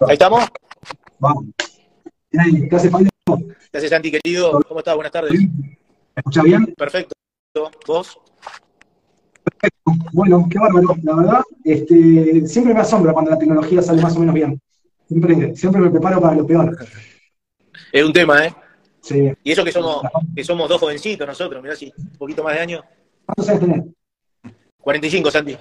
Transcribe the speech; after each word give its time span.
Ahí 0.00 0.12
estamos. 0.12 0.44
Vamos. 1.18 1.46
¿Qué 2.30 2.76
hace, 2.76 2.90
Pablo? 2.90 3.08
¿Qué 3.72 3.78
hace, 3.78 3.88
Santi, 3.88 4.12
querido? 4.12 4.60
¿Cómo 4.68 4.80
estás? 4.80 4.94
Buenas 4.94 5.12
tardes. 5.12 5.32
¿Me 5.32 5.76
escuchas 6.16 6.44
bien? 6.44 6.66
Perfecto. 6.76 7.14
¿Vos? 7.86 8.18
Perfecto. 9.42 9.92
Bueno, 10.12 10.46
qué 10.48 10.58
bárbaro. 10.58 10.96
La 11.02 11.16
verdad, 11.16 11.40
este, 11.64 12.46
siempre 12.46 12.74
me 12.74 12.80
asombra 12.80 13.12
cuando 13.12 13.32
la 13.32 13.38
tecnología 13.38 13.82
sale 13.82 14.00
más 14.00 14.14
o 14.16 14.20
menos 14.20 14.34
bien. 14.34 14.60
Siempre, 15.08 15.56
siempre 15.56 15.80
me 15.80 15.90
preparo 15.90 16.20
para 16.20 16.36
lo 16.36 16.46
peor. 16.46 16.76
Es 17.90 18.04
un 18.04 18.12
tema, 18.12 18.46
¿eh? 18.46 18.54
Sí. 19.00 19.32
Y 19.42 19.52
eso 19.52 19.64
que 19.64 19.72
somos, 19.72 20.02
que 20.36 20.44
somos 20.44 20.68
dos 20.68 20.80
jovencitos 20.80 21.26
nosotros, 21.26 21.62
mirá 21.62 21.74
si, 21.74 21.92
un 21.96 22.18
poquito 22.18 22.44
más 22.44 22.54
de 22.54 22.60
años. 22.60 22.84
¿Cuántos 23.24 23.48
años 23.48 23.60
tenés? 23.60 23.84
45, 24.80 25.30
Santi. 25.30 25.56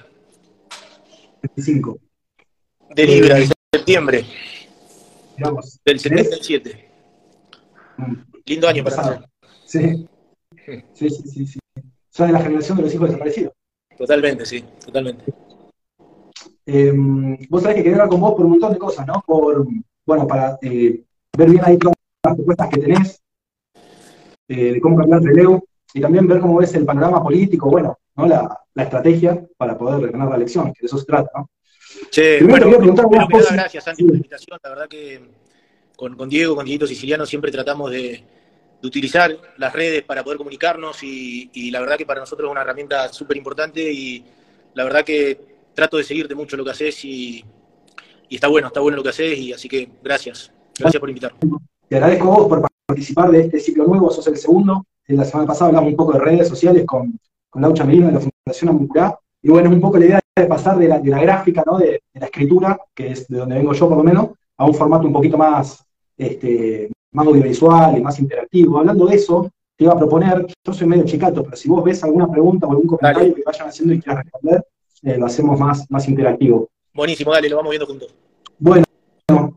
25. 1.41 1.97
De 2.93 3.05
Libra, 3.05 3.38
septiembre, 3.73 4.25
del 5.86 5.99
77. 5.99 6.89
Lindo 8.45 8.67
año 8.67 8.84
para 8.84 8.95
nosotros. 8.95 9.30
Sí. 9.66 10.07
Sí, 10.93 11.09
sí, 11.09 11.09
sí, 11.09 11.48
sí. 11.48 11.59
Son 12.09 12.27
de 12.27 12.34
la 12.34 12.40
generación 12.40 12.77
de 12.77 12.84
los 12.84 12.93
hijos 12.93 13.07
desaparecidos. 13.09 13.53
Totalmente, 13.98 14.45
sí, 14.45 14.63
totalmente. 14.85 15.34
Eh, 16.66 16.93
vos 17.49 17.62
sabés 17.62 17.77
que 17.77 17.84
quería 17.84 17.98
hablar 17.98 18.09
con 18.09 18.21
vos 18.21 18.35
por 18.35 18.45
un 18.45 18.52
montón 18.52 18.73
de 18.73 18.80
cosas, 18.80 19.07
¿no? 19.07 19.23
Por, 19.26 19.66
bueno, 20.05 20.27
para 20.27 20.57
eh, 20.62 21.04
ver 21.38 21.49
bien 21.49 21.62
ahí 21.63 21.77
todas 21.77 21.95
las 22.23 22.35
propuestas 22.35 22.70
que 22.70 22.81
tenés, 22.81 23.21
eh, 24.48 24.73
de 24.73 24.81
cómo 24.81 24.98
cambiar 24.98 25.21
el 25.21 25.27
relevo, 25.27 25.63
y 25.93 26.02
también 26.02 26.27
ver 26.27 26.40
cómo 26.40 26.57
ves 26.57 26.73
el 26.76 26.85
panorama 26.85 27.23
político, 27.23 27.70
bueno, 27.70 27.98
¿no? 28.15 28.27
La, 28.27 28.59
la 28.73 28.84
estrategia 28.84 29.45
para 29.57 29.77
poder 29.77 30.12
ganar 30.12 30.29
la 30.29 30.35
elección, 30.35 30.73
que 30.73 30.81
de 30.81 30.88
eso 30.88 30.98
se 30.98 31.05
trata, 31.05 31.29
¿no? 31.35 31.49
Che, 32.12 32.38
Primero 32.40 32.70
bueno, 32.80 33.27
cosas. 33.32 33.54
gracias, 33.54 33.84
Santi, 33.84 34.04
por 34.04 34.12
la 34.12 34.18
invitación. 34.18 34.59
La 34.64 34.70
verdad 34.70 34.88
que 34.88 35.22
con, 35.96 36.16
con 36.16 36.30
Diego, 36.30 36.55
con 36.55 36.66
Dieguito 36.66 36.88
Siciliano, 36.88 37.26
siempre 37.26 37.52
tratamos 37.52 37.91
de, 37.91 38.24
de 38.82 38.88
utilizar 38.88 39.35
las 39.57 39.74
redes 39.74 40.04
para 40.04 40.24
poder 40.24 40.38
comunicarnos 40.38 41.02
y, 41.04 41.49
y 41.54 41.71
la 41.71 41.79
verdad 41.79 41.98
que 41.98 42.05
para 42.05 42.20
nosotros 42.20 42.48
es 42.48 42.52
una 42.52 42.62
herramienta 42.62 43.12
súper 43.12 43.38
importante 43.38 43.91
y 43.91 44.24
la 44.74 44.84
verdad 44.84 45.04
que 45.04 45.40
trato 45.74 45.98
de 45.98 46.04
seguirte 46.04 46.35
mucho 46.35 46.57
lo 46.57 46.63
que 46.66 46.71
haces 46.71 47.04
y, 47.05 47.44
y 48.29 48.35
está 48.35 48.48
bueno, 48.48 48.68
está 48.68 48.79
bueno 48.79 48.98
lo 48.98 49.04
que 49.04 49.10
haces 49.10 49.38
y 49.40 49.54
así 49.54 49.68
que 49.70 49.90
gracias. 50.04 50.51
Gracias 50.77 50.99
por 50.99 51.10
invitarme. 51.10 51.40
Te 51.90 51.96
agradezco 51.96 52.32
a 52.32 52.38
vos 52.38 52.48
por 52.48 52.68
participar 52.85 53.32
de 53.32 53.41
este 53.41 53.60
ciclo 53.60 53.85
nuevo, 53.85 54.12
sos 54.12 54.27
el 54.27 54.38
segundo. 54.38 54.85
La 55.07 55.24
semana 55.26 55.48
pasada 55.48 55.70
hablamos 55.70 55.90
un 55.91 55.96
poco 55.96 56.13
de 56.13 56.20
redes 56.20 56.48
sociales 56.48 56.84
con, 56.85 57.18
con 57.49 57.62
Laucha 57.62 57.84
Merino 57.85 58.07
de 58.07 58.13
la 58.13 58.20
Fundación 58.20 58.70
Amucurá. 58.70 59.18
Y 59.41 59.49
bueno, 59.49 59.70
es 59.70 59.76
un 59.76 59.82
poco 59.82 59.98
la 59.98 60.05
idea 60.05 60.20
de 60.35 60.46
pasar 60.46 60.77
de 60.77 60.88
la, 60.88 60.99
de 60.99 61.10
la 61.10 61.21
gráfica, 61.21 61.63
¿no? 61.66 61.77
de, 61.77 62.02
de 62.13 62.20
la 62.20 62.26
escritura, 62.26 62.80
que 62.93 63.12
es 63.12 63.27
de 63.27 63.38
donde 63.38 63.55
vengo 63.55 63.74
yo 63.74 63.88
por 63.88 63.98
lo 63.98 64.03
menos, 64.03 64.29
a 64.57 64.66
un 64.66 64.74
formato 64.74 65.07
un 65.07 65.13
poquito 65.13 65.38
más, 65.38 65.85
este, 66.18 66.90
más 67.12 67.28
audiovisual 67.28 67.97
y 67.97 68.02
más 68.02 68.19
interactivo. 68.19 68.79
Hablando 68.79 69.06
de 69.06 69.16
eso, 69.16 69.50
te 69.78 69.84
iba 69.84 69.94
a 69.94 69.97
proponer, 69.97 70.47
yo 70.66 70.74
soy 70.74 70.88
medio 70.88 71.06
chicato, 71.06 71.44
pero 71.44 71.56
si 71.56 71.69
vos 71.69 71.84
ves 71.84 72.03
alguna 72.03 72.29
pregunta 72.29 72.66
o 72.66 72.72
algún 72.72 72.88
comentario 72.88 73.29
Dale. 73.29 73.35
que 73.35 73.44
vayan 73.46 73.68
haciendo 73.68 73.94
y 73.94 74.02
quieras 74.02 74.24
responder, 74.24 74.66
eh, 75.03 75.18
lo 75.18 75.25
hacemos 75.28 75.59
más, 75.59 75.85
más 75.90 76.07
interactivo. 76.09 76.68
Buenísimo, 76.94 77.31
dale, 77.31 77.50
lo 77.50 77.57
vamos 77.57 77.69
viendo 77.69 77.85
juntos. 77.85 78.16
Bueno, 78.57 78.85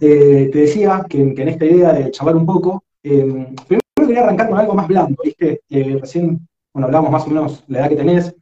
eh, 0.01 0.51
te 0.53 0.59
decía 0.59 1.07
que, 1.09 1.35
que 1.35 1.43
en 1.43 1.49
esta 1.49 1.65
idea 1.65 1.93
de 1.95 2.11
charlar 2.11 2.37
un 2.37 2.45
poco, 2.45 2.85
eh, 3.03 3.55
primero 3.67 3.81
quería 3.97 4.25
arrancar 4.25 4.51
con 4.51 4.59
algo 4.59 4.75
más 4.75 4.89
blando, 4.89 5.17
¿viste? 5.25 5.63
Recién, 5.71 6.47
bueno, 6.75 6.87
hablamos 6.87 7.11
más 7.11 7.25
o 7.25 7.29
menos 7.29 7.65
la 7.69 7.79
edad 7.79 7.89
que 7.89 7.97
tenés. 7.97 8.35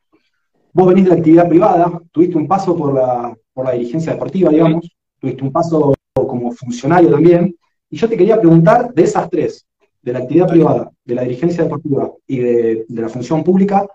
Vos 0.78 0.86
venís 0.86 1.06
de 1.06 1.10
la 1.10 1.16
actividad 1.16 1.48
privada, 1.48 2.00
tuviste 2.12 2.38
un 2.38 2.46
paso 2.46 2.76
por 2.76 2.94
la, 2.94 3.36
por 3.52 3.64
la 3.64 3.72
dirigencia 3.72 4.12
deportiva, 4.12 4.48
digamos, 4.48 4.88
tuviste 5.18 5.42
un 5.42 5.50
paso 5.50 5.92
como 6.14 6.52
funcionario 6.52 7.10
también, 7.10 7.52
y 7.90 7.96
yo 7.96 8.08
te 8.08 8.16
quería 8.16 8.38
preguntar 8.38 8.94
de 8.94 9.02
esas 9.02 9.28
tres, 9.28 9.66
de 10.00 10.12
la 10.12 10.20
actividad 10.20 10.46
privada, 10.46 10.88
de 11.04 11.14
la 11.16 11.22
dirigencia 11.22 11.64
deportiva 11.64 12.12
y 12.28 12.38
de, 12.38 12.84
de 12.86 13.02
la 13.02 13.08
función 13.08 13.42
pública, 13.42 13.88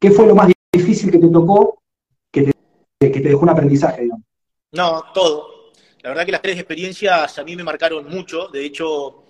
¿qué 0.00 0.10
fue 0.10 0.26
lo 0.26 0.34
más 0.34 0.50
difícil 0.72 1.10
que 1.10 1.18
te 1.18 1.28
tocó, 1.28 1.82
que 2.30 2.44
te, 2.44 3.12
que 3.12 3.20
te 3.20 3.28
dejó 3.28 3.42
un 3.42 3.50
aprendizaje, 3.50 4.04
digamos? 4.04 4.24
No, 4.72 5.04
todo. 5.12 5.72
La 6.02 6.08
verdad 6.08 6.24
que 6.24 6.32
las 6.32 6.40
tres 6.40 6.56
experiencias 6.56 7.38
a 7.38 7.44
mí 7.44 7.56
me 7.56 7.62
marcaron 7.62 8.08
mucho, 8.08 8.48
de 8.48 8.64
hecho, 8.64 9.24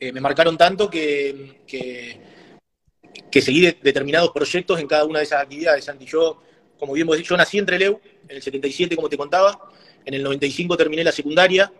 eh, 0.00 0.10
me 0.12 0.20
marcaron 0.20 0.58
tanto 0.58 0.90
que, 0.90 1.60
que, 1.64 2.20
que 3.30 3.40
seguí 3.40 3.60
de- 3.60 3.76
determinados 3.80 4.30
proyectos 4.30 4.80
en 4.80 4.86
cada 4.86 5.04
una 5.04 5.20
de 5.20 5.24
esas 5.24 5.42
actividades. 5.42 5.84
Santi, 5.84 6.04
yo, 6.06 6.42
como 6.78 6.92
bien 6.92 7.06
vos 7.06 7.16
decís, 7.16 7.28
yo 7.28 7.36
nací 7.36 7.58
en 7.58 7.66
Trelew, 7.66 8.00
en 8.28 8.36
el 8.36 8.42
77, 8.42 8.96
como 8.96 9.08
te 9.08 9.16
contaba, 9.16 9.70
en 10.04 10.14
el 10.14 10.22
95 10.22 10.76
terminé 10.76 11.04
la 11.04 11.12
secundaria, 11.12 11.72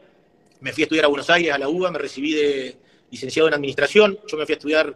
me 0.60 0.72
fui 0.72 0.82
a 0.82 0.84
estudiar 0.84 1.06
a 1.06 1.08
Buenos 1.08 1.30
Aires, 1.30 1.52
a 1.52 1.58
la 1.58 1.68
UBA, 1.68 1.90
me 1.90 1.98
recibí 1.98 2.34
de 2.34 2.76
licenciado 3.10 3.48
en 3.48 3.54
administración, 3.54 4.18
yo 4.26 4.36
me 4.36 4.44
fui 4.44 4.52
a 4.52 4.56
estudiar 4.56 4.94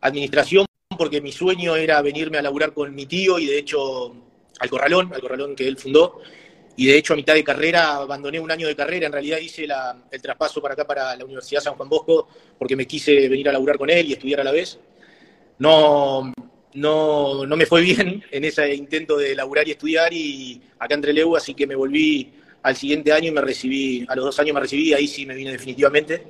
administración 0.00 0.66
porque 0.96 1.20
mi 1.20 1.30
sueño 1.30 1.76
era 1.76 2.00
venirme 2.02 2.38
a 2.38 2.42
laburar 2.42 2.72
con 2.72 2.94
mi 2.94 3.06
tío 3.06 3.38
y 3.38 3.46
de 3.46 3.58
hecho 3.58 4.14
al 4.58 4.70
Corralón, 4.70 5.12
al 5.12 5.20
Corralón 5.20 5.54
que 5.54 5.68
él 5.68 5.76
fundó, 5.76 6.20
y 6.76 6.86
de 6.86 6.96
hecho 6.96 7.12
a 7.12 7.16
mitad 7.16 7.34
de 7.34 7.44
carrera 7.44 7.96
abandoné 7.96 8.40
un 8.40 8.50
año 8.50 8.66
de 8.66 8.74
carrera, 8.74 9.06
en 9.06 9.12
realidad 9.12 9.38
hice 9.38 9.66
el 10.10 10.22
traspaso 10.22 10.62
para 10.62 10.74
acá, 10.74 10.86
para 10.86 11.14
la 11.16 11.24
Universidad 11.24 11.60
San 11.60 11.74
Juan 11.74 11.88
Bosco, 11.88 12.28
porque 12.58 12.74
me 12.76 12.86
quise 12.86 13.28
venir 13.28 13.48
a 13.48 13.52
laburar 13.52 13.76
con 13.78 13.90
él 13.90 14.06
y 14.06 14.12
estudiar 14.12 14.40
a 14.40 14.44
la 14.44 14.52
vez. 14.52 14.78
No, 15.58 16.32
no, 16.74 17.46
no 17.46 17.56
me 17.56 17.66
fue 17.66 17.80
bien 17.80 18.22
en 18.30 18.44
ese 18.44 18.74
intento 18.74 19.16
de 19.16 19.34
laburar 19.34 19.66
y 19.66 19.72
estudiar 19.72 20.12
y 20.12 20.60
acá 20.78 20.94
en 20.94 21.02
Trelew, 21.02 21.36
así 21.36 21.54
que 21.54 21.66
me 21.66 21.74
volví 21.74 22.32
al 22.62 22.76
siguiente 22.76 23.12
año 23.12 23.28
y 23.28 23.32
me 23.32 23.40
recibí, 23.40 24.04
a 24.08 24.14
los 24.14 24.26
dos 24.26 24.38
años 24.40 24.54
me 24.54 24.60
recibí, 24.60 24.92
ahí 24.92 25.06
sí 25.06 25.26
me 25.26 25.34
vine 25.34 25.52
definitivamente. 25.52 26.24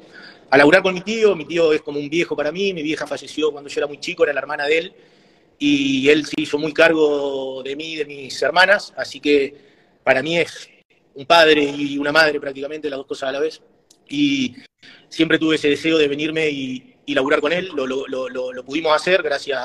A 0.50 0.56
laburar 0.56 0.82
con 0.82 0.94
mi 0.94 1.02
tío, 1.02 1.36
mi 1.36 1.44
tío 1.44 1.72
es 1.72 1.82
como 1.82 1.98
un 1.98 2.08
viejo 2.08 2.36
para 2.36 2.52
mí, 2.52 2.72
mi 2.72 2.82
vieja 2.82 3.06
falleció 3.06 3.50
cuando 3.50 3.68
yo 3.68 3.80
era 3.80 3.86
muy 3.86 3.98
chico, 3.98 4.24
era 4.24 4.32
la 4.32 4.40
hermana 4.40 4.66
de 4.66 4.78
él, 4.78 4.92
y 5.58 6.08
él 6.08 6.24
se 6.24 6.40
hizo 6.40 6.58
muy 6.58 6.72
cargo 6.72 7.62
de 7.62 7.76
mí 7.76 7.92
y 7.92 7.96
de 7.96 8.04
mis 8.04 8.40
hermanas, 8.42 8.94
así 8.96 9.20
que 9.20 9.54
para 10.04 10.22
mí 10.22 10.38
es 10.38 10.70
un 11.14 11.26
padre 11.26 11.62
y 11.62 11.98
una 11.98 12.12
madre 12.12 12.40
prácticamente, 12.40 12.88
las 12.88 12.98
dos 12.98 13.06
cosas 13.06 13.30
a 13.30 13.32
la 13.32 13.40
vez. 13.40 13.60
Y 14.08 14.54
siempre 15.08 15.38
tuve 15.38 15.56
ese 15.56 15.68
deseo 15.68 15.98
de 15.98 16.08
venirme 16.08 16.48
y, 16.48 16.94
y 17.08 17.14
laburar 17.14 17.41
con 17.41 17.52
él, 17.54 17.70
lo, 17.74 17.86
lo- 17.86 18.06
lo- 18.06 18.64
pudimos 18.64 18.92
hacer 18.94 19.22
gracias 19.22 19.58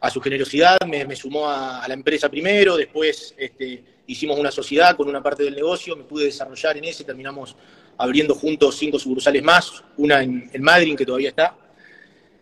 a, 0.00 0.10
su 0.10 0.20
generosidad, 0.20 0.76
me, 0.86 1.16
sumó 1.16 1.48
a, 1.48 1.82
a 1.82 1.88
la 1.88 1.94
empresa 1.94 2.28
primero, 2.28 2.76
después 2.76 3.34
este, 3.38 3.82
hicimos 4.06 4.38
una 4.38 4.50
sociedad 4.50 4.94
con 4.94 5.08
una 5.08 5.22
parte 5.22 5.44
del 5.44 5.54
negocio, 5.54 5.96
me 5.96 6.04
pude 6.04 6.26
desarrollar 6.26 6.76
en 6.76 6.84
ese, 6.84 7.04
terminamos 7.04 7.56
abriendo 7.96 8.34
juntos 8.34 8.76
cinco 8.76 8.98
sucursales 8.98 9.42
más, 9.42 9.82
una 9.96 10.22
en, 10.22 10.50
en 10.52 10.62
Madrid 10.62 10.94
que 10.94 11.06
todavía 11.06 11.30
está. 11.30 11.56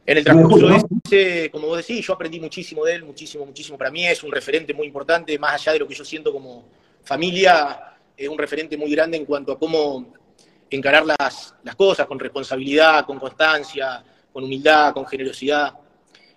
En 0.05 0.17
el 0.19 0.25
transcurso 0.25 0.67
de 0.67 0.83
ese, 1.05 1.51
como 1.53 1.69
vos 1.69 1.77
decís, 1.87 2.05
yo 2.05 2.15
aprendí 2.15 2.41
muchísimo 2.41 2.85
de 2.85 2.95
él, 2.95 3.05
muchísimo, 3.05 3.47
muchísimo. 3.47 3.79
Para 3.79 3.93
mí 3.93 4.05
es 4.07 4.25
un 4.25 4.33
referente 4.33 4.75
muy 4.75 4.89
importante, 4.89 5.39
más 5.39 5.55
allá 5.55 5.75
de 5.75 5.79
lo 5.79 5.87
que 5.87 5.95
yo 5.95 6.05
siento 6.05 6.33
como 6.33 6.65
familia, 7.05 7.95
es 8.17 8.29
un 8.29 8.39
referente 8.39 8.77
muy 8.77 8.91
grande 8.91 9.17
en 9.19 9.25
cuanto 9.25 9.53
a 9.53 9.59
cómo 9.59 10.15
encarar 10.71 11.05
las, 11.05 11.55
cosas 11.77 12.07
con 12.07 12.19
responsabilidad, 12.19 13.05
con 13.05 13.19
constancia, 13.19 14.05
con 14.33 14.45
humildad, 14.45 14.93
con 14.95 15.07
generosidad. 15.07 15.75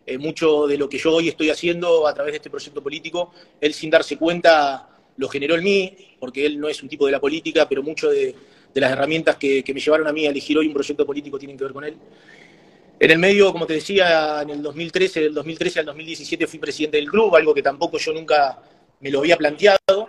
Eh, 0.06 0.18
mucho 0.18 0.68
de 0.68 0.78
lo 0.78 0.90
que 0.90 0.98
yo 0.98 1.14
hoy 1.16 1.30
estoy 1.30 1.50
haciendo 1.50 2.08
a 2.08 2.14
través 2.14 2.34
de 2.34 2.38
este 2.38 2.50
proyecto 2.50 2.84
político, 2.84 3.32
él 3.62 3.74
sin 3.74 3.90
darse 3.90 4.18
cuenta 4.18 4.90
lo 5.16 5.30
generó 5.30 5.56
en 5.56 5.64
mí, 5.64 5.96
porque 6.20 6.46
él 6.46 6.60
no 6.60 6.68
es 6.68 6.82
un 6.82 6.90
tipo 6.90 7.06
de 7.06 7.12
la 7.12 7.22
política, 7.22 7.70
pero 7.70 7.84
mucho 7.84 8.10
de, 8.10 8.36
las 8.74 8.92
herramientas 8.92 9.38
que, 9.38 9.64
me 9.74 9.80
llevaron 9.80 10.08
a 10.08 10.12
mí 10.12 10.26
a 10.26 10.32
elegir 10.32 10.58
hoy 10.58 10.68
un 10.68 10.74
proyecto 10.74 11.06
político 11.06 11.38
tienen 11.38 11.58
que 11.58 11.64
ver 11.64 11.74
con 11.74 11.84
él. 11.84 11.96
En 13.00 13.12
el 13.12 13.20
medio, 13.20 13.52
como 13.52 13.68
te 13.68 13.74
decía, 13.74 14.42
en 14.42 14.50
el 14.50 14.62
2013, 14.64 15.22
del 15.22 15.34
2013 15.34 15.80
al 15.82 15.86
2017 15.86 16.48
fui 16.48 16.60
presidente 16.60 16.98
del 16.98 17.10
club, 17.10 17.36
algo 17.36 17.54
que 17.54 17.62
tampoco 17.62 17.98
yo 17.98 18.14
nunca 18.14 18.62
me 19.00 19.12
lo 19.12 19.20
había 19.20 19.38
planteado, 19.38 20.08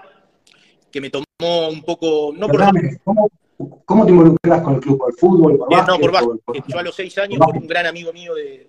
que 0.91 1.01
me 1.01 1.11
tomó 1.11 1.69
un 1.69 1.83
poco, 1.83 2.33
no 2.35 2.47
por, 2.47 2.61
Perdóname, 2.61 2.99
¿Cómo, 3.05 3.31
cómo 3.85 4.05
te 4.05 4.11
involucras 4.13 4.63
con 4.63 4.75
el 4.75 4.81
club? 4.81 4.99
¿Por 4.99 5.15
fútbol? 5.17 5.59
¿Por 5.59 5.71
básquet? 5.71 5.89
no, 5.95 5.99
por 6.01 6.13
básquet. 6.13 6.41
por- 6.45 6.57
por- 6.57 6.67
Yo 6.67 6.79
a 6.79 6.83
los 6.83 6.95
seis 6.95 7.17
años, 7.19 7.39
por 7.39 7.49
con 7.49 7.59
un 7.59 7.67
gran 7.67 7.87
amigo 7.87 8.13
mío 8.13 8.35
de, 8.35 8.69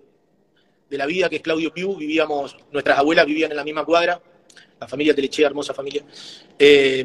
de 0.88 0.98
la 0.98 1.06
vida, 1.06 1.28
que 1.28 1.36
es 1.36 1.42
Claudio 1.42 1.72
Piu, 1.72 1.96
vivíamos, 1.96 2.56
nuestras 2.72 2.98
abuelas 2.98 3.26
vivían 3.26 3.50
en 3.50 3.56
la 3.56 3.64
misma 3.64 3.84
cuadra, 3.84 4.20
la 4.80 4.86
familia 4.88 5.14
Telechea, 5.14 5.46
hermosa 5.48 5.72
familia. 5.74 6.02
Eh, 6.58 7.04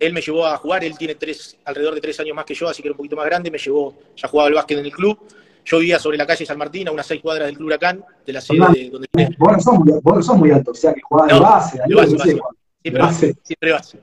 él 0.00 0.12
me 0.12 0.20
llevó 0.20 0.46
a 0.46 0.56
jugar, 0.58 0.84
él 0.84 0.96
tiene 0.98 1.14
tres, 1.14 1.56
alrededor 1.64 1.94
de 1.94 2.00
tres 2.00 2.18
años 2.20 2.34
más 2.34 2.44
que 2.44 2.54
yo, 2.54 2.68
así 2.68 2.82
que 2.82 2.88
era 2.88 2.92
un 2.94 2.98
poquito 2.98 3.16
más 3.16 3.26
grande, 3.26 3.50
me 3.50 3.58
llevó, 3.58 3.94
ya 4.16 4.28
jugaba 4.28 4.48
al 4.48 4.54
básquet 4.54 4.78
en 4.78 4.86
el 4.86 4.92
club. 4.92 5.18
Yo 5.66 5.78
vivía 5.78 5.98
sobre 5.98 6.18
la 6.18 6.26
calle 6.26 6.44
San 6.44 6.58
Martín, 6.58 6.88
a 6.88 6.92
unas 6.92 7.06
seis 7.06 7.22
cuadras 7.22 7.46
del 7.46 7.56
Club 7.56 7.68
Huracán, 7.68 8.04
de 8.26 8.32
la 8.34 8.40
sede 8.42 8.58
de 8.74 8.90
donde 8.90 9.08
Vos 9.38 9.52
no, 9.52 9.60
sos 9.60 9.78
muy, 9.78 9.92
vos 10.02 10.14
no 10.16 10.22
sos 10.22 10.36
muy 10.36 10.50
alto, 10.50 10.72
o 10.72 10.74
sea 10.74 10.92
que 10.92 11.00
de 11.00 11.32
No, 11.32 11.40
base, 11.40 11.78
de 11.86 11.94
base. 11.94 12.40
Siempre 12.82 13.02
base, 13.02 13.34
siempre 13.42 13.72
base. 13.72 13.98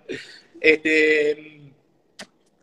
Este, 0.59 1.60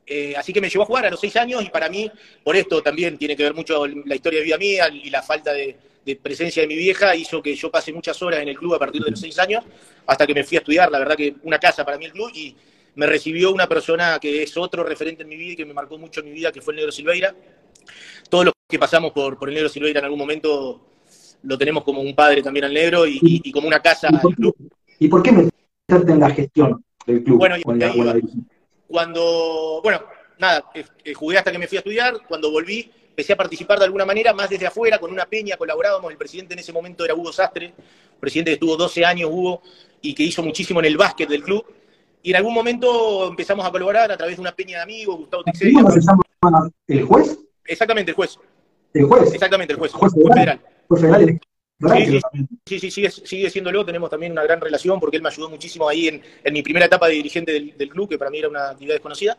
eh, 0.09 0.35
así 0.37 0.53
que 0.53 0.61
me 0.61 0.69
llevó 0.69 0.85
a 0.85 0.87
jugar 0.87 1.07
a 1.07 1.11
los 1.11 1.21
seis 1.21 1.37
años 1.37 1.63
y 1.65 1.71
para 1.71 1.89
mí, 1.89 2.11
por 2.43 2.57
esto 2.57 2.83
también 2.83 3.19
tiene 3.19 3.37
que 3.37 3.43
ver 3.43 3.55
mucho 3.55 3.87
la 3.87 4.15
historia 4.15 4.41
de 4.41 4.45
vida 4.45 4.59
mía 4.59 4.89
y 4.89 5.11
la 5.11 5.23
falta 5.23 5.53
de, 5.53 5.77
de 6.05 6.17
presencia 6.17 6.63
de 6.63 6.69
mi 6.69 6.77
vieja 6.77 7.15
hizo 7.15 7.43
que 7.43 7.55
yo 7.55 7.71
pase 7.71 7.93
muchas 7.93 8.21
horas 8.23 8.41
en 8.41 8.49
el 8.49 8.57
club 8.57 8.75
a 8.75 8.79
partir 8.79 9.03
de 9.03 9.11
los 9.11 9.21
seis 9.21 9.39
años 9.39 9.63
hasta 10.07 10.27
que 10.27 10.35
me 10.35 10.43
fui 10.43 10.57
a 10.57 10.61
estudiar. 10.61 10.91
La 10.91 10.99
verdad 10.99 11.17
que 11.17 11.35
una 11.43 11.59
casa 11.59 11.85
para 11.85 11.99
mí 11.99 12.07
el 12.07 12.13
club 12.13 12.31
y 12.35 12.57
me 12.95 13.07
recibió 13.07 13.53
una 13.53 13.69
persona 13.69 14.19
que 14.19 14.43
es 14.43 14.57
otro 14.57 14.83
referente 14.83 15.23
en 15.23 15.29
mi 15.29 15.37
vida 15.37 15.53
y 15.53 15.57
que 15.57 15.67
me 15.67 15.75
marcó 15.75 15.99
mucho 15.99 16.21
en 16.21 16.27
mi 16.27 16.33
vida, 16.33 16.51
que 16.51 16.63
fue 16.63 16.73
el 16.73 16.79
Negro 16.79 16.93
Silveira. 16.93 17.35
Todos 18.31 18.47
los 18.47 18.55
que 18.67 18.79
pasamos 18.79 19.13
por, 19.13 19.39
por 19.39 19.51
el 19.51 19.55
Negro 19.55 19.69
Silveira 19.69 20.01
en 20.01 20.05
algún 20.07 20.19
momento 20.19 20.81
lo 21.43 21.59
tenemos 21.59 21.85
como 21.85 22.01
un 22.01 22.15
padre 22.15 22.43
también 22.43 22.65
al 22.65 22.75
Negro 22.75 23.07
y, 23.07 23.53
como 23.53 23.69
una 23.69 23.81
casa 23.81 24.09
del 24.09 24.35
club. 24.35 24.57
¿Y 24.99 25.09
por 25.09 25.23
qué 25.23 25.31
meterte 25.31 26.13
en 26.13 26.21
la 26.21 26.31
gestión 26.31 26.83
del 27.07 27.23
club? 27.23 27.39
Bueno, 27.39 27.57
cuando, 28.89 29.81
bueno, 29.83 30.03
nada, 30.39 30.65
eh, 30.75 30.85
eh, 31.05 31.15
jugué 31.15 31.39
hasta 31.39 31.53
que 31.53 31.59
me 31.59 31.69
fui 31.69 31.77
a 31.77 31.81
estudiar, 31.81 32.21
cuando 32.27 32.51
volví 32.51 32.91
empecé 33.11 33.33
a 33.33 33.37
participar 33.37 33.79
de 33.79 33.85
alguna 33.85 34.05
manera, 34.05 34.33
más 34.33 34.49
desde 34.49 34.67
afuera, 34.67 34.99
con 34.99 35.11
una 35.11 35.27
peña, 35.27 35.57
colaborábamos, 35.57 36.11
el 36.11 36.17
presidente 36.17 36.55
en 36.55 36.61
ese 36.61 36.73
momento 36.73 37.05
era 37.05 37.15
Hugo 37.15 37.33
Sastre, 37.33 37.75
presidente 38.21 38.53
que 38.53 38.55
estuvo 38.55 38.77
12 38.77 39.05
años, 39.05 39.31
Hugo, 39.33 39.63
y 40.01 40.15
que 40.15 40.23
hizo 40.23 40.43
muchísimo 40.43 40.79
en 40.79 40.87
el 40.87 40.97
básquet 40.97 41.29
del 41.29 41.43
club, 41.43 41.65
y 42.23 42.31
en 42.31 42.37
algún 42.37 42.55
momento 42.55 43.27
empezamos 43.29 43.67
a 43.67 43.71
colaborar 43.73 44.13
a 44.13 44.17
través 44.17 44.37
de 44.37 44.41
una 44.41 44.53
peña 44.53 44.79
de 44.79 44.83
amigos, 44.85 45.17
Gustavo 45.17 45.43
Texeira. 45.45 45.83
¿Cómo 45.83 45.91
se 45.91 46.01
llama 46.01 46.71
el 46.87 47.05
juez? 47.05 47.39
Exactamente, 47.65 48.13
el 48.13 48.15
juez. 48.15 48.39
¿El 48.95 49.05
juez? 49.05 49.33
Exactamente, 49.33 49.73
el 49.73 49.79
juez. 49.79 49.93
¿Juez 49.93 50.13
federal? 50.13 50.61
Juez 50.89 51.03
federal. 51.03 51.41
Sí, 51.81 52.21
sí, 52.67 52.81
sí, 52.81 52.91
sigue, 52.91 53.11
sigue 53.11 53.51
siéndolo, 53.51 53.85
tenemos 53.85 54.11
también 54.11 54.33
una 54.33 54.43
gran 54.43 54.61
relación 54.61 54.99
porque 54.99 55.17
él 55.17 55.23
me 55.23 55.29
ayudó 55.29 55.49
muchísimo 55.49 55.89
ahí 55.89 56.09
en, 56.09 56.21
en 56.43 56.53
mi 56.53 56.63
primera 56.63 56.87
etapa 56.87 57.07
de 57.07 57.15
dirigente 57.15 57.53
del, 57.53 57.77
del, 57.79 57.89
club, 57.89 58.09
que 58.09 58.19
para 58.19 58.33
mí 58.33 58.39
era 58.39 58.49
una 58.49 58.71
actividad 58.71 58.97
desconocida. 58.97 59.39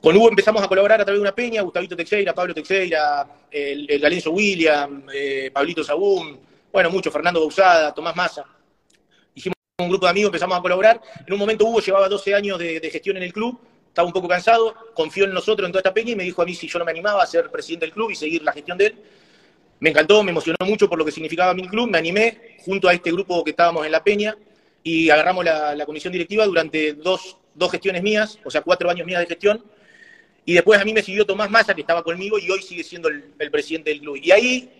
Con 0.00 0.16
Hugo 0.16 0.30
empezamos 0.30 0.62
a 0.62 0.68
colaborar 0.68 1.02
a 1.02 1.04
través 1.04 1.18
de 1.18 1.22
una 1.22 1.34
peña, 1.34 1.60
Gustavito 1.60 1.94
Teixeira, 1.94 2.32
Pablo 2.34 2.54
Teixeira, 2.54 3.28
el, 3.50 3.90
el 3.90 4.00
Galenzo 4.00 4.30
William, 4.30 5.04
eh, 5.12 5.50
Pablito 5.52 5.84
Sagún, 5.84 6.40
bueno, 6.72 6.88
mucho, 6.88 7.10
Fernando 7.10 7.40
Bausada, 7.40 7.92
Tomás 7.92 8.16
Massa. 8.16 8.46
Hicimos 9.34 9.56
un 9.78 9.88
grupo 9.90 10.06
de 10.06 10.10
amigos, 10.10 10.28
empezamos 10.28 10.56
a 10.56 10.62
colaborar. 10.62 11.00
En 11.26 11.32
un 11.32 11.38
momento 11.38 11.66
Hugo 11.66 11.80
llevaba 11.80 12.08
12 12.08 12.34
años 12.34 12.58
de, 12.58 12.88
gestión 12.90 13.18
en 13.18 13.24
el 13.24 13.34
club, 13.34 13.60
estaba 13.88 14.06
un 14.06 14.14
poco 14.14 14.28
cansado, 14.28 14.74
confió 14.94 15.24
en 15.24 15.34
nosotros, 15.34 15.66
en 15.66 15.72
toda 15.72 15.80
esta 15.80 15.92
peña, 15.92 16.12
y 16.12 16.16
me 16.16 16.24
dijo 16.24 16.40
a 16.40 16.46
mí 16.46 16.54
si 16.54 16.66
yo 16.66 16.78
no 16.78 16.86
me 16.86 16.92
animaba 16.92 17.22
a 17.22 17.26
ser 17.26 17.50
presidente 17.50 17.84
del 17.84 17.92
club 17.92 18.10
y 18.10 18.14
seguir 18.14 18.42
la 18.42 18.52
gestión 18.52 18.78
de 18.78 18.86
él. 18.86 19.02
Me 19.80 19.90
encantó, 19.90 20.22
me 20.22 20.30
emocionó 20.30 20.56
mucho 20.64 20.88
por 20.88 20.98
lo 20.98 21.04
que 21.04 21.12
significaba 21.12 21.54
mi 21.54 21.66
club, 21.66 21.90
me 21.90 21.98
animé 21.98 22.56
junto 22.64 22.88
a 22.88 22.92
este 22.92 23.10
grupo 23.10 23.42
que 23.42 23.50
estábamos 23.50 23.86
en 23.86 23.92
la 23.92 24.04
peña 24.04 24.36
y 24.82 25.10
agarramos 25.10 25.44
la, 25.44 25.74
la 25.74 25.86
comisión 25.86 26.12
directiva 26.12 26.44
durante 26.46 26.92
dos, 26.94 27.38
dos 27.54 27.70
gestiones 27.70 28.02
mías, 28.02 28.38
o 28.44 28.50
sea, 28.50 28.62
cuatro 28.62 28.90
años 28.90 29.06
mías 29.06 29.20
de 29.20 29.26
gestión. 29.26 29.64
Y 30.44 30.54
después 30.54 30.80
a 30.80 30.84
mí 30.84 30.92
me 30.92 31.02
siguió 31.02 31.24
Tomás 31.26 31.50
Massa, 31.50 31.74
que 31.74 31.82
estaba 31.82 32.02
conmigo, 32.02 32.38
y 32.38 32.50
hoy 32.50 32.62
sigue 32.62 32.82
siendo 32.82 33.08
el, 33.08 33.22
presidente 33.50 33.90
del 33.90 34.00
club. 34.00 34.18
Y 34.22 34.30
ahí 34.30 34.70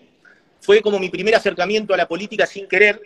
fue 0.61 0.81
como 0.81 0.99
mi 0.99 1.11
primer 1.11 1.35
acercamiento 1.35 1.95
a 1.95 1.97
la 1.97 2.09
política 2.09 2.47
sin 2.47 2.67
querer, 2.67 3.01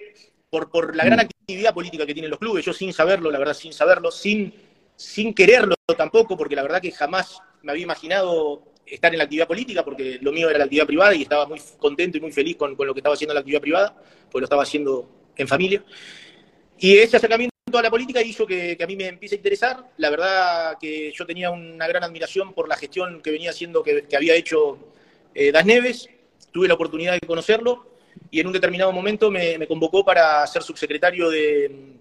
por, 0.50 0.70
por 0.70 0.94
la 0.94 1.04
gran 1.04 1.20
actividad 1.20 1.74
política 1.74 2.06
que 2.06 2.14
tienen 2.14 2.30
los 2.30 2.38
clubes, 2.38 2.64
yo 2.64 2.72
sin 2.72 2.92
saberlo, 2.92 3.30
la 3.30 3.38
verdad, 3.38 3.54
sin 3.54 3.72
saberlo, 3.72 4.10
sin, 4.10 4.54
sin 4.96 5.34
quererlo 5.34 5.74
tampoco, 5.96 6.36
porque 6.36 6.54
la 6.54 6.62
verdad 6.62 6.80
que 6.80 6.92
jamás 6.92 7.40
me 7.62 7.72
había 7.72 7.84
imaginado 7.84 8.62
estar 8.86 9.12
en 9.12 9.18
la 9.18 9.24
actividad 9.24 9.46
política, 9.46 9.84
porque 9.84 10.18
lo 10.20 10.32
mío 10.32 10.48
era 10.48 10.58
la 10.58 10.64
actividad 10.64 10.86
privada 10.86 11.14
y 11.14 11.22
estaba 11.22 11.46
muy 11.46 11.60
contento 11.78 12.18
y 12.18 12.20
muy 12.20 12.32
feliz 12.32 12.56
con, 12.56 12.76
con 12.76 12.86
lo 12.86 12.94
que 12.94 13.00
estaba 13.00 13.14
haciendo 13.14 13.32
en 13.32 13.36
la 13.36 13.40
actividad 13.40 13.60
privada, 13.60 13.94
porque 14.30 14.40
lo 14.40 14.44
estaba 14.44 14.62
haciendo 14.62 15.08
en 15.36 15.48
familia. 15.48 15.84
Y 16.78 16.96
ese 16.98 17.16
acercamiento 17.16 17.54
a 17.78 17.82
la 17.82 17.90
política 17.90 18.22
hizo 18.22 18.46
que, 18.46 18.76
a 18.80 18.86
mí 18.86 18.96
me 18.96 19.08
empiece 19.08 19.34
a 19.34 19.38
interesar. 19.38 19.84
La 19.96 20.10
verdad 20.10 20.76
que 20.80 21.12
yo 21.12 21.26
tenía 21.26 21.50
una 21.50 21.86
gran 21.86 22.04
admiración 22.04 22.52
por 22.52 22.68
la 22.68 22.76
gestión 22.76 23.20
que 23.22 23.30
venía 23.30 23.50
haciendo, 23.50 23.82
que, 23.82 24.06
había 24.14 24.34
hecho 24.34 24.78
eh, 25.34 25.52
Das 25.52 25.64
Neves. 25.64 26.08
Tuve 26.52 26.68
la 26.68 26.74
oportunidad 26.74 27.14
de 27.14 27.26
conocerlo 27.26 27.94
y 28.30 28.40
en 28.40 28.46
un 28.46 28.52
determinado 28.52 28.92
momento 28.92 29.30
me, 29.30 29.66
convocó 29.66 30.04
para 30.04 30.46
ser 30.46 30.62
subsecretario 30.62 31.28
de, 31.30 31.94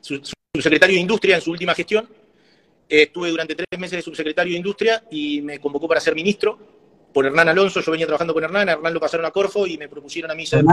subsecretario 0.00 0.94
de 0.94 1.00
Industria 1.00 1.36
en 1.36 1.42
su 1.42 1.50
última 1.50 1.74
gestión. 1.74 2.08
Estuve 2.90 3.30
durante 3.30 3.54
tres 3.54 3.78
meses 3.78 3.98
de 3.98 4.02
subsecretario 4.02 4.52
de 4.52 4.58
Industria 4.58 5.04
y 5.10 5.40
me 5.42 5.60
convocó 5.60 5.86
para 5.86 6.00
ser 6.00 6.14
ministro 6.14 6.58
por 7.12 7.24
Hernán 7.24 7.48
Alonso. 7.48 7.80
Yo 7.80 7.92
venía 7.92 8.06
trabajando 8.06 8.34
con 8.34 8.42
Hernán, 8.42 8.68
Hernán 8.68 8.94
lo 8.94 9.00
pasaron 9.00 9.26
a 9.26 9.30
Corfo 9.30 9.66
y 9.66 9.78
me 9.78 9.88
propusieron 9.88 10.30
a 10.30 10.34
mí 10.34 10.44
ser... 10.46 10.64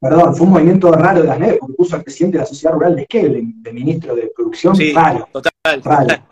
Perdón, 0.00 0.36
fue 0.36 0.46
un 0.46 0.52
movimiento 0.52 0.92
raro 0.92 1.22
de 1.22 1.26
las 1.26 1.40
NEP, 1.40 1.58
porque 1.58 1.74
puso 1.74 1.96
al 1.96 2.04
presidente 2.04 2.38
de 2.38 2.42
la 2.42 2.46
Sociedad 2.46 2.72
Rural 2.72 2.94
de 2.94 3.02
Esquel, 3.02 3.52
de, 3.56 3.72
ministro 3.72 4.14
de 4.14 4.30
Producción. 4.34 4.76
Sí, 4.76 4.92
raro. 4.92 5.28
Total, 5.32 5.82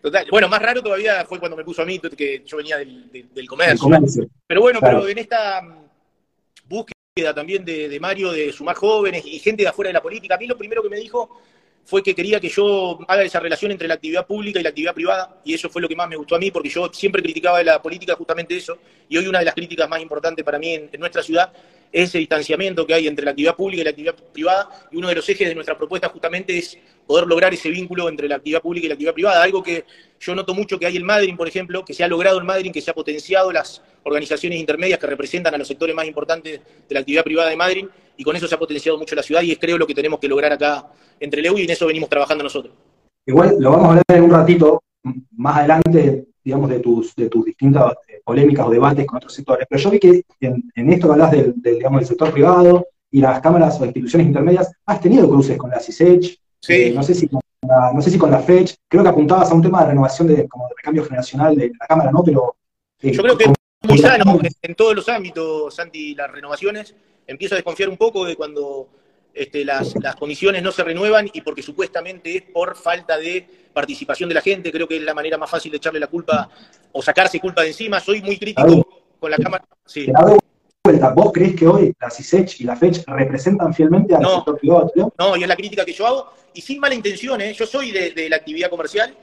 total. 0.00 0.26
Bueno, 0.30 0.48
más 0.48 0.62
raro 0.62 0.82
todavía 0.82 1.22
fue 1.26 1.38
cuando 1.38 1.58
me 1.58 1.64
puso 1.64 1.82
a 1.82 1.84
mí, 1.84 1.98
que 1.98 2.42
yo 2.46 2.56
venía 2.56 2.78
del, 2.78 3.46
comercio. 3.46 4.26
Pero 4.46 4.62
bueno, 4.62 4.80
pero 4.80 5.06
en 5.06 5.18
esta 5.18 5.60
mm, 5.60 6.68
búsqueda 6.70 7.34
también 7.34 7.66
de, 7.66 7.90
de, 7.90 8.00
Mario 8.00 8.32
de 8.32 8.50
sumar 8.50 8.76
jóvenes 8.76 9.26
y 9.26 9.38
gente 9.40 9.62
de 9.62 9.68
afuera 9.68 9.90
de 9.90 9.94
la 9.94 10.02
política, 10.02 10.36
a 10.36 10.38
mí 10.38 10.46
lo 10.46 10.56
primero 10.56 10.82
que 10.82 10.88
me 10.88 10.96
dijo 10.96 11.38
fue 11.86 12.02
que 12.02 12.14
quería 12.16 12.40
que 12.40 12.48
yo 12.48 12.98
haga 13.06 13.22
esa 13.22 13.38
relación 13.38 13.70
entre 13.70 13.86
la 13.86 13.94
actividad 13.94 14.26
pública 14.26 14.58
y 14.58 14.62
la 14.64 14.70
actividad 14.70 14.92
privada, 14.92 15.40
y 15.44 15.54
eso 15.54 15.70
fue 15.70 15.80
lo 15.80 15.88
que 15.88 15.94
más 15.94 16.08
me 16.08 16.16
gustó 16.16 16.34
a 16.34 16.38
mí, 16.38 16.50
porque 16.50 16.68
yo 16.68 16.90
siempre 16.92 17.22
criticaba 17.22 17.58
de 17.58 17.64
la 17.64 17.80
política 17.80 18.16
justamente 18.16 18.56
eso, 18.56 18.76
y 19.08 19.16
hoy 19.16 19.28
una 19.28 19.38
de 19.38 19.44
las 19.44 19.54
críticas 19.54 19.88
más 19.88 20.02
importantes 20.02 20.44
para 20.44 20.58
mí 20.58 20.74
en, 20.74 20.90
nuestra 20.98 21.22
ciudad 21.22 21.52
ese 21.92 22.18
distanciamiento 22.18 22.86
que 22.86 22.94
hay 22.94 23.06
entre 23.06 23.24
la 23.24 23.30
actividad 23.32 23.54
pública 23.54 23.80
y 23.80 23.84
la 23.84 23.90
actividad 23.90 24.14
privada, 24.32 24.68
y 24.90 24.96
uno 24.96 25.08
de 25.08 25.14
los 25.14 25.28
ejes 25.28 25.48
de 25.48 25.54
nuestra 25.54 25.76
propuesta 25.76 26.08
justamente 26.08 26.56
es 26.56 26.78
poder 27.06 27.26
lograr 27.26 27.54
ese 27.54 27.70
vínculo 27.70 28.08
entre 28.08 28.28
la 28.28 28.36
actividad 28.36 28.60
pública 28.60 28.86
y 28.86 28.88
la 28.88 28.94
actividad 28.94 29.14
privada, 29.14 29.42
algo 29.42 29.62
que 29.62 29.84
yo 30.20 30.34
noto 30.34 30.54
mucho 30.54 30.78
que 30.78 30.86
hay 30.86 30.96
el 30.96 31.04
Madrid, 31.04 31.34
por 31.36 31.48
ejemplo, 31.48 31.84
que 31.84 31.94
se 31.94 32.04
ha 32.04 32.08
logrado 32.08 32.38
el 32.38 32.44
Madrid, 32.44 32.72
que 32.72 32.80
se 32.80 32.90
ha 32.90 32.94
potenciado 32.94 33.52
las 33.52 33.82
organizaciones 34.02 34.58
intermedias 34.58 34.98
que 34.98 35.06
representan 35.06 35.54
a 35.54 35.58
los 35.58 35.68
sectores 35.68 35.94
más 35.94 36.06
importantes 36.06 36.60
de 36.88 36.94
la 36.94 37.00
actividad 37.00 37.24
privada 37.24 37.50
de 37.50 37.56
Madrid, 37.56 37.86
y 38.16 38.24
con 38.24 38.34
eso 38.34 38.48
se 38.48 38.54
ha 38.54 38.58
potenciado 38.58 38.98
mucho 38.98 39.14
la 39.14 39.22
ciudad, 39.22 39.42
y 39.42 39.52
es 39.52 39.58
creo 39.58 39.78
lo 39.78 39.86
que 39.86 39.94
tenemos 39.94 40.18
que 40.18 40.28
lograr 40.28 40.52
acá 40.52 40.86
entre 41.20 41.42
Leu 41.42 41.58
y 41.58 41.64
en 41.64 41.70
eso 41.70 41.86
venimos 41.86 42.08
trabajando 42.08 42.44
nosotros. 42.44 42.74
Igual 43.26 43.56
lo 43.58 43.70
vamos 43.72 43.86
a 43.86 43.90
hablar 43.90 44.04
en 44.08 44.22
un 44.22 44.30
ratito, 44.30 44.82
más 45.36 45.58
adelante, 45.58 46.26
digamos, 46.42 46.70
de 46.70 46.78
tus, 46.78 47.14
de 47.14 47.28
tus 47.28 47.44
distintas 47.44 47.84
polémicas 48.26 48.66
o 48.66 48.70
debates 48.70 49.06
con 49.06 49.18
otros 49.18 49.32
sectores. 49.32 49.66
Pero 49.70 49.80
yo 49.80 49.90
vi 49.90 50.00
que 50.00 50.24
en, 50.40 50.92
esto 50.92 51.06
que 51.06 51.12
hablas 51.12 51.30
del, 51.30 51.54
digamos, 51.62 52.00
del 52.00 52.08
sector 52.08 52.32
privado 52.32 52.86
y 53.10 53.20
las 53.20 53.40
cámaras 53.40 53.80
o 53.80 53.84
instituciones 53.84 54.26
intermedias, 54.26 54.72
has 54.84 55.00
tenido 55.00 55.28
cruces 55.28 55.56
con 55.56 55.70
la 55.70 55.78
CISECH, 55.78 56.38
sí. 56.60 56.72
Eh, 56.72 56.92
no 56.92 57.04
sé 57.04 57.14
si 57.14 57.28
con 57.28 57.40
la, 57.62 57.92
no 57.94 58.02
sé 58.02 58.10
si 58.10 58.18
con 58.18 58.32
la 58.32 58.40
FECH, 58.40 58.74
creo 58.88 59.04
que 59.04 59.08
apuntabas 59.08 59.50
a 59.50 59.54
un 59.54 59.62
tema 59.62 59.82
de 59.82 59.90
renovación 59.90 60.26
de, 60.26 60.48
como 60.48 60.66
de 60.68 60.74
recambio 60.76 61.04
generacional 61.04 61.54
de 61.54 61.70
la 61.78 61.86
Cámara, 61.86 62.10
¿no? 62.10 62.24
Pero 62.24 62.56
eh, 63.00 63.12
yo 63.12 63.22
creo 63.22 63.38
que 63.38 63.44
es 63.44 63.50
muy 63.88 63.98
sano 63.98 64.40
en 64.60 64.74
todos 64.74 64.96
los 64.96 65.08
ámbitos, 65.08 65.74
Santi, 65.76 66.16
las 66.16 66.30
renovaciones. 66.30 66.96
Empiezo 67.28 67.54
a 67.54 67.58
desconfiar 67.58 67.88
un 67.88 67.96
poco 67.96 68.24
de 68.24 68.34
cuando 68.34 68.88
este, 69.36 69.64
las, 69.64 69.94
comisiones 70.18 70.62
no 70.62 70.72
se 70.72 70.82
renuevan 70.82 71.28
y 71.32 71.42
porque 71.42 71.62
supuestamente 71.62 72.36
es 72.36 72.42
por 72.42 72.74
falta 72.74 73.18
de 73.18 73.46
participación 73.72 74.30
de 74.30 74.34
la 74.34 74.40
gente. 74.40 74.72
Creo 74.72 74.88
que 74.88 74.96
es 74.96 75.02
la 75.02 75.12
manera 75.12 75.36
más 75.36 75.50
fácil 75.50 75.70
de 75.70 75.76
echarle 75.76 76.00
la 76.00 76.06
culpa 76.06 76.48
o 76.92 77.02
sacarse 77.02 77.38
culpa 77.38 77.62
de 77.62 77.68
encima. 77.68 78.00
Soy 78.00 78.22
muy 78.22 78.38
crítico 78.38 78.88
con 79.20 79.30
la 79.30 79.36
Cámara. 79.36 79.64
Sí. 79.84 80.10
¿Vos 81.14 81.32
crees 81.32 81.54
que 81.54 81.66
hoy 81.66 81.92
la 82.00 82.10
CISECH 82.10 82.60
y 82.60 82.64
la 82.64 82.76
FECH 82.76 83.04
representan 83.08 83.74
fielmente 83.74 84.14
al 84.14 84.24
sector 84.24 84.58
privado? 84.58 84.92
No, 85.18 85.36
y 85.36 85.42
es 85.42 85.48
la 85.48 85.56
crítica 85.56 85.84
que 85.84 85.92
yo 85.92 86.06
hago, 86.06 86.32
y 86.54 86.60
sin 86.60 86.80
mala 86.80 86.94
intención, 86.94 87.40
¿eh? 87.40 87.52
yo 87.52 87.66
soy 87.66 87.90
de, 87.90 88.28
la 88.30 88.36
actividad 88.36 88.70
comercial 88.70 89.14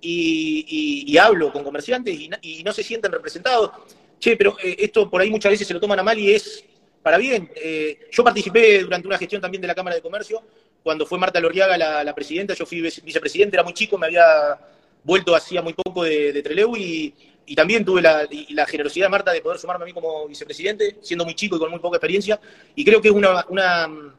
y, 0.00 1.16
hablo 1.16 1.52
con 1.52 1.64
comerciantes 1.64 2.16
y, 2.42 2.62
no 2.62 2.72
se 2.72 2.82
sienten 2.82 3.10
representados. 3.10 3.70
Che, 4.18 4.36
pero 4.36 4.56
eh, 4.62 4.76
esto 4.78 5.10
por 5.10 5.20
ahí 5.20 5.30
muchas 5.30 5.50
veces 5.50 5.66
se 5.66 5.74
lo 5.74 5.80
toman 5.80 5.98
a 5.98 6.02
mal 6.02 6.18
y 6.18 6.32
es 6.32 6.64
para 7.06 7.18
bien. 7.18 7.48
Eh, 7.54 8.08
yo 8.10 8.24
participé 8.24 8.80
durante 8.80 9.06
una 9.06 9.16
gestión 9.16 9.40
también 9.40 9.60
de 9.60 9.68
la 9.68 9.76
Cámara 9.76 9.94
de 9.94 10.02
Comercio, 10.02 10.42
cuando 10.82 11.06
fue 11.06 11.20
Marta 11.20 11.38
Loriaga 11.38 11.78
la, 11.78 12.14
presidenta, 12.16 12.52
yo 12.52 12.66
fui 12.66 12.80
vicepresidente, 12.80 13.54
era 13.54 13.62
muy 13.62 13.74
chico, 13.74 13.96
me 13.96 14.06
había 14.06 14.58
vuelto 15.04 15.36
hacía 15.36 15.62
muy 15.62 15.72
poco 15.72 16.02
de, 16.02 16.42
Treleu 16.42 16.76
y, 16.76 17.14
también 17.54 17.84
tuve 17.84 18.02
la, 18.02 18.26
generosidad 18.66 19.06
de 19.06 19.10
Marta 19.10 19.30
de 19.30 19.40
poder 19.40 19.60
sumarme 19.60 19.84
a 19.84 19.86
mí 19.86 19.92
como 19.92 20.26
vicepresidente, 20.26 20.96
siendo 21.00 21.24
muy 21.24 21.36
chico 21.36 21.54
y 21.54 21.58
con 21.60 21.70
muy 21.70 21.78
poca 21.78 21.98
experiencia, 21.98 22.40
y 22.74 22.84
creo 22.84 23.00
que 23.00 23.06
es 23.06 23.14
una, 23.14 23.46
una 23.50 23.86
mm, 23.86 24.12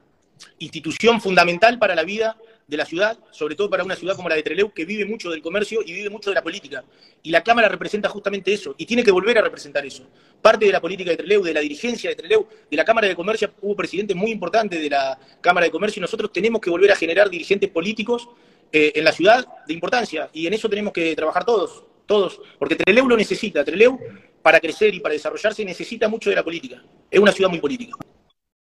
institución 0.59 1.19
fundamental 1.19 1.77
para 1.79 1.93
la 1.93 2.05
vida 2.05 2.37
de 2.67 2.75
la 2.75 2.85
ciudad, 2.85 3.17
sobre 3.31 3.55
todo 3.55 3.69
para 3.69 3.83
una 3.83 3.95
ciudad 3.95 4.15
como 4.15 4.27
la 4.27 4.35
de 4.35 4.43
Trelew, 4.43 4.71
que 4.73 4.83
vive 4.83 5.05
mucho 5.05 5.29
del 5.31 5.41
comercio 5.41 5.79
y 5.85 5.93
vive 5.93 6.09
mucho 6.09 6.29
de 6.29 6.35
la 6.35 6.43
política. 6.43 6.83
Y 7.23 7.31
la 7.31 7.41
Cámara 7.41 7.69
representa 7.69 8.09
justamente 8.09 8.53
eso, 8.53 8.75
y 8.77 8.85
tiene 8.85 9.05
que 9.05 9.11
volver 9.11 9.37
a 9.37 9.41
representar 9.41 9.85
eso. 9.85 10.03
Parte 10.41 10.65
de 10.65 10.73
la 10.73 10.81
política 10.81 11.11
de 11.11 11.17
Trelew, 11.17 11.43
de 11.43 11.53
la 11.53 11.61
dirigencia 11.61 12.09
de 12.09 12.17
Trelew, 12.17 12.45
de 12.69 12.77
la 12.77 12.83
Cámara 12.83 13.07
de 13.07 13.15
Comercio, 13.15 13.51
hubo 13.61 13.73
presidentes 13.73 14.17
muy 14.17 14.31
importantes 14.31 14.81
de 14.81 14.89
la 14.89 15.17
Cámara 15.39 15.65
de 15.65 15.71
Comercio, 15.71 16.01
y 16.01 16.01
nosotros 16.01 16.31
tenemos 16.33 16.59
que 16.59 16.69
volver 16.69 16.91
a 16.91 16.95
generar 16.97 17.29
dirigentes 17.29 17.69
políticos 17.69 18.27
eh, 18.73 18.91
en 18.95 19.05
la 19.05 19.13
ciudad 19.13 19.47
de 19.65 19.73
importancia, 19.73 20.29
y 20.33 20.45
en 20.45 20.53
eso 20.53 20.67
tenemos 20.67 20.91
que 20.91 21.15
trabajar 21.15 21.45
todos, 21.45 21.85
todos, 22.05 22.41
porque 22.59 22.75
Trelew 22.75 23.07
lo 23.07 23.15
necesita. 23.15 23.63
Trelew, 23.63 23.97
para 24.41 24.59
crecer 24.59 24.93
y 24.93 24.99
para 24.99 25.13
desarrollarse, 25.13 25.63
necesita 25.63 26.09
mucho 26.09 26.29
de 26.29 26.35
la 26.35 26.43
política. 26.43 26.83
Es 27.09 27.19
una 27.19 27.31
ciudad 27.31 27.49
muy 27.49 27.59
política. 27.59 27.95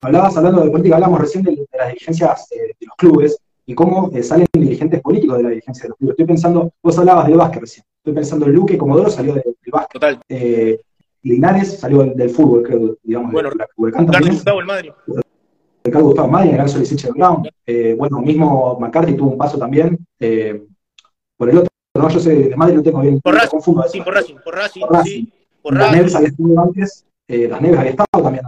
Hablabas 0.02 0.36
hablando 0.36 0.62
de 0.62 0.70
política, 0.70 0.96
hablamos 0.96 1.22
recién 1.22 1.44
de, 1.46 1.66
las 1.72 1.88
dirigencias 1.88 2.52
eh, 2.52 2.76
de 2.78 2.86
los 2.86 2.96
clubes, 2.98 3.38
y 3.66 3.74
cómo 3.74 4.10
eh, 4.14 4.24
salen 4.24 4.48
dirigentes 4.54 5.02
políticos 5.02 5.38
de 5.38 5.44
la 5.44 5.50
dirigencia 5.50 5.84
de 5.84 5.90
los 5.90 5.98
clubes. 5.98 6.14
Estoy 6.14 6.26
pensando, 6.26 6.74
vos 6.82 6.98
hablabas 6.98 7.28
del 7.28 7.38
básquet 7.38 7.62
recién, 7.62 7.86
estoy 7.98 8.14
pensando 8.14 8.46
en 8.46 8.54
Luque 8.54 8.78
Comodoro 8.78 9.10
salió 9.10 9.34
del, 9.34 9.56
básquet. 9.72 9.94
Total. 9.94 10.20
Eh, 10.28 10.80
Linares 11.24 11.80
salió 11.80 12.04
del, 12.04 12.30
fútbol, 12.30 12.64
creo, 12.64 12.98
digamos. 13.02 13.32
Bueno, 13.32 13.50
Ricardo 13.78 14.28
Gustavo 14.30 14.60
el 14.60 14.66
Madrid. 14.66 14.92
Ricardo 15.84 16.08
Gustavo 16.08 16.28
Madrid, 16.28 16.50
en 16.50 16.56
el 16.56 16.62
caso 16.62 16.80
de 16.80 17.12
Brown. 17.12 17.48
Eh, 17.66 17.96
bueno, 17.98 18.20
mismo 18.20 18.78
McCarthy 18.80 19.14
tuvo 19.14 19.32
un 19.32 19.38
paso 19.38 19.58
también. 19.58 19.98
Eh, 20.20 20.66
por 21.38 21.50
el 21.50 21.60
otro, 21.60 21.70
no, 21.96 22.10
yo 22.10 22.20
sé, 22.20 22.36
de 22.50 22.56
Madrid 22.56 22.76
no 22.76 22.84
tengo 22.84 23.02
bien, 23.02 23.22
por 23.22 23.36
Racing, 23.36 23.60
sí, 23.60 24.02
por 24.02 24.14
Racing, 24.14 24.36
por 24.44 24.56
Racing, 24.56 24.82
por 24.82 24.94
Racing. 24.94 25.12
Sí, 25.12 25.34
por 25.62 25.78
Las 25.78 25.92
Neves 25.92 26.16
había 26.16 26.28
estado 26.30 26.62
antes, 26.62 27.06
Las 27.28 27.62
Neves 27.62 27.80
había 27.80 27.92
estado 27.92 28.24
también. 28.24 28.46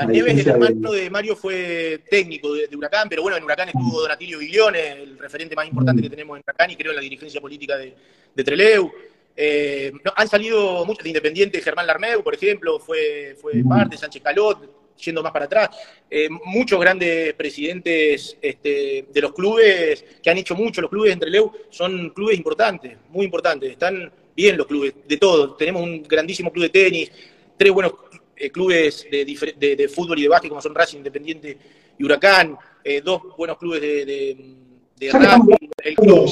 Las 0.00 0.08
Neves, 0.08 0.38
el 0.38 0.48
hermano 0.48 0.92
de... 0.92 1.10
Mario, 1.10 1.36
fue 1.36 2.00
técnico 2.08 2.54
de, 2.54 2.74
Huracán, 2.74 3.08
pero 3.08 3.22
bueno, 3.22 3.36
en 3.36 3.44
Huracán 3.44 3.68
estuvo 3.68 4.00
Donatilio 4.00 4.38
Viglione, 4.38 5.02
el 5.02 5.18
referente 5.18 5.54
más 5.54 5.66
importante 5.66 6.00
mm. 6.00 6.04
que 6.04 6.10
tenemos 6.10 6.38
en 6.38 6.42
Huracán 6.46 6.70
y 6.70 6.76
creo 6.76 6.92
en 6.92 6.96
la 6.96 7.02
dirigencia 7.02 7.40
política 7.40 7.76
de, 7.76 7.94
de 8.34 8.44
Treleu. 8.44 8.90
Eh, 9.36 9.92
han 10.16 10.28
salido 10.28 10.84
muchos 10.86 11.04
de 11.04 11.10
Independiente, 11.10 11.60
Germán 11.60 11.86
Larmeu, 11.86 12.22
por 12.22 12.34
ejemplo, 12.34 12.78
fue, 12.78 13.36
fue 13.40 13.54
mm. 13.56 13.68
parte, 13.68 13.96
Sánchez 13.98 14.22
Calot, 14.22 14.96
yendo 14.96 15.22
más 15.22 15.32
para 15.32 15.44
atrás. 15.44 15.68
Eh, 16.10 16.28
muchos 16.46 16.80
grandes 16.80 17.34
presidentes 17.34 18.38
este, 18.40 19.06
de 19.12 19.20
los 19.20 19.32
clubes 19.32 20.04
que 20.22 20.30
han 20.30 20.38
hecho 20.38 20.54
mucho, 20.54 20.80
los 20.80 20.90
clubes 20.90 21.08
de 21.08 21.12
Entreleu 21.14 21.52
son 21.68 22.10
clubes 22.10 22.38
importantes, 22.38 22.96
muy 23.10 23.26
importantes. 23.26 23.70
Están 23.70 24.10
bien 24.34 24.56
los 24.56 24.66
clubes, 24.66 24.94
de 25.06 25.16
todo. 25.16 25.54
Tenemos 25.56 25.82
un 25.82 26.02
grandísimo 26.02 26.50
club 26.52 26.64
de 26.64 26.70
tenis, 26.70 27.12
tres 27.56 27.72
buenos 27.72 27.92
eh, 28.40 28.50
clubes 28.50 29.06
de, 29.10 29.90
fútbol 29.94 30.18
y 30.18 30.22
de 30.22 30.28
básquet 30.28 30.48
como 30.48 30.62
son 30.62 30.74
Racing, 30.74 30.98
Independiente 30.98 31.58
y 31.98 32.04
Huracán, 32.04 32.56
eh, 32.82 33.02
dos 33.04 33.20
buenos 33.36 33.58
clubes 33.58 33.82
de, 33.82 34.06
de, 34.96 35.12
rugby, 35.12 35.56
el 35.84 35.94
club, 35.94 36.26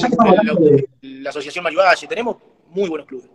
la, 1.01 1.29
Asociación 1.29 1.63
Marivalle, 1.63 2.07
tenemos 2.07 2.37
muy 2.71 2.89
buenos 2.89 3.07
clubes. 3.07 3.29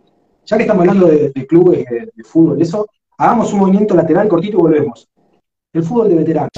Ya 0.45 0.57
que 0.57 0.63
estamos 0.63 0.81
hablando 0.81 1.07
de, 1.07 1.31
clubes 1.47 1.85
de, 1.85 2.23
fútbol, 2.25 2.61
eso, 2.61 2.85
hagamos 3.17 3.53
un 3.53 3.59
movimiento 3.59 3.95
lateral 3.95 4.27
cortito 4.27 4.57
y 4.57 4.61
volvemos 4.61 5.07
el 5.71 5.83
fútbol 5.83 6.09
de 6.09 6.15
veteranos, 6.15 6.51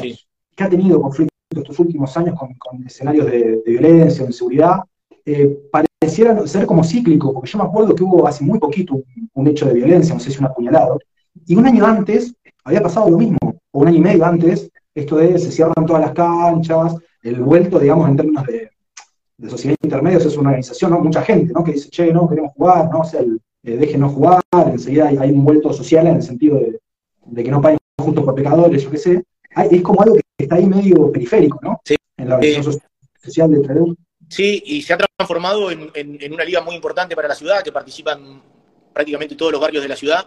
que 0.56 0.64
ha 0.64 0.70
tenido 0.70 1.00
conflictos 1.00 1.38
estos 1.56 1.78
últimos 1.78 2.18
años 2.18 2.36
con, 2.38 2.84
escenarios 2.84 3.28
de, 3.28 3.62
violencia, 3.64 4.24
de 4.24 4.30
inseguridad, 4.30 4.80
eh, 5.24 5.56
pareciera 5.72 6.48
ser 6.48 6.66
como 6.66 6.84
cíclico, 6.84 7.32
porque 7.32 7.50
yo 7.52 7.60
me 7.60 7.66
acuerdo 7.66 7.94
que 7.94 8.04
hubo 8.04 8.28
hace 8.28 8.44
muy 8.44 8.58
poquito 8.58 9.04
un, 9.34 9.48
hecho 9.48 9.68
de 9.68 9.76
violencia, 9.76 10.16
no 10.16 10.20
sé 10.20 10.32
si 10.32 10.40
un 10.40 10.46
apuñalado, 10.46 11.00
y 11.46 11.56
un 11.56 11.66
año 11.66 11.86
antes 11.86 12.34
había 12.64 12.82
pasado 12.82 13.10
lo 13.10 13.18
mismo, 13.18 13.38
o 13.72 13.80
un 13.80 13.88
año 13.88 13.98
y 13.98 14.02
medio 14.02 14.26
antes, 14.26 14.70
esto 14.94 15.18
de 15.18 15.38
se 15.38 15.52
cierran 15.52 15.86
todas 15.86 16.02
las 16.02 16.14
canchas, 16.14 16.96
el 17.22 17.42
vuelto, 17.42 17.80
digamos, 17.80 18.10
en 18.10 18.18
términos 18.18 18.46
de, 18.46 18.70
sociedad 19.48 19.76
intermedios 19.84 20.26
es 20.26 20.36
una 20.36 20.50
organización, 20.50 20.92
¿no? 20.92 21.00
Mucha 21.00 21.22
gente, 21.22 21.54
¿no? 21.54 21.64
Que 21.64 21.74
dice, 21.74 21.90
che, 21.90 22.12
no, 22.12 22.28
queremos 22.28 22.54
jugar, 22.54 22.90
¿no? 22.90 23.02
O 23.02 23.04
sea, 23.04 23.20
el, 23.20 23.40
eh, 23.64 23.78
déjenos 23.78 24.14
jugar, 24.14 24.42
enseguida 24.66 25.08
hay, 25.08 25.32
un 25.32 25.44
vuelto 25.44 25.72
social 25.72 26.08
en 26.08 26.16
el 26.16 26.24
sentido 26.24 26.58
de, 26.58 26.80
de 27.26 27.44
que 27.44 27.52
no 27.52 27.62
paguen 27.62 27.78
juntos 28.00 28.24
por 28.24 28.34
pecadores, 28.34 28.84
yo 28.84 28.90
qué 28.90 28.98
sé, 28.98 29.24
es 29.72 29.82
como 29.82 30.02
algo 30.02 30.16
que 30.16 30.22
está 30.38 30.56
ahí 30.56 30.66
medio 30.66 31.12
periférico, 31.12 31.60
¿no? 31.62 31.82
Sí. 31.84 31.96
En 32.18 32.30
la 32.30 32.36
organización 32.36 32.80
social 33.22 33.52
de 33.52 33.60
Trelew. 33.60 33.96
Sí, 34.30 34.62
y 34.66 34.82
se 34.82 34.94
ha 34.94 34.98
transformado 34.98 35.72
en, 35.72 36.34
una 36.34 36.44
liga 36.44 36.62
muy 36.62 36.76
importante 36.76 37.16
para 37.16 37.28
la 37.28 37.36
ciudad, 37.36 37.64
que 37.64 37.72
participan 37.72 38.42
prácticamente 38.94 39.36
todos 39.36 39.52
los 39.52 39.62
barrios 39.62 39.84
de 39.84 39.90
la 39.90 39.96
ciudad. 39.96 40.26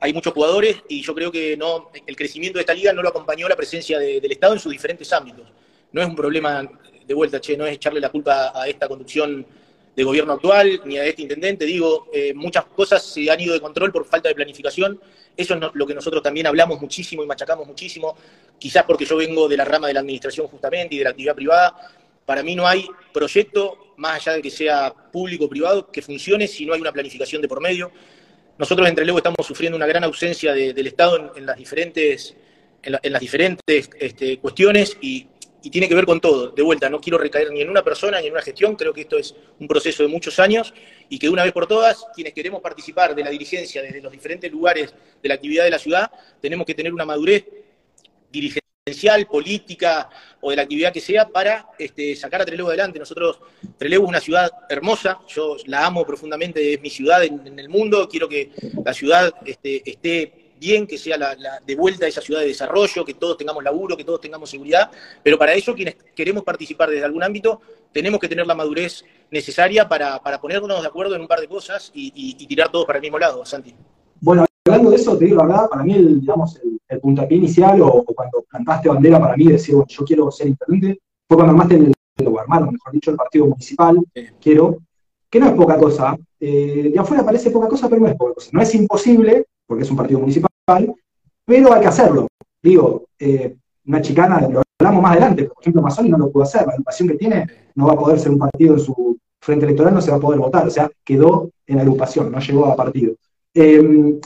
Hay 0.00 0.12
muchos 0.12 0.32
jugadores 0.32 0.76
y 0.88 1.02
yo 1.02 1.14
creo 1.14 1.32
que 1.32 1.56
no, 1.56 1.90
el 2.06 2.16
crecimiento 2.16 2.58
de 2.58 2.62
esta 2.62 2.74
liga 2.74 2.92
no 2.92 3.02
lo 3.02 3.08
acompañó 3.08 3.48
la 3.48 3.56
presencia 3.56 3.98
del 3.98 4.30
Estado 4.30 4.54
en 4.54 4.60
sus 4.60 4.72
diferentes 4.72 5.12
ámbitos. 5.12 5.46
No 5.92 6.02
es 6.02 6.06
un 6.06 6.16
problema 6.16 6.68
de 7.06 7.14
vuelta, 7.14 7.40
che, 7.40 7.56
no 7.56 7.66
es 7.66 7.74
echarle 7.74 8.00
la 8.00 8.10
culpa 8.10 8.52
a 8.54 8.68
esta 8.68 8.88
conducción 8.88 9.46
de 9.94 10.02
gobierno 10.02 10.32
actual, 10.32 10.80
ni 10.84 10.98
a 10.98 11.04
este 11.04 11.22
intendente. 11.22 11.64
Digo, 11.64 12.08
eh, 12.12 12.34
muchas 12.34 12.64
cosas 12.66 13.04
se 13.04 13.30
han 13.30 13.40
ido 13.40 13.54
de 13.54 13.60
control 13.60 13.92
por 13.92 14.04
falta 14.04 14.28
de 14.28 14.34
planificación. 14.34 15.00
Eso 15.36 15.54
es 15.54 15.60
lo 15.72 15.86
que 15.86 15.94
nosotros 15.94 16.22
también 16.22 16.46
hablamos 16.46 16.80
muchísimo 16.80 17.22
y 17.22 17.26
machacamos 17.26 17.66
muchísimo, 17.66 18.16
quizás 18.58 18.84
porque 18.84 19.04
yo 19.04 19.16
vengo 19.16 19.48
de 19.48 19.56
la 19.56 19.64
rama 19.64 19.88
de 19.88 19.94
la 19.94 20.00
administración 20.00 20.46
justamente 20.48 20.94
y 20.94 20.98
de 20.98 21.04
la 21.04 21.10
actividad 21.10 21.34
privada. 21.34 21.74
Para 22.24 22.42
mí 22.42 22.54
no 22.54 22.66
hay 22.66 22.88
proyecto, 23.12 23.94
más 23.96 24.16
allá 24.16 24.36
de 24.36 24.42
que 24.42 24.50
sea 24.50 24.92
público 25.12 25.44
o 25.44 25.48
privado, 25.48 25.90
que 25.90 26.02
funcione 26.02 26.48
si 26.48 26.64
no 26.66 26.74
hay 26.74 26.80
una 26.80 26.92
planificación 26.92 27.42
de 27.42 27.48
por 27.48 27.60
medio. 27.60 27.92
Nosotros 28.58 28.88
entre 28.88 29.04
luego 29.04 29.18
estamos 29.18 29.46
sufriendo 29.46 29.76
una 29.76 29.86
gran 29.86 30.04
ausencia 30.04 30.52
del 30.52 30.86
Estado 30.86 31.32
en, 31.36 31.46
las 31.46 31.56
diferentes, 31.56 32.36
en, 32.82 33.12
las 33.12 33.20
diferentes 33.20 33.90
este, 33.98 34.38
cuestiones 34.38 34.96
y 35.00 35.26
y 35.64 35.70
tiene 35.70 35.88
que 35.88 35.94
ver 35.94 36.04
con 36.04 36.20
todo. 36.20 36.50
De 36.50 36.62
vuelta, 36.62 36.90
no 36.90 37.00
quiero 37.00 37.16
recaer 37.16 37.50
ni 37.50 37.62
en 37.62 37.70
una 37.70 37.82
persona 37.82 38.20
ni 38.20 38.26
en 38.26 38.32
una 38.32 38.42
gestión, 38.42 38.76
creo 38.76 38.92
que 38.92 39.00
esto 39.00 39.16
es 39.16 39.34
un 39.58 39.66
proceso 39.66 40.02
de 40.02 40.10
muchos 40.10 40.38
años 40.38 40.74
y 41.08 41.18
que 41.18 41.26
de 41.26 41.32
una 41.32 41.42
vez 41.42 41.52
por 41.52 41.66
todas, 41.66 42.04
quienes 42.14 42.34
queremos 42.34 42.60
participar 42.60 43.14
de 43.14 43.24
la 43.24 43.30
dirigencia 43.30 43.80
desde 43.82 44.02
los 44.02 44.12
diferentes 44.12 44.52
lugares 44.52 44.94
de 45.22 45.28
la 45.28 45.34
actividad 45.34 45.64
de 45.64 45.70
la 45.70 45.78
ciudad, 45.78 46.10
tenemos 46.40 46.66
que 46.66 46.74
tener 46.74 46.92
una 46.92 47.06
madurez 47.06 47.46
dirigencial, 48.30 48.62
política 49.30 50.10
o 50.42 50.50
de 50.50 50.56
la 50.56 50.62
actividad 50.62 50.92
que 50.92 51.00
sea 51.00 51.26
para 51.26 51.68
este, 51.78 52.14
sacar 52.14 52.42
a 52.42 52.44
Trelew 52.44 52.68
adelante. 52.68 52.98
Nosotros, 52.98 53.38
Trelew 53.78 54.02
es 54.02 54.08
una 54.10 54.20
ciudad 54.20 54.50
hermosa, 54.68 55.20
yo 55.26 55.56
la 55.64 55.86
amo 55.86 56.04
profundamente, 56.04 56.74
es 56.74 56.82
mi 56.82 56.90
ciudad 56.90 57.24
en, 57.24 57.58
el 57.58 57.70
mundo, 57.70 58.06
quiero 58.10 58.28
que 58.28 58.50
la 58.84 58.92
ciudad 58.92 59.32
este, 59.46 59.88
esté 59.90 60.52
bien, 60.60 60.86
que 60.86 60.98
sea 60.98 61.16
la, 61.16 61.34
de 61.66 61.76
vuelta 61.76 62.06
esa 62.06 62.20
ciudad 62.20 62.40
de 62.40 62.48
desarrollo, 62.48 63.06
que 63.06 63.14
todos 63.14 63.38
tengamos 63.38 63.64
laburo, 63.64 63.96
que 63.96 64.04
todos 64.04 64.20
tengamos 64.20 64.50
seguridad, 64.50 64.90
pero 65.22 65.38
para 65.38 65.54
eso 65.54 65.74
quienes 65.74 65.96
queremos 66.14 66.44
participar 66.44 66.90
desde 66.90 67.06
algún 67.06 67.22
ámbito 67.22 67.62
tenemos 67.90 68.20
que 68.20 68.28
tener 68.28 68.46
la 68.46 68.54
madurez 68.54 69.02
necesaria 69.30 69.88
para, 69.88 70.20
ponernos 70.42 70.82
de 70.82 70.88
acuerdo 70.88 71.14
en 71.14 71.22
un 71.22 71.28
par 71.28 71.40
de 71.40 71.48
cosas 71.48 71.90
y, 71.94 72.34
tirar 72.46 72.70
todos 72.70 72.84
para 72.84 72.98
el 72.98 73.02
mismo 73.02 73.18
lado, 73.18 73.46
Santi. 73.46 73.74
Bueno, 74.20 74.44
hablando 74.66 74.90
de 74.90 74.96
eso, 74.96 75.16
te 75.16 75.24
digo 75.24 75.38
la 75.38 75.46
verdad, 75.46 75.68
para 75.70 75.84
mí 75.84 75.94
el, 75.94 76.20
digamos, 76.20 76.60
el, 76.88 77.00
puntapié 77.00 77.38
inicial 77.38 77.80
o, 77.80 78.04
cuando 78.04 78.43
plantaste 78.64 78.88
bandera 78.88 79.20
para 79.20 79.36
mí, 79.36 79.46
decir, 79.46 79.74
bueno, 79.74 79.86
yo 79.88 80.04
quiero 80.04 80.30
ser 80.30 80.48
intendente, 80.48 81.00
fue 81.28 81.36
cuando 81.36 81.52
armaste 81.52 81.74
el, 81.76 81.92
o 82.26 82.38
armaron, 82.38 82.72
mejor 82.72 82.92
dicho, 82.92 83.10
el 83.10 83.16
partido 83.16 83.46
municipal, 83.46 83.98
quiero, 84.40 84.78
que 85.28 85.40
no 85.40 85.46
es 85.46 85.52
poca 85.52 85.78
cosa, 85.78 86.16
eh, 86.40 86.90
de 86.92 86.98
afuera 86.98 87.24
parece 87.24 87.50
poca 87.50 87.68
cosa, 87.68 87.88
pero 87.88 88.02
no 88.02 88.08
es 88.08 88.16
poca 88.16 88.34
cosa. 88.34 88.50
No 88.52 88.60
es 88.60 88.74
imposible, 88.74 89.46
porque 89.66 89.82
es 89.82 89.90
un 89.90 89.96
partido 89.96 90.20
municipal, 90.20 90.94
pero 91.44 91.72
hay 91.72 91.80
que 91.80 91.86
hacerlo. 91.88 92.28
Digo, 92.62 93.06
eh, 93.18 93.56
una 93.86 94.00
chicana, 94.00 94.40
lo 94.48 94.62
hablamos 94.78 95.02
más 95.02 95.12
adelante, 95.12 95.44
por 95.44 95.60
ejemplo, 95.60 95.82
Mazzoni 95.82 96.08
no 96.08 96.18
lo 96.18 96.30
pudo 96.30 96.44
hacer, 96.44 96.66
la 96.66 96.72
agrupación 96.72 97.08
que 97.08 97.16
tiene 97.16 97.46
no 97.74 97.86
va 97.86 97.94
a 97.94 97.98
poder 97.98 98.18
ser 98.18 98.32
un 98.32 98.38
partido 98.38 98.74
en 98.74 98.80
su 98.80 99.18
frente 99.40 99.66
electoral, 99.66 99.94
no 99.94 100.00
se 100.00 100.10
va 100.10 100.16
a 100.16 100.20
poder 100.20 100.40
votar, 100.40 100.66
o 100.66 100.70
sea, 100.70 100.90
quedó 101.04 101.50
en 101.66 101.80
agrupación, 101.80 102.30
no 102.30 102.38
llegó 102.38 102.66
a 102.66 102.76
partido. 102.76 103.14
Em, 103.52 104.20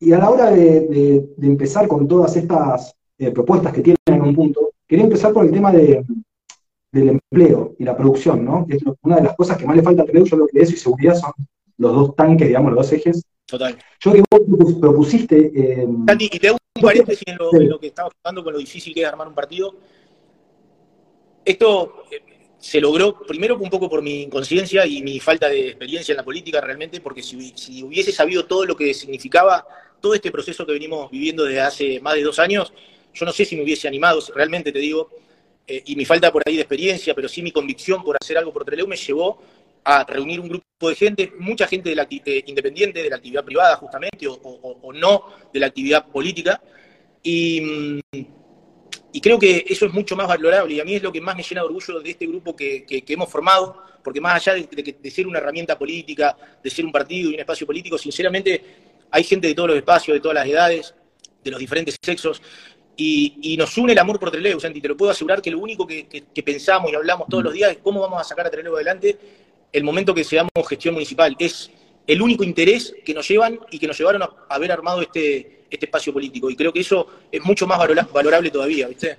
y 0.00 0.12
a 0.12 0.18
la 0.18 0.30
hora 0.30 0.50
de, 0.50 1.24
empezar 1.40 1.88
con 1.88 2.06
todas 2.08 2.36
estas 2.36 2.94
eh, 3.18 3.30
propuestas 3.30 3.72
que 3.72 3.82
tienen 3.82 3.98
en 4.06 4.22
un 4.22 4.34
punto, 4.34 4.72
quería 4.86 5.04
empezar 5.04 5.32
por 5.32 5.44
el 5.44 5.52
tema 5.52 5.72
de, 5.72 6.04
del 6.92 7.08
empleo 7.08 7.74
y 7.78 7.84
la 7.84 7.96
producción, 7.96 8.44
¿no? 8.44 8.66
es 8.68 8.82
una 9.02 9.16
de 9.16 9.22
las 9.22 9.36
cosas 9.36 9.56
que 9.56 9.66
más 9.66 9.76
le 9.76 9.82
falta 9.82 10.02
a 10.02 10.06
Perú, 10.06 10.24
yo 10.24 10.36
lo 10.36 10.46
que 10.46 10.60
eso 10.60 10.72
y 10.72 10.76
seguridad 10.76 11.14
son 11.14 11.32
los 11.78 11.92
dos 11.92 12.16
tanques, 12.16 12.48
digamos, 12.48 12.72
los 12.72 12.86
dos 12.86 12.92
ejes 12.92 13.24
Total. 13.46 13.76
Yo 14.00 14.12
que 14.12 14.22
vos 14.30 14.74
propusiste. 14.80 15.52
Eh, 15.54 15.86
Santi, 16.06 16.30
y 16.32 16.38
te 16.38 16.48
hago 16.48 16.58
un 16.76 16.82
paréntesis 16.82 17.24
en 17.26 17.36
lo, 17.68 17.78
que 17.78 17.88
estamos 17.88 18.12
hablando 18.22 18.42
con 18.42 18.52
lo 18.54 18.58
difícil 18.58 18.94
que 18.94 19.02
es 19.02 19.06
armar 19.06 19.28
un 19.28 19.34
partido. 19.34 19.74
Esto 21.44 22.04
eh, 22.10 22.22
se 22.58 22.80
logró 22.80 23.20
primero 23.20 23.58
un 23.58 23.68
poco 23.68 23.90
por 23.90 24.00
mi 24.00 24.22
inconsciencia 24.22 24.86
y 24.86 25.02
mi 25.02 25.20
falta 25.20 25.48
de 25.48 25.68
experiencia 25.68 26.12
en 26.12 26.16
la 26.16 26.24
política 26.24 26.60
realmente, 26.60 27.00
porque 27.02 27.22
si, 27.22 27.52
si 27.54 27.82
hubiese 27.82 28.12
sabido 28.12 28.46
todo 28.46 28.64
lo 28.64 28.74
que 28.74 28.94
significaba 28.94 29.66
todo 30.00 30.14
este 30.14 30.30
proceso 30.30 30.64
que 30.64 30.72
venimos 30.72 31.10
viviendo 31.10 31.44
desde 31.44 31.60
hace 31.60 32.00
más 32.00 32.14
de 32.14 32.22
dos 32.22 32.38
años, 32.38 32.72
yo 33.14 33.24
no 33.24 33.32
sé 33.32 33.44
si 33.44 33.56
me 33.56 33.62
hubiese 33.62 33.88
animado, 33.88 34.20
realmente 34.34 34.72
te 34.72 34.78
digo, 34.78 35.10
eh, 35.66 35.82
y 35.86 35.96
mi 35.96 36.04
falta 36.04 36.30
por 36.30 36.42
ahí 36.44 36.56
de 36.56 36.62
experiencia, 36.62 37.14
pero 37.14 37.28
sí 37.28 37.42
mi 37.42 37.50
convicción 37.50 38.02
por 38.02 38.16
hacer 38.20 38.36
algo 38.36 38.52
por 38.52 38.64
Treleu 38.64 38.86
me 38.86 38.96
llevó 38.96 39.40
a 39.84 40.04
reunir 40.04 40.40
un 40.40 40.48
grupo 40.48 40.88
de 40.88 40.94
gente, 40.94 41.32
mucha 41.38 41.66
gente 41.66 41.90
de 41.90 41.94
la, 41.94 42.06
eh, 42.10 42.44
independiente, 42.46 43.02
de 43.02 43.10
la 43.10 43.16
actividad 43.16 43.44
privada 43.44 43.76
justamente, 43.76 44.26
o, 44.28 44.92
no 44.92 45.26
de 45.52 45.60
la 45.60 45.66
actividad 45.66 46.06
política, 46.06 46.60
y, 47.22 48.02
creo 49.22 49.38
que 49.38 49.64
eso 49.68 49.86
es 49.86 49.92
mucho 49.92 50.16
más 50.16 50.26
valorable, 50.26 50.74
y 50.74 50.80
a 50.80 50.84
mí 50.84 50.96
es 50.96 51.02
lo 51.02 51.12
que 51.12 51.20
más 51.20 51.36
me 51.36 51.42
llena 51.42 51.62
de 51.62 51.66
orgullo 51.66 52.00
de 52.00 52.10
este 52.10 52.26
grupo 52.26 52.54
que, 52.56 52.84
hemos 52.88 53.30
formado, 53.30 53.82
porque 54.02 54.20
más 54.20 54.46
allá 54.46 54.66
de, 54.66 55.10
ser 55.10 55.26
una 55.26 55.38
herramienta 55.38 55.78
política, 55.78 56.36
de 56.62 56.70
ser 56.70 56.84
un 56.84 56.92
partido 56.92 57.30
y 57.30 57.34
un 57.34 57.40
espacio 57.40 57.66
político, 57.66 57.96
sinceramente 57.96 58.62
hay 59.10 59.24
gente 59.24 59.48
de 59.48 59.54
todos 59.54 59.70
los 59.70 59.78
espacios, 59.78 60.14
de 60.14 60.20
todas 60.20 60.34
las 60.34 60.46
edades, 60.46 60.94
de 61.42 61.50
los 61.50 61.60
diferentes 61.60 61.96
sexos, 62.02 62.40
y, 62.96 63.56
nos 63.58 63.76
une 63.76 63.92
el 63.92 63.98
amor 63.98 64.18
por 64.18 64.30
Trelew, 64.30 64.60
Santi, 64.60 64.80
te 64.80 64.88
lo 64.88 64.96
puedo 64.96 65.10
asegurar 65.10 65.42
que 65.42 65.50
lo 65.50 65.58
único 65.58 65.86
que, 65.86 66.24
pensamos 66.44 66.90
y 66.90 66.94
hablamos 66.94 67.28
todos 67.28 67.44
los 67.44 67.52
días 67.52 67.72
es 67.72 67.78
cómo 67.78 68.00
vamos 68.00 68.20
a 68.20 68.24
sacar 68.24 68.46
a 68.46 68.50
Trelew 68.50 68.74
adelante 68.74 69.16
el 69.72 69.82
momento 69.82 70.14
que 70.14 70.22
seamos 70.22 70.50
gestión 70.68 70.94
municipal. 70.94 71.34
Es 71.38 71.70
el 72.06 72.22
único 72.22 72.44
interés 72.44 72.94
que 73.04 73.14
nos 73.14 73.26
llevan 73.26 73.58
y 73.70 73.78
que 73.78 73.86
nos 73.86 73.98
llevaron 73.98 74.22
a 74.22 74.30
haber 74.48 74.70
armado 74.70 75.02
este, 75.02 75.64
este 75.70 75.86
espacio 75.86 76.12
político. 76.12 76.48
Y 76.50 76.56
creo 76.56 76.72
que 76.72 76.80
eso 76.80 77.06
es 77.30 77.44
mucho 77.44 77.66
más 77.66 77.78
valorable 78.12 78.50
todavía, 78.50 78.88
¿viste? 78.88 79.16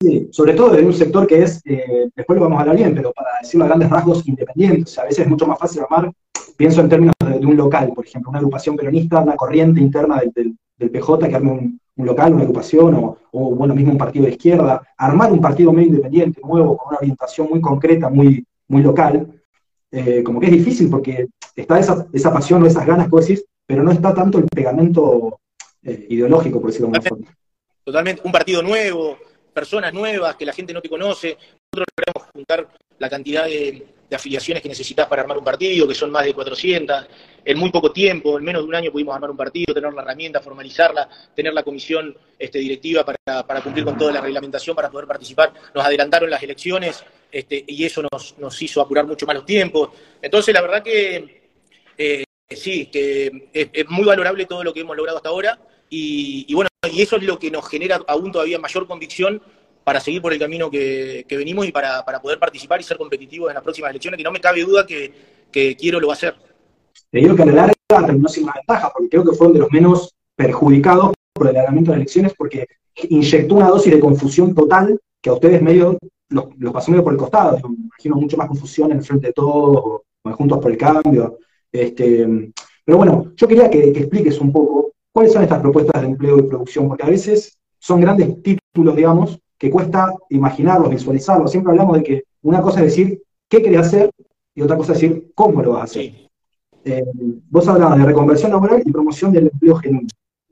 Sí, 0.00 0.28
sobre 0.32 0.54
todo 0.54 0.76
en 0.76 0.86
un 0.86 0.92
sector 0.92 1.26
que 1.28 1.42
es, 1.42 1.60
eh, 1.64 2.08
después 2.16 2.36
lo 2.36 2.44
vamos 2.44 2.58
a 2.58 2.62
hablar 2.62 2.76
bien, 2.76 2.94
pero 2.94 3.12
para 3.12 3.28
decirlo 3.40 3.64
a 3.64 3.68
grandes 3.68 3.88
rasgos, 3.88 4.26
independientes. 4.26 4.98
a 4.98 5.04
veces 5.04 5.20
es 5.20 5.28
mucho 5.28 5.46
más 5.46 5.58
fácil 5.60 5.82
armar, 5.82 6.10
pienso 6.56 6.80
en 6.80 6.88
términos 6.88 7.14
de, 7.20 7.46
un 7.46 7.56
local, 7.56 7.92
por 7.94 8.04
ejemplo, 8.04 8.30
una 8.30 8.40
agrupación 8.40 8.76
peronista, 8.76 9.20
una 9.20 9.36
corriente 9.36 9.80
interna 9.80 10.20
del, 10.34 10.56
PJ 10.90 11.28
que 11.28 11.34
arme 11.34 11.50
un, 11.50 11.80
local, 11.96 12.32
una 12.34 12.42
agrupación, 12.42 12.94
o, 13.30 13.54
bueno, 13.54 13.74
mismo 13.74 13.92
un 13.92 13.98
partido 13.98 14.24
de 14.24 14.32
izquierda, 14.32 14.82
armar 14.96 15.32
un 15.32 15.40
partido 15.40 15.72
medio 15.72 15.88
independiente, 15.88 16.40
nuevo, 16.42 16.76
con 16.76 16.88
una 16.88 16.98
orientación 16.98 17.48
muy 17.48 17.60
concreta, 17.60 18.08
muy, 18.08 18.44
muy 18.68 18.82
local, 18.82 19.28
eh, 19.90 20.22
como 20.22 20.40
que 20.40 20.46
es 20.46 20.52
difícil 20.52 20.88
porque 20.88 21.28
está 21.54 21.78
esa, 21.78 22.06
esa 22.12 22.32
pasión 22.32 22.62
o 22.62 22.66
esas 22.66 22.86
ganas 22.86 23.08
pero 23.66 23.82
no 23.82 23.92
está 23.92 24.14
tanto 24.14 24.38
el 24.38 24.46
pegamento 24.46 25.38
eh, 25.82 26.06
ideológico, 26.10 26.60
por 26.60 26.70
decirlo 26.70 26.88
de 26.88 26.96
alguna 26.96 27.08
forma. 27.08 27.36
Totalmente, 27.84 28.22
un 28.24 28.32
partido 28.32 28.62
nuevo, 28.62 29.18
personas 29.52 29.92
nuevas 29.92 30.36
que 30.36 30.46
la 30.46 30.52
gente 30.52 30.72
no 30.72 30.80
te 30.80 30.88
conoce. 30.88 31.36
Nosotros 31.72 31.86
queremos 31.96 32.30
juntar 32.32 32.68
la 32.98 33.10
cantidad 33.10 33.44
de, 33.44 33.86
afiliaciones 34.12 34.62
que 34.62 34.68
necesitas 34.68 35.06
para 35.06 35.22
armar 35.22 35.38
un 35.38 35.44
partido, 35.44 35.88
que 35.88 35.94
son 35.94 36.10
más 36.10 36.24
de 36.24 36.34
400. 36.34 37.06
En 37.44 37.58
muy 37.58 37.70
poco 37.70 37.92
tiempo, 37.92 38.38
en 38.38 38.44
menos 38.44 38.62
de 38.62 38.68
un 38.68 38.74
año 38.74 38.92
pudimos 38.92 39.14
armar 39.14 39.30
un 39.30 39.36
partido, 39.36 39.74
tener 39.74 39.92
la 39.92 40.02
herramienta, 40.02 40.40
formalizarla, 40.40 41.08
tener 41.34 41.52
la 41.52 41.62
comisión 41.62 42.16
este, 42.38 42.58
directiva 42.58 43.04
para, 43.04 43.60
cumplir 43.62 43.84
con 43.84 43.98
toda 43.98 44.12
la 44.12 44.20
reglamentación, 44.20 44.76
para 44.76 44.90
poder 44.90 45.06
participar. 45.06 45.52
Nos 45.74 45.84
adelantaron 45.84 46.30
las 46.30 46.42
elecciones 46.42 47.04
este, 47.30 47.64
y 47.66 47.84
eso 47.84 48.02
nos, 48.02 48.62
hizo 48.62 48.80
apurar 48.80 49.06
mucho 49.06 49.26
más 49.26 49.36
los 49.36 49.46
tiempos. 49.46 49.90
Entonces, 50.20 50.54
la 50.54 50.60
verdad 50.60 50.82
que 50.82 51.42
eh, 51.98 52.24
sí, 52.56 52.86
que 52.86 53.48
es, 53.52 53.88
muy 53.88 54.04
valorable 54.04 54.46
todo 54.46 54.64
lo 54.64 54.72
que 54.72 54.80
hemos 54.80 54.96
logrado 54.96 55.18
hasta 55.18 55.28
ahora 55.28 55.58
y, 55.88 56.52
bueno, 56.54 56.68
y 56.90 57.02
eso 57.02 57.16
es 57.16 57.22
lo 57.22 57.38
que 57.38 57.50
nos 57.50 57.68
genera 57.68 58.00
aún 58.06 58.32
todavía 58.32 58.58
mayor 58.58 58.86
convicción 58.86 59.42
para 59.84 60.00
seguir 60.00 60.22
por 60.22 60.32
el 60.32 60.38
camino 60.38 60.70
que, 60.70 61.26
venimos 61.28 61.66
y 61.66 61.72
para, 61.72 62.04
poder 62.22 62.38
participar 62.38 62.80
y 62.80 62.84
ser 62.84 62.96
competitivos 62.96 63.50
en 63.50 63.54
las 63.54 63.62
próximas 63.62 63.90
elecciones, 63.90 64.16
que 64.16 64.24
no 64.24 64.32
me 64.32 64.40
cabe 64.40 64.62
duda 64.62 64.86
que, 64.86 65.12
quiero 65.50 66.00
lo 66.00 66.10
hacer. 66.10 66.34
Te 67.12 67.18
digo 67.18 67.36
que 67.36 67.42
a 67.42 67.46
la 67.46 67.52
larga 67.52 67.74
terminó 67.88 68.28
sin 68.28 68.44
una 68.44 68.54
ventaja, 68.54 68.90
porque 68.92 69.08
creo 69.08 69.24
que 69.24 69.36
fueron 69.36 69.52
de 69.52 69.60
los 69.60 69.70
menos 69.70 70.12
perjudicados 70.34 71.12
por 71.32 71.46
el 71.46 71.56
alargamiento 71.56 71.92
de 71.92 71.98
las 71.98 72.02
elecciones, 72.02 72.34
porque 72.36 72.66
inyectó 73.08 73.54
una 73.54 73.68
dosis 73.68 73.92
de 73.92 74.00
confusión 74.00 74.54
total 74.54 74.98
que 75.20 75.30
a 75.30 75.34
ustedes 75.34 75.62
medio 75.62 75.96
los, 76.30 76.46
pasó 76.72 76.90
medio 76.90 77.04
por 77.04 77.12
el 77.12 77.18
costado. 77.18 77.56
me 77.68 77.76
imagino 77.84 78.16
mucho 78.16 78.36
más 78.36 78.48
confusión 78.48 78.90
en 78.90 79.04
frente 79.04 79.28
de 79.28 79.32
todos, 79.32 80.00
Juntos 80.24 80.58
por 80.58 80.72
el 80.72 80.76
Cambio. 80.78 81.38
Este, 81.70 82.52
pero 82.84 82.98
bueno, 82.98 83.32
yo 83.36 83.46
quería 83.46 83.68
que 83.70 83.90
expliques 83.90 84.40
un 84.40 84.52
poco 84.52 84.82
¿Cuáles 85.12 85.34
son 85.34 85.42
estas 85.42 85.60
propuestas 85.60 86.00
de 86.00 86.08
empleo 86.08 86.38
y 86.38 86.42
producción? 86.42 86.88
Porque 86.88 87.04
a 87.04 87.10
veces 87.10 87.58
son 87.78 88.00
grandes 88.00 88.42
títulos, 88.42 88.96
digamos, 88.96 89.38
que 89.58 89.70
cuesta 89.70 90.10
imaginarlos, 90.30 90.88
visualizarlos. 90.88 91.50
Siempre 91.50 91.72
hablamos 91.72 91.98
de 91.98 92.02
que 92.02 92.24
una 92.40 92.62
cosa 92.62 92.80
es 92.80 92.86
decir 92.86 93.22
qué 93.48 93.60
querés 93.60 93.80
hacer 93.80 94.10
y 94.54 94.62
otra 94.62 94.76
cosa 94.78 94.94
es 94.94 95.00
decir 95.00 95.30
cómo 95.34 95.62
lo 95.62 95.72
vas 95.72 95.80
a 95.80 95.84
hacer. 95.84 96.30
Eh, 96.84 97.04
vos 97.48 97.66
hablabas 97.68 97.98
de 97.98 98.04
reconversión 98.04 98.50
laboral 98.50 98.82
y 98.84 98.90
promoción 98.90 99.32
del 99.32 99.44
empleo 99.52 99.76
genuino. 99.76 100.08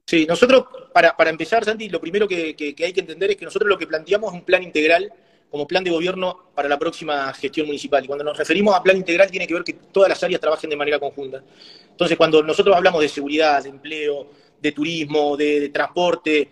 Sí, 0.06 0.26
nosotros, 0.26 0.64
para, 0.92 1.14
empezar, 1.30 1.64
Santi, 1.64 1.88
lo 1.88 2.00
primero 2.00 2.26
que, 2.26 2.56
hay 2.58 2.92
que 2.92 3.00
entender 3.00 3.30
es 3.30 3.36
que 3.36 3.44
nosotros 3.44 3.68
lo 3.68 3.78
que 3.78 3.86
planteamos 3.86 4.32
es 4.32 4.40
un 4.40 4.44
plan 4.44 4.62
integral 4.62 5.12
como 5.48 5.66
plan 5.66 5.84
de 5.84 5.90
gobierno 5.90 6.50
para 6.54 6.68
la 6.68 6.78
próxima 6.78 7.32
gestión 7.34 7.66
municipal. 7.66 8.04
Y 8.04 8.06
cuando 8.06 8.24
nos 8.24 8.36
referimos 8.36 8.74
a 8.74 8.82
plan 8.82 8.96
integral 8.96 9.30
tiene 9.30 9.46
que 9.46 9.54
ver 9.54 9.64
que 9.64 9.72
todas 9.72 10.08
las 10.08 10.22
áreas 10.22 10.40
trabajen 10.40 10.70
de 10.70 10.76
manera 10.76 10.98
conjunta. 10.98 11.42
Entonces, 11.90 12.16
cuando 12.16 12.42
nosotros 12.42 12.74
hablamos 12.74 13.02
de 13.02 13.08
seguridad, 13.08 13.62
de 13.62 13.68
empleo, 13.68 14.28
de 14.60 14.72
turismo, 14.72 15.36
de, 15.36 15.68
transporte, 15.68 16.48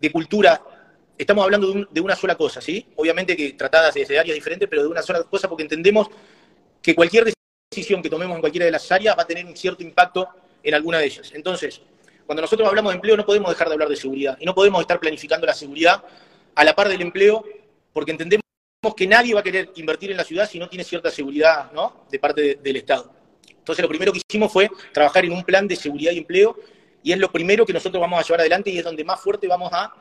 de 0.00 0.12
cultura, 0.12 0.60
estamos 1.16 1.44
hablando 1.44 1.86
de, 1.90 2.00
una 2.00 2.16
sola 2.16 2.36
cosa, 2.36 2.60
¿sí? 2.60 2.86
Obviamente 2.96 3.36
que 3.36 3.52
tratadas 3.52 3.94
desde 3.94 4.18
áreas 4.18 4.34
diferentes, 4.34 4.68
pero 4.68 4.82
de 4.82 4.88
una 4.88 5.02
sola 5.02 5.22
cosa 5.24 5.48
porque 5.48 5.62
entendemos 5.62 6.08
que 6.82 6.94
cualquier 6.94 7.24
decisión 7.70 8.02
que 8.02 8.10
tomemos 8.10 8.34
en 8.34 8.40
cualquiera 8.40 8.66
de 8.66 8.72
las 8.72 8.90
áreas 8.92 9.16
va 9.16 9.22
a 9.22 9.26
tener 9.26 9.44
un 9.44 9.56
cierto 9.56 9.82
impacto 9.82 10.28
en 10.62 10.74
alguna 10.74 10.98
de 10.98 11.06
ellas. 11.06 11.32
Entonces, 11.34 11.80
cuando 12.24 12.42
nosotros 12.42 12.68
hablamos 12.68 12.92
de 12.92 12.96
empleo 12.96 13.16
no 13.16 13.24
podemos 13.24 13.50
dejar 13.50 13.68
de 13.68 13.74
hablar 13.74 13.88
de 13.88 13.96
seguridad 13.96 14.36
y 14.40 14.44
no 14.44 14.54
podemos 14.54 14.80
estar 14.80 14.98
planificando 14.98 15.46
la 15.46 15.54
seguridad 15.54 16.02
a 16.54 16.64
la 16.64 16.74
par 16.74 16.88
del 16.88 17.02
empleo 17.02 17.44
porque 17.92 18.10
entendemos 18.10 18.42
que 18.96 19.06
nadie 19.06 19.34
va 19.34 19.40
a 19.40 19.42
querer 19.42 19.72
invertir 19.76 20.10
en 20.10 20.16
la 20.16 20.24
ciudad 20.24 20.48
si 20.48 20.58
no 20.58 20.68
tiene 20.68 20.84
cierta 20.84 21.10
seguridad 21.10 21.72
¿no? 21.72 22.06
de 22.10 22.18
parte 22.18 22.58
del 22.62 22.76
Estado. 22.76 23.12
Entonces, 23.48 23.82
lo 23.82 23.88
primero 23.88 24.12
que 24.12 24.20
hicimos 24.28 24.52
fue 24.52 24.70
trabajar 24.92 25.24
en 25.24 25.32
un 25.32 25.42
plan 25.42 25.66
de 25.66 25.74
seguridad 25.74 26.12
y 26.12 26.18
empleo 26.18 26.56
y 27.02 27.12
es 27.12 27.18
lo 27.18 27.30
primero 27.30 27.66
que 27.66 27.72
nosotros 27.72 28.00
vamos 28.00 28.20
a 28.20 28.22
llevar 28.22 28.40
adelante 28.40 28.70
y 28.70 28.78
es 28.78 28.84
donde 28.84 29.04
más 29.04 29.20
fuerte 29.20 29.46
vamos 29.46 29.72
a 29.72 29.92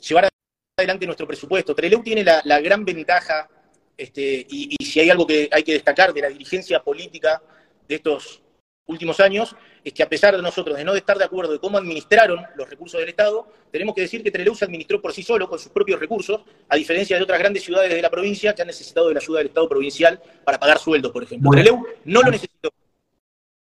llevar 0.00 0.28
adelante 0.76 1.06
nuestro 1.06 1.26
presupuesto. 1.26 1.74
Treleu 1.74 2.02
tiene 2.02 2.24
la, 2.24 2.60
gran 2.60 2.84
ventaja, 2.84 3.48
este, 3.96 4.46
y, 4.48 4.76
si 4.84 5.00
hay 5.00 5.10
algo 5.10 5.26
que 5.26 5.48
hay 5.50 5.62
que 5.62 5.72
destacar 5.72 6.12
de 6.12 6.20
la 6.20 6.28
dirigencia 6.28 6.82
política 6.82 7.42
de 7.88 7.96
estos 7.96 8.42
últimos 8.86 9.18
años, 9.20 9.56
es 9.82 9.92
que 9.92 10.02
a 10.02 10.08
pesar 10.08 10.36
de 10.36 10.42
nosotros 10.42 10.76
de 10.76 10.84
no 10.84 10.94
estar 10.94 11.16
de 11.16 11.24
acuerdo 11.24 11.52
de 11.52 11.58
cómo 11.58 11.78
administraron 11.78 12.40
los 12.56 12.68
recursos 12.68 13.00
del 13.00 13.08
Estado, 13.08 13.48
tenemos 13.70 13.94
que 13.94 14.02
decir 14.02 14.22
que 14.22 14.30
Treleu 14.30 14.54
se 14.54 14.64
administró 14.64 15.00
por 15.00 15.12
sí 15.12 15.22
solo, 15.22 15.48
con 15.48 15.58
sus 15.58 15.72
propios 15.72 15.98
recursos, 15.98 16.42
a 16.68 16.76
diferencia 16.76 17.16
de 17.16 17.22
otras 17.22 17.38
grandes 17.38 17.62
ciudades 17.62 17.90
de 17.90 18.02
la 18.02 18.10
provincia 18.10 18.54
que 18.54 18.62
han 18.62 18.68
necesitado 18.68 19.08
de 19.08 19.14
la 19.14 19.20
ayuda 19.20 19.38
del 19.38 19.48
Estado 19.48 19.68
provincial 19.68 20.20
para 20.44 20.58
pagar 20.58 20.78
sueldos, 20.78 21.12
por 21.12 21.22
ejemplo. 21.22 21.50
Treleu 21.50 21.86
no 22.04 22.22
lo 22.22 22.30
necesitó 22.30 22.70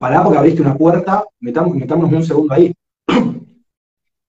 pará 0.01 0.23
porque 0.23 0.39
abriste 0.39 0.63
una 0.63 0.77
puerta, 0.77 1.25
metámonos 1.41 2.13
un 2.13 2.25
segundo 2.25 2.55
ahí. 2.55 2.73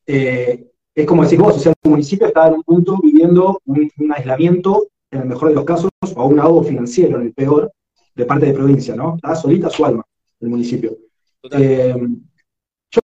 Eh, 0.06 0.68
es 0.94 1.06
como 1.06 1.24
decís 1.24 1.40
vos, 1.40 1.56
o 1.56 1.60
sea, 1.60 1.74
el 1.84 1.90
municipio 1.90 2.28
está 2.28 2.48
en 2.48 2.56
un 2.56 2.64
punto 2.64 2.98
viviendo 3.02 3.62
un, 3.66 3.90
aislamiento, 4.14 4.88
en 5.12 5.22
el 5.22 5.28
mejor 5.28 5.50
de 5.50 5.56
los 5.56 5.66
casos, 5.66 5.92
o 6.16 6.26
un 6.26 6.40
ahogo 6.40 6.64
financiero, 6.64 7.18
en 7.18 7.28
el 7.28 7.34
peor, 7.34 7.72
de 8.16 8.26
parte 8.26 8.48
de 8.48 8.54
provincia, 8.54 8.96
¿no? 8.96 9.16
Está 9.16 9.36
solita 9.36 9.70
su 9.70 9.86
alma, 9.86 10.04
el 10.40 10.50
municipio. 10.50 10.98
Eh, 11.52 11.96
yo 12.92 13.02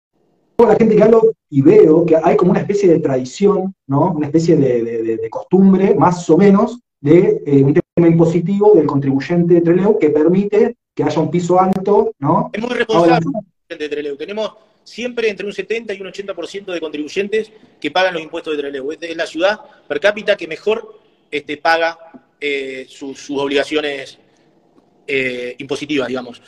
con 0.55 0.69
la 0.69 0.75
gente 0.75 0.95
que 0.95 1.03
hablo 1.03 1.33
y 1.49 1.61
veo 1.61 2.05
que 2.05 2.15
hay 2.21 2.35
como 2.35 2.51
una 2.51 2.61
especie 2.61 2.89
de 2.89 2.99
tradición, 2.99 3.73
¿no? 3.87 4.11
Una 4.11 4.27
especie 4.27 4.55
de, 4.55 5.29
costumbre, 5.29 5.95
más 5.95 6.29
o 6.29 6.37
menos, 6.37 6.79
de 6.99 7.43
eh, 7.45 7.63
un 7.63 7.73
tema 7.73 8.07
impositivo 8.07 8.73
del 8.75 8.85
contribuyente 8.85 9.55
de 9.55 9.61
Treleu 9.61 9.97
que 9.97 10.09
permite 10.09 10.77
que 10.95 11.03
haya 11.03 11.21
un 11.21 11.31
piso 11.31 11.59
alto, 11.59 12.11
¿no? 12.19 12.49
Es 12.53 12.61
muy 12.61 12.73
responsable 12.73 13.25
de 13.69 13.89
Treleu. 13.89 14.15
Tenemos 14.15 14.53
siempre 14.83 15.29
entre 15.29 15.45
un 15.45 15.53
70 15.53 15.93
y 15.93 16.01
un 16.01 16.07
80% 16.07 16.65
de 16.73 16.79
contribuyentes 16.79 17.51
que 17.79 17.91
pagan 17.91 18.13
los 18.13 18.23
impuestos 18.23 18.55
de 18.55 18.61
Treleu. 18.61 18.91
Es 18.91 19.17
la 19.17 19.25
ciudad 19.25 19.59
per 19.87 19.99
cápita 19.99 20.35
que 20.35 20.47
mejor 20.47 21.02
este, 21.33 21.57
paga 21.57 21.97
eh, 22.39 22.85
sus, 22.87 23.29
obligaciones 23.31 24.19
eh, 25.07 25.55
impositivas, 25.57 26.07
digamos. 26.07 26.41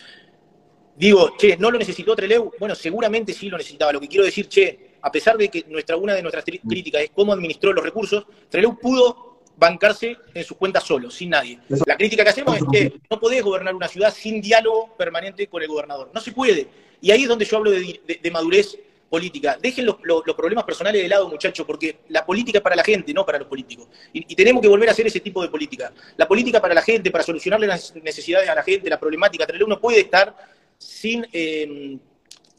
Digo, 0.96 1.36
che, 1.38 1.58
¿no 1.58 1.72
lo 1.72 1.80
necesitó 1.80 2.16
Treleu? 2.16 2.52
Bueno, 2.60 2.76
seguramente 2.76 3.34
sí 3.34 3.50
lo 3.50 3.58
necesitaba. 3.58 3.92
Lo 3.92 4.00
que 4.00 4.08
quiero 4.08 4.24
decir, 4.24 4.48
che, 4.48 4.96
a 5.02 5.12
pesar 5.12 5.38
de 5.38 5.50
que 5.50 5.66
nuestra, 5.68 5.98
una 5.98 6.14
de 6.14 6.22
nuestras 6.22 6.46
críticas 6.46 7.02
es 7.02 7.10
cómo 7.10 7.34
administró 7.34 7.74
los 7.74 7.84
recursos, 7.84 8.26
Treleu 8.50 8.78
pudo 8.80 9.42
bancarse 9.58 10.18
en 10.34 10.44
sus 10.44 10.58
cuentas 10.58 10.84
solo, 10.84 11.10
sin 11.10 11.32
nadie. 11.32 11.60
La 11.86 11.98
crítica 11.98 12.24
que 12.24 12.30
hacemos 12.30 12.58
es 12.58 12.64
que 12.72 12.94
no 13.10 13.20
podés 13.20 13.44
gobernar 13.44 13.74
una 13.74 13.88
ciudad 13.88 14.14
sin 14.14 14.42
diálogo 14.42 14.96
permanente 14.98 15.48
con 15.48 15.62
el 15.62 15.68
gobernador. 15.68 16.12
No 16.14 16.22
se 16.22 16.32
puede. 16.32 16.68
Y 17.02 17.12
ahí 17.12 17.24
es 17.24 17.30
donde 17.30 17.46
yo 17.46 17.58
hablo 17.58 17.72
de, 17.72 18.32
madurez 18.32 18.78
política. 19.16 19.58
Dejen 19.62 19.86
los, 19.86 19.96
problemas 20.36 20.66
personales 20.66 21.02
de 21.02 21.08
lado, 21.08 21.30
muchachos, 21.30 21.66
porque 21.66 22.00
la 22.10 22.26
política 22.26 22.58
es 22.58 22.62
para 22.62 22.76
la 22.76 22.84
gente, 22.84 23.14
no 23.14 23.26
para 23.26 23.40
los 23.40 23.48
políticos. 23.48 23.88
Y, 24.12 24.36
tenemos 24.36 24.62
que 24.62 24.68
volver 24.68 24.90
a 24.90 24.92
hacer 24.92 25.08
ese 25.08 25.22
tipo 25.22 25.42
de 25.42 25.48
política. 25.48 25.94
La 26.18 26.28
política 26.28 26.60
para 26.60 26.74
la 26.74 26.82
gente, 26.82 27.12
para 27.12 27.24
solucionarle 27.24 27.66
las 27.66 27.96
necesidades 27.96 28.50
a 28.50 28.56
la 28.56 28.62
gente, 28.62 28.90
la 28.90 29.00
problemática. 29.00 29.48
Uno 29.66 29.80
puede 29.80 30.02
estar 30.02 30.36
sin 30.78 31.26
eh, 31.32 31.98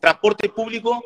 transporte 0.01 0.49
público 0.49 1.03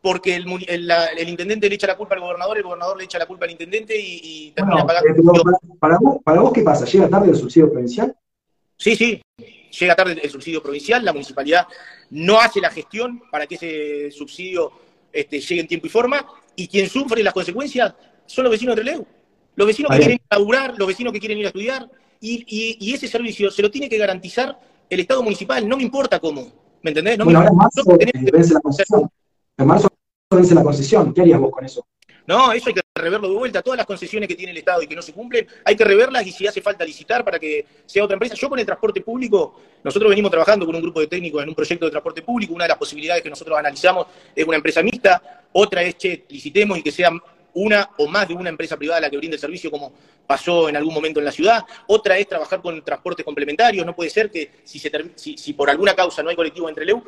porque 0.00 0.36
el, 0.36 1.28
intendente 1.28 1.68
le 1.68 1.74
echa 1.74 1.86
la 1.86 1.98
culpa 1.98 2.14
al 2.14 2.22
gobernador, 2.22 2.56
el 2.56 2.62
gobernador 2.62 2.96
le 2.96 3.04
echa 3.04 3.18
la 3.18 3.26
culpa 3.26 3.44
al 3.44 3.50
intendente 3.50 3.94
y, 3.98 4.52
termina 4.52 4.86
pagando. 4.86 5.10
Eh, 5.10 5.78
para, 6.24 6.40
vos, 6.40 6.52
¿qué 6.54 6.62
pasa? 6.62 6.86
¿Llega 6.86 7.10
tarde 7.10 7.30
el 7.30 7.36
subsidio 7.36 7.70
provincial? 7.70 8.16
Sí, 8.78 8.96
sí, 8.96 9.22
llega 9.78 9.94
tarde 9.94 10.18
el 10.22 10.30
subsidio 10.30 10.62
provincial, 10.62 11.04
la 11.04 11.12
municipalidad 11.12 11.66
no 12.10 12.40
hace 12.40 12.60
la 12.60 12.70
gestión 12.70 13.22
para 13.30 13.46
que 13.46 13.56
ese 13.56 14.10
subsidio 14.10 14.83
este, 15.14 15.40
llegue 15.40 15.60
en 15.60 15.68
tiempo 15.68 15.86
y 15.86 15.90
forma, 15.90 16.26
y 16.56 16.68
quien 16.68 16.88
sufre 16.88 17.22
las 17.22 17.32
consecuencias 17.32 17.94
son 18.26 18.44
los 18.44 18.50
vecinos 18.50 18.76
de 18.76 18.82
Trelew. 18.82 19.06
Los 19.56 19.66
vecinos 19.66 19.92
que 19.92 19.98
quieren 19.98 20.20
laburar, 20.28 20.74
los 20.76 20.88
vecinos 20.88 21.12
que 21.12 21.20
quieren 21.20 21.38
ir 21.38 21.44
a 21.46 21.48
estudiar, 21.48 21.88
y, 22.20 22.92
ese 22.92 23.06
servicio 23.06 23.50
se 23.50 23.62
lo 23.62 23.70
tiene 23.70 23.88
que 23.88 23.98
garantizar 23.98 24.58
el 24.90 25.00
Estado 25.00 25.22
municipal, 25.22 25.68
no 25.68 25.76
me 25.76 25.82
importa 25.82 26.18
cómo. 26.18 26.46
¿Me 26.82 26.90
entendés? 26.90 27.16
No 27.16 27.24
me 27.24 27.32
importa. 27.32 27.50
En 27.50 27.56
marzo 29.66 29.88
vence 30.30 30.54
la 30.54 30.62
concesión. 30.62 31.14
¿Qué 31.14 31.22
harías 31.22 31.40
vos 31.40 31.50
con 31.50 31.64
eso? 31.64 31.86
No, 32.26 32.52
eso 32.52 32.68
hay 32.68 32.74
que 32.74 32.80
reverlo 32.94 33.28
de 33.28 33.34
vuelta. 33.34 33.62
Todas 33.62 33.76
las 33.76 33.86
concesiones 33.86 34.28
que 34.28 34.34
tiene 34.34 34.52
el 34.52 34.58
Estado 34.58 34.82
y 34.82 34.86
que 34.86 34.96
no 34.96 35.02
se 35.02 35.12
cumplen, 35.12 35.46
hay 35.64 35.76
que 35.76 35.84
reverlas 35.84 36.26
y 36.26 36.32
si 36.32 36.46
hace 36.46 36.62
falta 36.62 36.84
licitar 36.84 37.24
para 37.24 37.38
que 37.38 37.66
sea 37.84 38.04
otra 38.04 38.14
empresa. 38.14 38.34
Yo 38.34 38.48
con 38.48 38.58
el 38.58 38.64
transporte 38.64 39.00
público, 39.00 39.60
nosotros 39.82 40.08
venimos 40.08 40.30
trabajando 40.30 40.64
con 40.64 40.74
un 40.74 40.82
grupo 40.82 41.00
de 41.00 41.06
técnicos 41.06 41.42
en 41.42 41.48
un 41.50 41.54
proyecto 41.54 41.84
de 41.84 41.90
transporte 41.90 42.22
público. 42.22 42.54
Una 42.54 42.64
de 42.64 42.68
las 42.68 42.78
posibilidades 42.78 43.22
que 43.22 43.30
nosotros 43.30 43.58
analizamos 43.58 44.06
es 44.34 44.46
una 44.46 44.56
empresa 44.56 44.82
mixta. 44.82 45.42
Otra 45.52 45.82
es, 45.82 45.98
che, 45.98 46.24
licitemos 46.28 46.78
y 46.78 46.82
que 46.82 46.92
sea 46.92 47.10
una 47.54 47.90
o 47.98 48.08
más 48.08 48.26
de 48.26 48.34
una 48.34 48.48
empresa 48.48 48.76
privada 48.76 49.00
la 49.00 49.10
que 49.10 49.16
brinde 49.16 49.36
el 49.36 49.40
servicio, 49.40 49.70
como 49.70 49.92
pasó 50.26 50.68
en 50.68 50.76
algún 50.76 50.94
momento 50.94 51.20
en 51.20 51.26
la 51.26 51.32
ciudad. 51.32 51.64
Otra 51.86 52.16
es 52.18 52.26
trabajar 52.26 52.62
con 52.62 52.82
transportes 52.82 53.24
complementarios. 53.24 53.84
No 53.84 53.94
puede 53.94 54.10
ser 54.10 54.30
que 54.30 54.50
si, 54.64 54.78
se 54.78 54.90
si 55.14 55.52
por 55.52 55.68
alguna 55.68 55.94
causa 55.94 56.22
no 56.22 56.30
hay 56.30 56.36
colectivo 56.36 56.68
entre 56.68 56.84
Leu, 56.84 57.04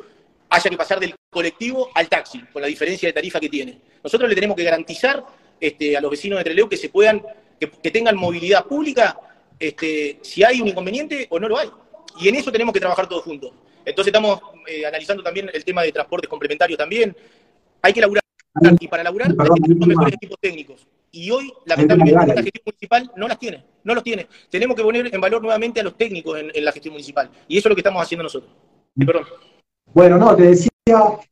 haya 0.49 0.69
que 0.69 0.77
pasar 0.77 0.99
del 0.99 1.15
colectivo 1.29 1.89
al 1.93 2.07
taxi, 2.07 2.41
con 2.53 2.61
la 2.61 2.67
diferencia 2.67 3.09
de 3.09 3.13
tarifa 3.13 3.39
que 3.39 3.49
tiene. 3.49 3.79
Nosotros 4.03 4.29
le 4.29 4.35
tenemos 4.35 4.55
que 4.55 4.63
garantizar 4.63 5.23
este, 5.59 5.97
a 5.97 6.01
los 6.01 6.11
vecinos 6.11 6.39
de 6.39 6.45
Trelew 6.45 6.69
que 6.69 6.77
se 6.77 6.89
puedan, 6.89 7.21
que, 7.59 7.91
tengan 7.91 8.15
movilidad 8.15 8.65
pública, 8.65 9.17
este, 9.59 10.19
si 10.21 10.43
hay 10.43 10.61
un 10.61 10.67
inconveniente 10.67 11.27
o 11.29 11.39
no 11.39 11.47
lo 11.47 11.57
hay. 11.57 11.69
Y 12.19 12.29
en 12.29 12.35
eso 12.35 12.51
tenemos 12.51 12.73
que 12.73 12.79
trabajar 12.79 13.07
todos 13.07 13.23
juntos. 13.23 13.51
Entonces 13.85 14.07
estamos 14.07 14.39
eh, 14.67 14.85
analizando 14.85 15.23
también 15.23 15.49
el 15.53 15.63
tema 15.63 15.81
de 15.83 15.91
transporte 15.91 16.27
complementario 16.27 16.77
también. 16.77 17.15
Hay 17.81 17.93
que 17.93 18.01
laburar, 18.01 18.23
y 18.79 18.87
para 18.87 19.03
laburar 19.03 19.29
hay 19.29 19.35
que 19.35 19.61
tener 19.61 19.77
los 19.77 19.87
mejores 19.87 20.13
equipos 20.13 20.37
técnicos. 20.39 20.87
Y 21.11 21.31
hoy, 21.31 21.51
lamentablemente, 21.65 22.27
la 22.27 22.43
gestión 22.43 22.63
municipal 22.65 23.11
no 23.15 23.27
las 23.27 23.39
tiene, 23.39 23.63
no 23.83 23.95
los 23.95 24.03
tiene. 24.03 24.27
Tenemos 24.49 24.75
que 24.75 24.83
poner 24.83 25.13
en 25.13 25.21
valor 25.21 25.41
nuevamente 25.41 25.79
a 25.79 25.83
los 25.83 25.97
técnicos 25.97 26.37
en, 26.39 26.65
la 26.65 26.71
gestión 26.71 26.93
municipal. 26.93 27.29
Y 27.47 27.57
eso 27.57 27.67
es 27.67 27.69
lo 27.69 27.75
que 27.75 27.79
estamos 27.79 28.01
haciendo 28.01 28.23
nosotros. 28.23 28.51
perdón. 28.95 29.25
Bueno, 29.93 30.17
no, 30.17 30.35
te 30.35 30.43
decía, 30.43 30.69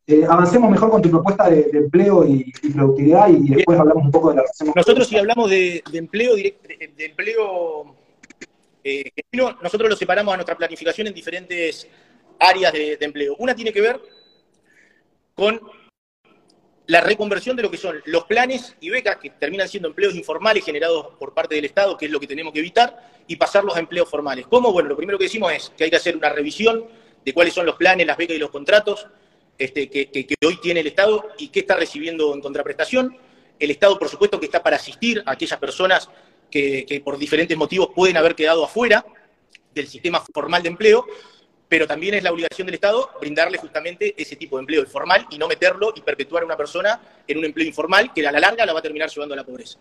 eh, 0.08 0.26
avancemos 0.28 0.70
mejor 0.70 0.90
con 0.90 1.02
tu 1.02 1.10
propuesta 1.10 1.50
de, 1.50 1.70
empleo 1.74 2.26
y, 2.26 2.52
productividad 2.74 3.30
y, 3.30 3.50
después 3.50 3.80
hablamos 3.80 4.06
un 4.06 4.12
poco 4.12 4.30
de 4.32 4.38
la 4.38 4.44
Nosotros 4.76 5.08
si 5.08 5.18
hablamos 5.18 5.50
de, 5.50 5.84
empleo, 5.94 6.36
de, 6.36 6.56
empleo 6.98 7.96
eh, 8.84 9.12
nosotros 9.62 9.90
lo 9.90 9.96
separamos 9.96 10.34
a 10.34 10.38
nuestra 10.38 10.58
planificación 10.58 11.08
en 11.08 11.14
diferentes 11.14 11.88
áreas 12.40 12.74
de, 12.74 12.98
empleo. 13.02 13.36
Una 13.40 13.56
tiene 13.56 13.72
que 13.74 13.82
ver 13.82 14.00
con 15.34 15.60
la 16.88 17.02
reconversión 17.02 17.56
de 17.56 17.64
lo 17.64 17.72
que 17.72 17.78
son 17.78 18.00
los 18.06 18.26
planes 18.26 18.76
y 18.80 18.90
becas, 18.90 19.18
que 19.18 19.32
terminan 19.32 19.68
siendo 19.68 19.90
empleos 19.90 20.14
informales 20.14 20.64
generados 20.64 21.08
por 21.18 21.34
parte 21.34 21.56
del 21.56 21.66
Estado, 21.66 21.98
que 21.98 22.06
es 22.06 22.12
lo 22.12 22.20
que 22.20 22.28
tenemos 22.28 22.54
que 22.54 22.60
evitar, 22.60 23.12
y 23.28 23.36
pasarlos 23.38 23.76
a 23.76 23.80
empleos 23.80 24.10
formales. 24.10 24.46
¿Cómo? 24.48 24.72
Bueno, 24.72 24.90
lo 24.90 24.98
primero 24.98 25.18
que 25.18 25.26
decimos 25.26 25.52
es 25.52 25.72
que 25.76 25.86
hay 25.86 25.90
que 25.90 25.96
hacer 25.96 26.16
una 26.16 26.30
revisión 26.30 26.86
de 27.26 27.34
cuáles 27.34 27.54
son 27.54 27.66
los 27.66 27.76
planes, 27.76 28.06
las 28.06 28.16
becas 28.16 28.38
y 28.38 28.40
los 28.40 28.52
contratos 28.52 29.08
este, 29.58 29.90
que, 29.90 30.36
hoy 30.46 30.58
tiene 30.62 30.82
el 30.82 30.88
Estado 30.88 31.30
y 31.40 31.48
qué 31.48 31.62
está 31.62 31.76
recibiendo 31.76 32.34
en 32.34 32.40
contraprestación. 32.40 33.18
El 33.58 33.72
Estado, 33.72 33.98
por 33.98 34.10
supuesto, 34.10 34.40
que 34.40 34.46
está 34.46 34.62
para 34.62 34.76
asistir 34.76 35.24
a 35.26 35.32
aquellas 35.32 35.60
personas 35.60 36.10
que, 36.52 36.86
que 36.86 37.02
por 37.02 37.18
diferentes 37.18 37.58
motivos 37.58 37.90
pueden 37.96 38.18
haber 38.18 38.36
quedado 38.36 38.64
afuera 38.64 39.04
del 39.74 39.88
sistema 39.88 40.24
formal 40.34 40.62
de 40.62 40.70
empleo, 40.70 41.06
pero 41.68 41.88
también 41.88 42.14
es 42.14 42.24
la 42.24 42.32
obligación 42.32 42.68
del 42.68 42.76
Estado 42.76 43.10
brindarle 43.20 43.58
justamente 43.58 44.14
ese 44.18 44.36
tipo 44.36 44.58
de 44.58 44.62
empleo 44.62 44.82
informal 44.82 45.26
y 45.32 45.38
no 45.40 45.48
meterlo 45.48 45.94
y 45.96 46.02
perpetuar 46.02 46.44
a 46.44 46.46
una 46.46 46.56
persona 46.56 47.02
en 47.28 47.38
un 47.40 47.46
empleo 47.46 47.68
informal 47.68 48.14
que 48.14 48.26
a 48.28 48.32
la 48.32 48.40
larga 48.40 48.66
la 48.66 48.74
va 48.74 48.80
a 48.80 48.84
terminar 48.84 49.10
llevando 49.10 49.34
a 49.34 49.38
la 49.38 49.44
pobreza. 49.44 49.80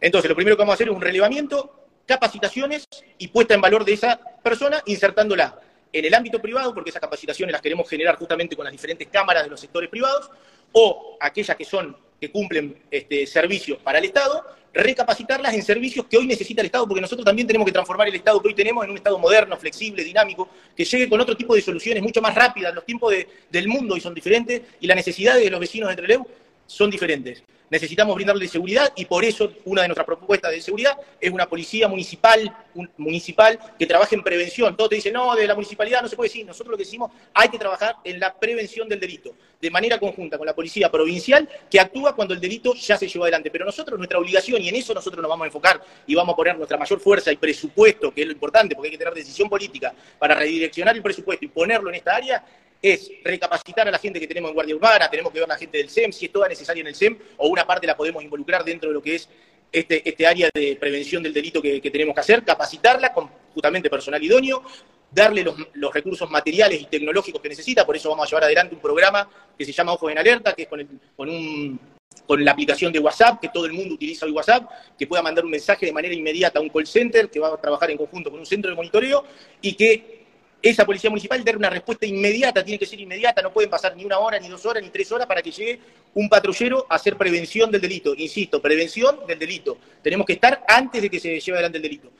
Entonces, 0.00 0.28
lo 0.28 0.34
primero 0.34 0.56
que 0.56 0.62
vamos 0.62 0.72
a 0.72 0.74
hacer 0.74 0.88
es 0.88 0.94
un 0.94 1.00
relevamiento, 1.00 1.86
capacitaciones 2.06 2.88
y 3.18 3.28
puesta 3.28 3.54
en 3.54 3.60
valor 3.60 3.84
de 3.84 3.92
esa 3.92 4.18
persona, 4.42 4.82
insertándola 4.86 5.60
en 5.92 6.04
el 6.04 6.14
ámbito 6.14 6.40
privado, 6.40 6.74
porque 6.74 6.90
esas 6.90 7.00
capacitaciones 7.00 7.52
las 7.52 7.60
queremos 7.60 7.88
generar 7.88 8.16
justamente 8.16 8.56
con 8.56 8.64
las 8.64 8.72
diferentes 8.72 9.08
cámaras 9.08 9.44
de 9.44 9.50
los 9.50 9.60
sectores 9.60 9.90
privados, 9.90 10.30
o 10.72 11.16
aquellas 11.20 11.56
que 11.56 11.64
son 11.64 11.96
que 12.20 12.30
cumplen 12.30 12.76
este, 12.88 13.26
servicios 13.26 13.78
para 13.78 13.98
el 13.98 14.04
Estado, 14.04 14.44
recapacitarlas 14.72 15.54
en 15.54 15.62
servicios 15.62 16.06
que 16.06 16.16
hoy 16.16 16.26
necesita 16.26 16.62
el 16.62 16.66
Estado, 16.66 16.86
porque 16.86 17.00
nosotros 17.00 17.24
también 17.24 17.48
tenemos 17.48 17.66
que 17.66 17.72
transformar 17.72 18.06
el 18.08 18.14
Estado 18.14 18.40
que 18.40 18.48
hoy 18.48 18.54
tenemos 18.54 18.84
en 18.84 18.90
un 18.90 18.96
Estado 18.96 19.18
moderno, 19.18 19.56
flexible, 19.56 20.04
dinámico, 20.04 20.48
que 20.76 20.84
llegue 20.84 21.08
con 21.08 21.20
otro 21.20 21.36
tipo 21.36 21.54
de 21.54 21.60
soluciones 21.60 22.00
mucho 22.00 22.22
más 22.22 22.34
rápidas. 22.34 22.72
Los 22.72 22.86
tiempos 22.86 23.12
del 23.50 23.68
mundo 23.68 23.94
hoy 23.94 24.00
son 24.00 24.14
diferentes 24.14 24.62
y 24.80 24.86
las 24.86 24.96
necesidades 24.96 25.42
de 25.42 25.50
los 25.50 25.58
vecinos 25.58 25.90
de 25.90 25.96
Trelew 25.96 26.26
son 26.64 26.90
diferentes 26.90 27.42
necesitamos 27.72 28.14
brindarle 28.14 28.46
seguridad 28.46 28.92
y 28.96 29.06
por 29.06 29.24
eso 29.24 29.50
una 29.64 29.80
de 29.80 29.88
nuestras 29.88 30.04
propuestas 30.04 30.50
de 30.50 30.60
seguridad 30.60 30.94
es 31.18 31.30
una 31.30 31.48
policía 31.48 31.88
municipal, 31.88 32.54
municipal 32.98 33.58
que 33.78 33.86
trabaje 33.86 34.14
en 34.14 34.22
prevención. 34.22 34.76
Todos 34.76 34.90
te 34.90 34.96
dicen, 34.96 35.14
no, 35.14 35.34
de 35.34 35.46
la 35.46 35.54
municipalidad 35.54 36.02
no 36.02 36.08
se 36.08 36.14
puede 36.14 36.28
decir. 36.28 36.44
Nosotros 36.44 36.72
lo 36.72 36.76
que 36.76 36.84
decimos, 36.84 37.10
hay 37.32 37.48
que 37.48 37.58
trabajar 37.58 37.96
en 38.04 38.20
la 38.20 38.38
prevención 38.38 38.90
del 38.90 39.00
delito, 39.00 39.34
de 39.58 39.70
manera 39.70 39.98
conjunta 39.98 40.36
con 40.36 40.46
la 40.46 40.54
policía 40.54 40.90
provincial 40.90 41.48
que 41.70 41.80
actúa 41.80 42.14
cuando 42.14 42.34
el 42.34 42.40
delito 42.40 42.74
ya 42.74 42.98
se 42.98 43.08
llevó 43.08 43.24
adelante. 43.24 43.50
Pero 43.50 43.64
nosotros, 43.64 43.96
nuestra 43.96 44.18
obligación, 44.18 44.60
y 44.60 44.68
en 44.68 44.76
eso 44.76 44.92
nosotros 44.92 45.22
nos 45.22 45.30
vamos 45.30 45.44
a 45.44 45.46
enfocar 45.46 45.82
y 46.06 46.14
vamos 46.14 46.34
a 46.34 46.36
poner 46.36 46.58
nuestra 46.58 46.76
mayor 46.76 47.00
fuerza 47.00 47.32
y 47.32 47.36
presupuesto, 47.36 48.12
que 48.12 48.20
es 48.20 48.26
lo 48.26 48.34
importante, 48.34 48.74
porque 48.74 48.88
hay 48.88 48.92
que 48.92 48.98
tener 48.98 49.14
decisión 49.14 49.48
política 49.48 49.94
para 50.18 50.34
redireccionar 50.34 50.94
el 50.94 51.02
presupuesto 51.02 51.46
y 51.46 51.48
ponerlo 51.48 51.88
en 51.88 51.94
esta 51.94 52.16
área, 52.16 52.44
es 52.82 53.12
recapacitar 53.22 53.86
a 53.86 53.92
la 53.92 53.98
gente 53.98 54.18
que 54.18 54.26
tenemos 54.26 54.48
en 54.50 54.54
Guardia 54.54 54.74
Urbana, 54.74 55.08
tenemos 55.08 55.32
que 55.32 55.38
ver 55.38 55.48
a 55.48 55.54
la 55.54 55.58
gente 55.58 55.78
del 55.78 55.88
SEM, 55.88 56.10
si 56.10 56.26
es 56.26 56.32
toda 56.32 56.48
necesaria 56.48 56.80
en 56.80 56.88
el 56.88 56.96
SEM, 56.96 57.16
o 57.36 57.46
una 57.46 57.64
parte 57.64 57.86
la 57.86 57.96
podemos 57.96 58.22
involucrar 58.24 58.64
dentro 58.64 58.88
de 58.88 58.94
lo 58.94 59.00
que 59.00 59.14
es 59.14 59.28
este, 59.70 60.06
este 60.06 60.26
área 60.26 60.50
de 60.52 60.76
prevención 60.78 61.22
del 61.22 61.32
delito 61.32 61.62
que, 61.62 61.80
tenemos 61.80 62.14
que 62.14 62.20
hacer, 62.20 62.44
capacitarla 62.44 63.12
con 63.12 63.30
justamente 63.54 63.88
personal 63.88 64.22
idóneo, 64.22 64.64
darle 65.10 65.44
los, 65.44 65.94
recursos 65.94 66.28
materiales 66.28 66.82
y 66.82 66.86
tecnológicos 66.86 67.40
que 67.40 67.48
necesita, 67.48 67.86
por 67.86 67.96
eso 67.96 68.10
vamos 68.10 68.26
a 68.26 68.28
llevar 68.28 68.44
adelante 68.44 68.74
un 68.74 68.80
programa 68.80 69.28
que 69.56 69.64
se 69.64 69.72
llama 69.72 69.92
Ojos 69.92 70.10
en 70.10 70.18
Alerta, 70.18 70.52
que 70.52 70.62
es 70.62 70.68
con, 70.68 71.78
con 72.26 72.44
la 72.44 72.50
aplicación 72.50 72.92
de 72.92 72.98
WhatsApp, 72.98 73.40
que 73.40 73.48
todo 73.48 73.66
el 73.66 73.72
mundo 73.72 73.94
utiliza 73.94 74.26
hoy 74.26 74.32
WhatsApp, 74.32 74.68
que 74.98 75.06
pueda 75.06 75.22
mandar 75.22 75.44
un 75.44 75.50
mensaje 75.50 75.86
de 75.86 75.92
manera 75.92 76.14
inmediata 76.14 76.58
a 76.58 76.62
un 76.62 76.68
call 76.68 76.86
center, 76.86 77.30
que 77.30 77.38
va 77.38 77.48
a 77.48 77.60
trabajar 77.60 77.90
en 77.90 77.98
conjunto 77.98 78.30
con 78.30 78.40
un 78.40 78.46
centro 78.46 78.70
de 78.70 78.76
monitoreo 78.76 79.24
y 79.60 79.74
que 79.74 80.21
esa 80.62 80.86
policía 80.86 81.10
municipal 81.10 81.42
debe 81.42 81.58
una 81.58 81.68
respuesta 81.68 82.06
inmediata, 82.06 82.64
tiene 82.64 82.78
que 82.78 82.86
ser 82.86 83.00
inmediata, 83.00 83.42
no 83.42 83.52
pueden 83.52 83.68
pasar 83.68 83.96
ni 83.96 84.04
una 84.04 84.18
hora, 84.18 84.38
ni 84.38 84.48
dos 84.48 84.64
horas, 84.64 84.80
ni 84.80 84.90
tres 84.90 85.10
horas 85.10 85.26
para 85.26 85.42
que 85.42 85.50
llegue 85.50 85.80
un 86.14 86.28
patrullero 86.28 86.86
a 86.88 86.94
hacer 86.94 87.16
prevención 87.16 87.68
del 87.70 87.80
delito. 87.80 88.14
Insisto, 88.16 88.62
prevención 88.62 89.26
del 89.26 89.40
delito. 89.40 89.76
Tenemos 90.00 90.24
que 90.24 90.34
estar 90.34 90.64
antes 90.68 91.02
de 91.02 91.10
que 91.10 91.18
se 91.18 91.40
lleve 91.40 91.58
adelante 91.58 91.78
el 91.78 91.82
delito. 91.82 92.10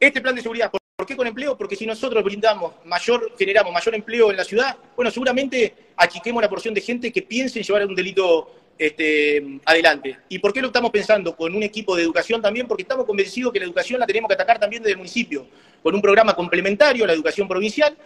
Este 0.00 0.20
plan 0.20 0.34
de 0.34 0.42
seguridad, 0.42 0.68
¿por 0.70 1.06
qué 1.06 1.16
con 1.16 1.28
empleo? 1.28 1.56
Porque 1.56 1.76
si 1.76 1.86
nosotros 1.86 2.24
brindamos 2.24 2.72
mayor, 2.84 3.32
generamos 3.38 3.72
mayor 3.72 3.94
empleo 3.94 4.30
en 4.32 4.36
la 4.36 4.44
ciudad, 4.44 4.76
bueno, 4.96 5.10
seguramente 5.12 5.72
achiquemos 5.96 6.42
la 6.42 6.48
porción 6.48 6.74
de 6.74 6.80
gente 6.80 7.12
que 7.12 7.22
piense 7.22 7.60
en 7.60 7.64
llevar 7.64 7.86
un 7.86 7.94
delito 7.94 8.52
este, 8.78 9.60
adelante. 9.64 10.18
¿Y 10.28 10.38
por 10.38 10.52
qué 10.52 10.60
lo 10.60 10.68
estamos 10.68 10.90
pensando 10.90 11.36
con 11.36 11.54
un 11.54 11.62
equipo 11.62 11.96
de 11.96 12.02
educación 12.02 12.42
también? 12.42 12.66
Porque 12.66 12.82
estamos 12.82 13.06
convencidos 13.06 13.52
que 13.52 13.58
la 13.58 13.64
educación 13.66 14.00
la 14.00 14.06
tenemos 14.06 14.28
que 14.28 14.34
atacar 14.34 14.58
también 14.58 14.82
desde 14.82 14.92
el 14.92 14.98
municipio, 14.98 15.46
con 15.82 15.94
un 15.94 16.02
programa 16.02 16.34
complementario 16.34 17.04
a 17.04 17.06
la 17.06 17.12
educación 17.12 17.48
provincial, 17.48 17.96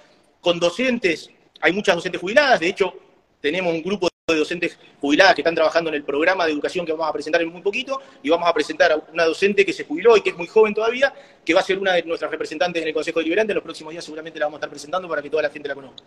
con 0.40 0.59
docentes, 0.59 1.30
hay 1.61 1.72
muchas 1.72 1.96
docentes 1.96 2.20
jubiladas, 2.20 2.61
de 2.61 2.68
hecho 2.68 2.94
tenemos 3.40 3.72
un 3.72 3.83
grupo 3.83 4.09
de 4.28 4.37
docentes 4.37 4.78
jubiladas 5.00 5.35
que 5.35 5.40
están 5.40 5.54
trabajando 5.54 5.90
en 5.90 5.96
el 5.96 6.04
programa 6.04 6.46
de 6.46 6.52
educación 6.52 6.87
que 6.87 6.92
vamos 6.92 7.09
a 7.09 7.12
presentar 7.12 7.42
en 7.42 7.48
muy 7.48 7.62
poquito, 7.62 8.00
y 8.22 8.30
vamos 8.30 8.48
a 8.48 8.54
presentar 8.54 8.92
a 8.92 8.96
una 9.12 9.24
docente 9.24 9.64
que 9.64 9.72
se 9.72 9.85
jubiló 9.85 10.16
y 10.16 10.20
que 10.20 10.30
es 10.30 10.37
muy 10.37 10.46
joven 10.46 10.72
todavía, 10.72 11.12
que 11.44 11.52
va 11.52 11.61
a 11.61 11.64
ser 11.64 11.78
una 11.78 11.94
de 11.94 12.02
nuestras 12.04 12.30
representantes 12.30 12.80
en 12.83 12.88
el 12.88 12.94
Consejo 12.94 13.18
Deliberante, 13.18 13.52
en 13.52 13.56
los 13.56 13.64
próximos 13.64 13.92
días 13.92 14.04
seguramente 14.04 14.38
la 14.38 14.46
vamos 14.46 14.59
a 14.59 14.61
estar 14.61 14.70
presentando 14.70 15.09
para 15.09 15.20
que 15.20 15.30
toda 15.30 15.42
la 15.42 15.50
gente 15.50 15.68
la 15.68 15.74
conozca. 15.74 16.04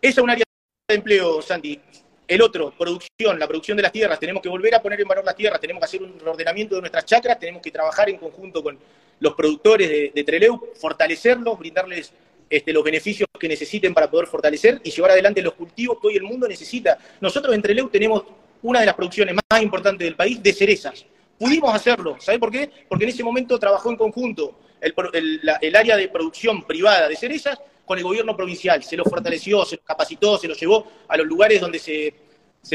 es 0.00 0.18
un 0.18 0.30
área 0.30 0.44
de 0.88 0.94
empleo, 0.94 1.40
Santi. 1.40 1.80
El 2.26 2.40
otro, 2.40 2.72
producción, 2.78 3.38
la 3.38 3.46
producción 3.46 3.76
de 3.76 3.82
las 3.82 3.92
tierras. 3.92 4.18
Tenemos 4.18 4.42
que 4.42 4.48
volver 4.48 4.74
a 4.74 4.82
poner 4.82 5.00
en 5.00 5.08
valor 5.08 5.24
las 5.24 5.36
tierras, 5.36 5.60
tenemos 5.60 5.80
que 5.80 5.84
hacer 5.84 6.02
un 6.02 6.16
ordenamiento 6.26 6.76
de 6.76 6.82
nuestras 6.82 7.04
chacras, 7.04 7.38
tenemos 7.38 7.60
que 7.60 7.70
trabajar 7.70 8.08
en 8.08 8.16
conjunto 8.16 8.62
con 8.62 8.78
los 9.20 9.34
productores 9.34 10.12
de, 10.14 10.24
Treleu, 10.24 10.72
fortalecerlos, 10.74 11.58
brindarles 11.58 12.12
este, 12.48 12.72
los 12.72 12.82
beneficios 12.84 13.28
que 13.38 13.48
necesiten 13.48 13.92
para 13.94 14.10
poder 14.10 14.26
fortalecer 14.26 14.80
y 14.84 14.90
llevar 14.90 15.12
adelante 15.12 15.42
los 15.42 15.54
cultivos 15.54 15.98
que 16.00 16.08
hoy 16.08 16.16
el 16.16 16.22
mundo 16.22 16.46
necesita. 16.48 16.98
Nosotros 17.20 17.54
en 17.54 17.62
Treleu 17.62 17.88
tenemos 17.88 18.24
una 18.62 18.80
de 18.80 18.86
las 18.86 18.94
producciones 18.94 19.34
más 19.34 19.62
importantes 19.62 20.04
del 20.04 20.16
país 20.16 20.42
de 20.42 20.52
cerezas. 20.52 21.04
Pudimos 21.38 21.74
hacerlo, 21.74 22.16
¿sabe 22.20 22.38
por 22.38 22.50
qué? 22.50 22.70
Porque 22.88 23.04
en 23.04 23.10
ese 23.10 23.24
momento 23.24 23.58
trabajó 23.58 23.90
en 23.90 23.96
conjunto 23.96 24.58
el 24.80 25.76
área 25.76 25.96
de 25.96 26.08
producción 26.08 26.64
privada 26.64 27.08
de 27.08 27.16
cerezas 27.16 27.58
con 27.84 27.98
el 27.98 28.04
gobierno 28.04 28.36
provincial, 28.36 28.82
se 28.82 28.96
lo 28.96 29.04
fortaleció, 29.04 29.64
se 29.64 29.76
lo 29.76 29.82
capacitó, 29.82 30.38
se 30.38 30.48
lo 30.48 30.54
llevó 30.54 30.86
a 31.08 31.16
los 31.16 31.26
lugares 31.26 31.60
donde 31.60 31.78
se, 31.78 32.14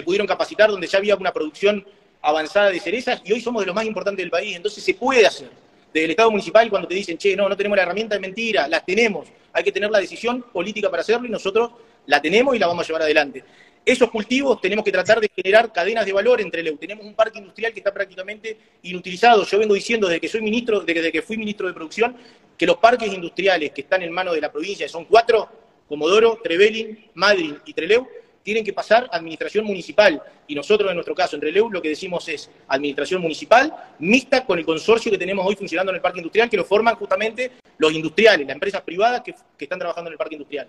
pudieron 0.03 0.27
capacitar, 0.27 0.69
donde 0.69 0.87
ya 0.87 0.97
había 0.97 1.15
una 1.15 1.31
producción 1.31 1.85
avanzada 2.21 2.69
de 2.69 2.79
cerezas 2.79 3.21
y 3.23 3.31
hoy 3.31 3.41
somos 3.41 3.61
de 3.61 3.67
los 3.67 3.75
más 3.75 3.85
importantes 3.85 4.23
del 4.23 4.31
país, 4.31 4.55
entonces 4.55 4.83
se 4.83 4.93
puede 4.93 5.25
hacer. 5.25 5.49
Desde 5.93 6.05
el 6.05 6.11
Estado 6.11 6.29
municipal 6.29 6.69
cuando 6.69 6.87
te 6.87 6.95
dicen, 6.95 7.17
che, 7.17 7.35
no, 7.35 7.47
no 7.47 7.55
tenemos 7.55 7.77
la 7.77 7.83
herramienta, 7.83 8.15
de 8.15 8.21
mentira, 8.21 8.67
las 8.67 8.85
tenemos, 8.85 9.27
hay 9.53 9.63
que 9.63 9.71
tener 9.71 9.89
la 9.89 9.99
decisión 9.99 10.43
política 10.53 10.89
para 10.89 11.01
hacerlo 11.01 11.27
y 11.27 11.31
nosotros 11.31 11.71
la 12.05 12.21
tenemos 12.21 12.55
y 12.55 12.59
la 12.59 12.67
vamos 12.67 12.83
a 12.83 12.87
llevar 12.87 13.03
adelante. 13.03 13.43
Esos 13.87 14.11
cultivos 14.11 14.59
tenemos 14.59 14.83
que 14.83 14.91
tratar 14.91 15.21
de 15.21 15.31
generar 15.33 15.71
cadenas 15.71 16.05
de 16.05 16.11
valor 16.11 16.41
entre 16.41 16.61
LEU. 16.61 16.75
Tenemos 16.75 17.05
un 17.05 17.13
parque 17.13 17.39
industrial 17.39 17.71
que 17.71 17.79
está 17.79 17.93
prácticamente 17.93 18.57
inutilizado. 18.83 19.45
Yo 19.45 19.57
vengo 19.57 19.73
diciendo 19.75 20.09
desde 20.09 20.19
que 20.19 20.27
soy 20.27 20.41
ministro, 20.41 20.81
desde 20.81 21.09
que 21.09 21.21
fui 21.21 21.37
ministro 21.37 21.67
de 21.67 21.73
producción, 21.73 22.17
que 22.57 22.65
los 22.65 22.77
parques 22.77 23.13
industriales 23.13 23.71
que 23.71 23.81
están 23.81 24.01
en 24.01 24.11
manos 24.11 24.33
de 24.33 24.41
la 24.41 24.51
provincia, 24.51 24.89
son 24.89 25.05
cuatro, 25.05 25.49
Comodoro, 25.87 26.39
Trevelin, 26.43 27.09
Madrid 27.13 27.55
y 27.65 27.73
Treleu, 27.73 28.07
tienen 28.43 28.63
que 28.63 28.73
pasar 28.73 29.09
a 29.11 29.17
administración 29.17 29.65
municipal. 29.65 30.21
Y 30.47 30.55
nosotros, 30.55 30.89
en 30.89 30.95
nuestro 30.95 31.13
caso, 31.13 31.35
en 31.35 31.41
Treleu, 31.41 31.69
lo 31.69 31.81
que 31.81 31.89
decimos 31.89 32.27
es 32.29 32.49
administración 32.67 33.21
municipal 33.21 33.73
mixta 33.99 34.45
con 34.45 34.57
el 34.57 34.65
consorcio 34.65 35.11
que 35.11 35.17
tenemos 35.17 35.45
hoy 35.45 35.55
funcionando 35.55 35.91
en 35.91 35.97
el 35.97 36.01
parque 36.01 36.19
industrial, 36.19 36.49
que 36.49 36.57
lo 36.57 36.65
forman 36.65 36.95
justamente 36.95 37.51
los 37.77 37.93
industriales, 37.93 38.47
las 38.47 38.55
empresas 38.55 38.81
privadas 38.81 39.21
que 39.21 39.35
están 39.59 39.79
trabajando 39.79 40.09
en 40.09 40.13
el 40.13 40.17
parque 40.17 40.35
industrial 40.35 40.67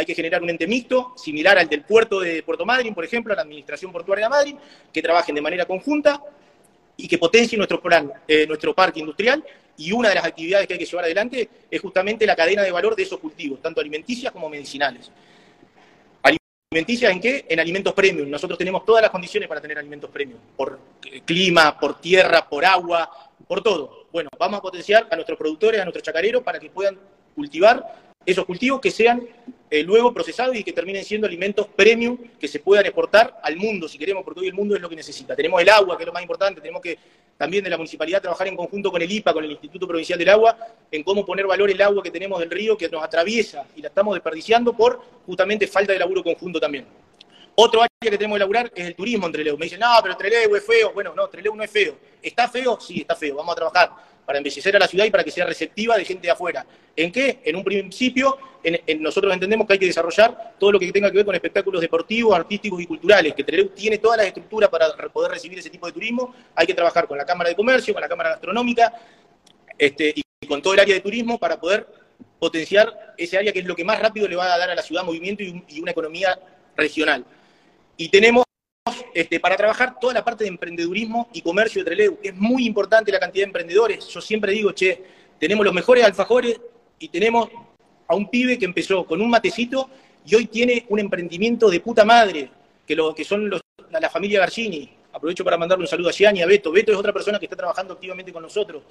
hay 0.00 0.06
que 0.06 0.14
generar 0.14 0.42
un 0.42 0.50
ente 0.50 0.66
mixto, 0.66 1.12
similar 1.16 1.58
al 1.58 1.68
del 1.68 1.82
puerto 1.82 2.20
de 2.20 2.42
Puerto 2.42 2.64
Madryn, 2.64 2.94
por 2.94 3.04
ejemplo, 3.04 3.34
la 3.34 3.42
Administración 3.42 3.92
Portuaria 3.92 4.26
de 4.26 4.30
Madryn, 4.30 4.58
que 4.92 5.02
trabajen 5.02 5.34
de 5.34 5.40
manera 5.40 5.66
conjunta 5.66 6.22
y 7.02 7.08
que 7.08 7.18
potencie 7.18 7.56
nuestro 7.56 7.80
plan, 7.80 8.12
eh, 8.26 8.46
nuestro 8.46 8.74
parque 8.74 9.00
industrial. 9.00 9.44
Y 9.76 9.92
una 9.92 10.10
de 10.10 10.14
las 10.16 10.24
actividades 10.24 10.66
que 10.66 10.74
hay 10.74 10.78
que 10.78 10.84
llevar 10.84 11.04
adelante 11.06 11.48
es 11.70 11.80
justamente 11.80 12.26
la 12.26 12.36
cadena 12.36 12.62
de 12.62 12.70
valor 12.70 12.94
de 12.94 13.02
esos 13.02 13.18
cultivos, 13.18 13.62
tanto 13.62 13.80
alimenticias 13.80 14.32
como 14.32 14.48
medicinales. 14.48 15.10
¿Alimenticias 16.22 17.10
en 17.10 17.20
qué? 17.20 17.46
En 17.48 17.58
alimentos 17.58 17.94
premium. 17.94 18.28
Nosotros 18.28 18.58
tenemos 18.58 18.84
todas 18.84 19.02
las 19.02 19.10
condiciones 19.10 19.48
para 19.48 19.60
tener 19.60 19.78
alimentos 19.78 20.10
premium, 20.10 20.38
por 20.56 20.78
clima, 21.24 21.78
por 21.80 22.00
tierra, 22.00 22.48
por 22.48 22.64
agua, 22.64 23.10
por 23.48 23.62
todo. 23.62 24.06
Bueno, 24.12 24.28
vamos 24.38 24.58
a 24.58 24.62
potenciar 24.62 25.08
a 25.10 25.16
nuestros 25.16 25.38
productores, 25.38 25.80
a 25.80 25.84
nuestros 25.84 26.04
chacareros, 26.04 26.42
para 26.42 26.60
que 26.60 26.70
puedan 26.70 26.98
cultivar 27.34 28.09
esos 28.24 28.44
cultivos 28.44 28.80
que 28.80 28.90
sean 28.90 29.26
eh, 29.70 29.82
luego 29.82 30.12
procesados 30.12 30.54
y 30.54 30.62
que 30.62 30.72
terminen 30.72 31.04
siendo 31.04 31.26
alimentos 31.26 31.66
premium 31.68 32.18
que 32.38 32.48
se 32.48 32.60
puedan 32.60 32.84
exportar 32.84 33.40
al 33.42 33.56
mundo, 33.56 33.88
si 33.88 33.96
queremos, 33.96 34.24
porque 34.24 34.40
hoy 34.40 34.48
el 34.48 34.54
mundo 34.54 34.74
es 34.74 34.80
lo 34.82 34.88
que 34.88 34.96
necesita. 34.96 35.34
Tenemos 35.34 35.60
el 35.62 35.68
agua, 35.68 35.96
que 35.96 36.02
es 36.02 36.06
lo 36.06 36.12
más 36.12 36.22
importante, 36.22 36.60
tenemos 36.60 36.82
que 36.82 36.98
también 37.38 37.64
de 37.64 37.70
la 37.70 37.78
municipalidad 37.78 38.20
trabajar 38.20 38.48
en 38.48 38.56
conjunto 38.56 38.90
con 38.90 39.00
el 39.00 39.10
IPA, 39.10 39.32
con 39.32 39.44
el 39.44 39.52
Instituto 39.52 39.86
Provincial 39.88 40.18
del 40.18 40.28
Agua, 40.28 40.58
en 40.90 41.02
cómo 41.02 41.24
poner 41.24 41.46
valor 41.46 41.70
el 41.70 41.80
agua 41.80 42.02
que 42.02 42.10
tenemos 42.10 42.38
del 42.40 42.50
río, 42.50 42.76
que 42.76 42.88
nos 42.90 43.02
atraviesa 43.02 43.64
y 43.74 43.80
la 43.80 43.88
estamos 43.88 44.14
desperdiciando 44.14 44.76
por 44.76 45.00
justamente 45.24 45.66
falta 45.66 45.94
de 45.94 45.98
laburo 45.98 46.22
conjunto 46.22 46.60
también. 46.60 46.84
Otro 47.54 47.80
área 47.80 47.90
que 47.98 48.10
tenemos 48.18 48.36
que 48.36 48.38
elaborar 48.38 48.70
es 48.74 48.86
el 48.86 48.94
turismo 48.94 49.26
en 49.26 49.32
Trelew. 49.32 49.56
Me 49.56 49.64
dicen, 49.64 49.80
no, 49.80 49.88
pero 50.02 50.16
Trelew 50.16 50.54
es 50.56 50.64
feo. 50.64 50.92
Bueno, 50.92 51.14
no, 51.14 51.28
Trelew 51.28 51.54
no 51.54 51.62
es 51.62 51.70
feo. 51.70 51.96
¿Está 52.22 52.48
feo? 52.48 52.78
Sí, 52.80 53.00
está 53.00 53.16
feo. 53.16 53.36
Vamos 53.36 53.52
a 53.52 53.56
trabajar 53.56 53.90
para 54.30 54.38
embellecer 54.38 54.76
a 54.76 54.78
la 54.78 54.86
ciudad 54.86 55.04
y 55.06 55.10
para 55.10 55.24
que 55.24 55.30
sea 55.32 55.44
receptiva 55.44 55.96
de 55.96 56.04
gente 56.04 56.28
de 56.28 56.30
afuera. 56.30 56.64
¿En 56.94 57.10
qué? 57.10 57.40
En 57.42 57.56
un 57.56 57.64
principio, 57.64 58.38
nosotros 59.00 59.34
entendemos 59.34 59.66
que 59.66 59.72
hay 59.72 59.78
que 59.80 59.86
desarrollar 59.86 60.54
todo 60.56 60.70
lo 60.70 60.78
que 60.78 60.92
tenga 60.92 61.10
que 61.10 61.16
ver 61.16 61.26
con 61.26 61.34
espectáculos 61.34 61.80
deportivos, 61.80 62.32
artísticos 62.32 62.80
y 62.80 62.86
culturales, 62.86 63.34
que 63.34 63.42
Trelew 63.42 63.70
tiene 63.70 63.98
todas 63.98 64.18
las 64.18 64.28
estructuras 64.28 64.70
para 64.70 64.86
poder 65.12 65.32
recibir 65.32 65.58
ese 65.58 65.68
tipo 65.68 65.84
de 65.84 65.92
turismo. 65.92 66.32
Hay 66.54 66.64
que 66.64 66.74
trabajar 66.74 67.08
con 67.08 67.18
la 67.18 67.24
Cámara 67.24 67.50
de 67.50 67.56
Comercio, 67.56 67.92
con 67.92 68.02
la 68.02 68.08
Cámara 68.08 68.30
Gastronómica 68.30 68.92
este, 69.76 70.14
y 70.14 70.46
con 70.46 70.62
todo 70.62 70.74
el 70.74 70.78
área 70.78 70.94
de 70.94 71.00
turismo 71.00 71.36
para 71.36 71.58
poder 71.58 71.88
potenciar 72.38 73.14
ese 73.18 73.36
área 73.36 73.52
que 73.52 73.58
es 73.58 73.64
lo 73.64 73.74
que 73.74 73.84
más 73.84 73.98
rápido 73.98 74.28
le 74.28 74.36
va 74.36 74.54
a 74.54 74.58
dar 74.58 74.70
a 74.70 74.76
la 74.76 74.82
ciudad 74.82 75.02
movimiento 75.02 75.42
y 75.42 75.80
una 75.80 75.90
economía 75.90 76.38
regional. 76.76 77.24
Y 77.96 78.08
tenemos 78.10 78.44
este, 79.14 79.40
para 79.40 79.56
trabajar 79.56 79.98
toda 80.00 80.14
la 80.14 80.24
parte 80.24 80.44
de 80.44 80.48
emprendedurismo 80.48 81.28
y 81.32 81.42
comercio 81.42 81.82
de 81.82 81.90
Trelew. 81.90 82.18
Es 82.22 82.34
muy 82.34 82.66
importante 82.66 83.12
la 83.12 83.18
cantidad 83.18 83.42
de 83.42 83.48
emprendedores. 83.48 84.08
Yo 84.08 84.20
siempre 84.20 84.52
digo, 84.52 84.72
che, 84.72 85.02
tenemos 85.38 85.64
los 85.64 85.74
mejores 85.74 86.04
alfajores 86.04 86.60
y 86.98 87.08
tenemos 87.08 87.48
a 88.06 88.14
un 88.14 88.28
pibe 88.28 88.58
que 88.58 88.64
empezó 88.64 89.04
con 89.06 89.20
un 89.20 89.30
matecito 89.30 89.88
y 90.26 90.34
hoy 90.34 90.46
tiene 90.46 90.84
un 90.88 90.98
emprendimiento 90.98 91.70
de 91.70 91.80
puta 91.80 92.04
madre, 92.04 92.50
que, 92.86 92.94
lo, 92.94 93.14
que 93.14 93.24
son 93.24 93.48
los, 93.48 93.60
la, 93.90 94.10
familia 94.10 94.40
Garcini. 94.40 94.90
Aprovecho 95.12 95.44
para 95.44 95.56
mandarle 95.56 95.84
un 95.84 95.88
saludo 95.88 96.08
a 96.08 96.12
Gianni, 96.12 96.42
a 96.42 96.46
Beto. 96.46 96.70
Beto 96.70 96.92
es 96.92 96.98
otra 96.98 97.12
persona 97.12 97.38
que 97.38 97.46
está 97.46 97.56
trabajando 97.56 97.94
activamente 97.94 98.32
con 98.32 98.42
nosotros. 98.42 98.82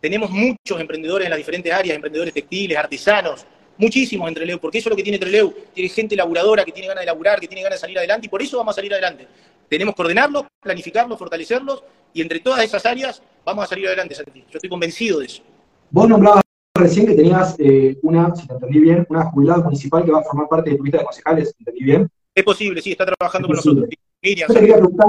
Tenemos 0.00 0.30
muchos 0.30 0.80
emprendedores 0.80 1.26
en 1.26 1.30
las 1.30 1.38
diferentes 1.38 1.72
áreas, 1.72 1.94
emprendedores 1.94 2.32
textiles, 2.32 2.76
artesanos, 2.76 3.46
muchísimos 3.80 4.28
en 4.28 4.34
Treleu, 4.34 4.60
porque 4.60 4.78
eso 4.78 4.88
es 4.88 4.90
lo 4.90 4.96
que 4.96 5.02
tiene 5.02 5.18
Treleu, 5.18 5.52
tiene 5.72 5.88
gente 5.88 6.14
laburadora 6.14 6.64
que 6.64 6.72
tiene 6.72 6.88
ganas 6.88 7.02
de 7.02 7.06
laburar, 7.06 7.40
que 7.40 7.48
tiene 7.48 7.62
ganas 7.62 7.78
de 7.78 7.80
salir 7.80 7.98
adelante, 7.98 8.26
y 8.26 8.30
por 8.30 8.42
eso 8.42 8.58
vamos 8.58 8.74
a 8.74 8.76
salir 8.76 8.92
adelante. 8.92 9.26
Tenemos 9.68 9.94
que 9.94 10.02
ordenarlos, 10.02 10.44
planificarlos, 10.60 11.18
fortalecerlos, 11.18 11.82
y 12.12 12.22
entre 12.22 12.40
todas 12.40 12.62
esas 12.62 12.84
áreas 12.86 13.22
vamos 13.44 13.64
a 13.64 13.68
salir 13.68 13.86
adelante, 13.86 14.14
Santi. 14.14 14.40
Yo 14.40 14.56
estoy 14.56 14.70
convencido 14.70 15.20
de 15.20 15.26
eso. 15.26 15.42
Vos 15.90 16.08
nombrabas 16.08 16.42
recién 16.74 17.06
que 17.06 17.14
tenías 17.14 17.56
eh, 17.58 17.98
una, 18.02 18.34
si 18.34 18.46
te 18.46 18.54
entendí 18.54 18.80
bien, 18.80 19.06
una 19.08 19.24
jubilada 19.30 19.62
municipal 19.62 20.04
que 20.04 20.12
va 20.12 20.20
a 20.20 20.22
formar 20.22 20.48
parte 20.48 20.70
de 20.70 20.76
tu 20.76 20.84
lista 20.84 20.98
de 20.98 21.04
concejales, 21.04 21.54
¿entendí 21.58 21.84
bien? 21.84 22.08
Es 22.34 22.44
posible, 22.44 22.80
sí, 22.80 22.92
está 22.92 23.06
trabajando 23.06 23.48
con 23.48 23.56
nosotros. 23.56 23.88
Miriam, 24.22 24.48
Yo 24.48 24.54
te 24.54 24.60
quería 24.60 24.76
preguntar, 24.76 25.08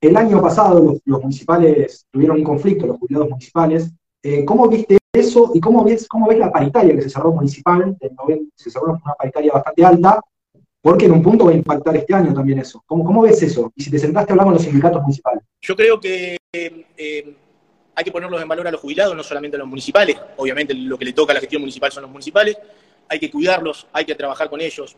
el 0.00 0.16
año 0.16 0.40
pasado 0.40 0.98
los, 1.04 1.20
municipales 1.20 2.06
tuvieron 2.10 2.36
un 2.38 2.44
conflicto, 2.44 2.86
los 2.86 2.98
jubilados 2.98 3.30
municipales. 3.30 3.90
Eh, 4.22 4.44
¿Cómo 4.44 4.68
viste 4.68 4.99
eso 5.12 5.50
y 5.54 5.60
cómo 5.60 5.84
ves, 5.84 6.06
cómo 6.06 6.28
ves 6.28 6.38
la 6.38 6.52
paritaria 6.52 6.94
que 6.94 7.02
se 7.02 7.10
cerró 7.10 7.32
municipal, 7.32 7.96
se 8.54 8.70
cerró 8.70 8.92
una 8.92 9.14
paritaria 9.14 9.52
bastante 9.52 9.84
alta, 9.84 10.20
porque 10.80 11.06
en 11.06 11.12
un 11.12 11.22
punto 11.22 11.46
va 11.46 11.50
a 11.50 11.54
impactar 11.54 11.96
este 11.96 12.14
año 12.14 12.32
también 12.32 12.60
eso. 12.60 12.82
¿Cómo, 12.86 13.04
cómo 13.04 13.22
ves 13.22 13.42
eso? 13.42 13.72
Y 13.74 13.82
si 13.82 13.90
te 13.90 13.98
sentaste 13.98 14.32
a 14.32 14.36
con 14.36 14.52
los 14.52 14.62
sindicatos 14.62 15.02
municipales. 15.02 15.42
Yo 15.60 15.76
creo 15.76 16.00
que 16.00 16.36
eh, 16.52 17.36
hay 17.94 18.04
que 18.04 18.12
ponerlos 18.12 18.40
en 18.40 18.48
valor 18.48 18.66
a 18.68 18.70
los 18.70 18.80
jubilados, 18.80 19.16
no 19.16 19.22
solamente 19.22 19.56
a 19.56 19.60
los 19.60 19.68
municipales. 19.68 20.16
Obviamente 20.36 20.74
lo 20.74 20.96
que 20.96 21.04
le 21.04 21.12
toca 21.12 21.32
a 21.32 21.34
la 21.34 21.40
gestión 21.40 21.60
municipal 21.60 21.92
son 21.92 22.02
los 22.02 22.10
municipales. 22.10 22.56
Hay 23.08 23.18
que 23.18 23.30
cuidarlos, 23.30 23.88
hay 23.92 24.04
que 24.04 24.14
trabajar 24.14 24.48
con 24.48 24.60
ellos. 24.60 24.96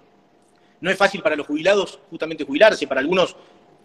No 0.81 0.91
es 0.91 0.97
fácil 0.97 1.23
para 1.23 1.37
los 1.37 1.47
jubilados 1.47 1.99
justamente 2.11 2.45
jubilarse, 2.45 2.87
para 2.87 3.01
algunos 3.01 3.35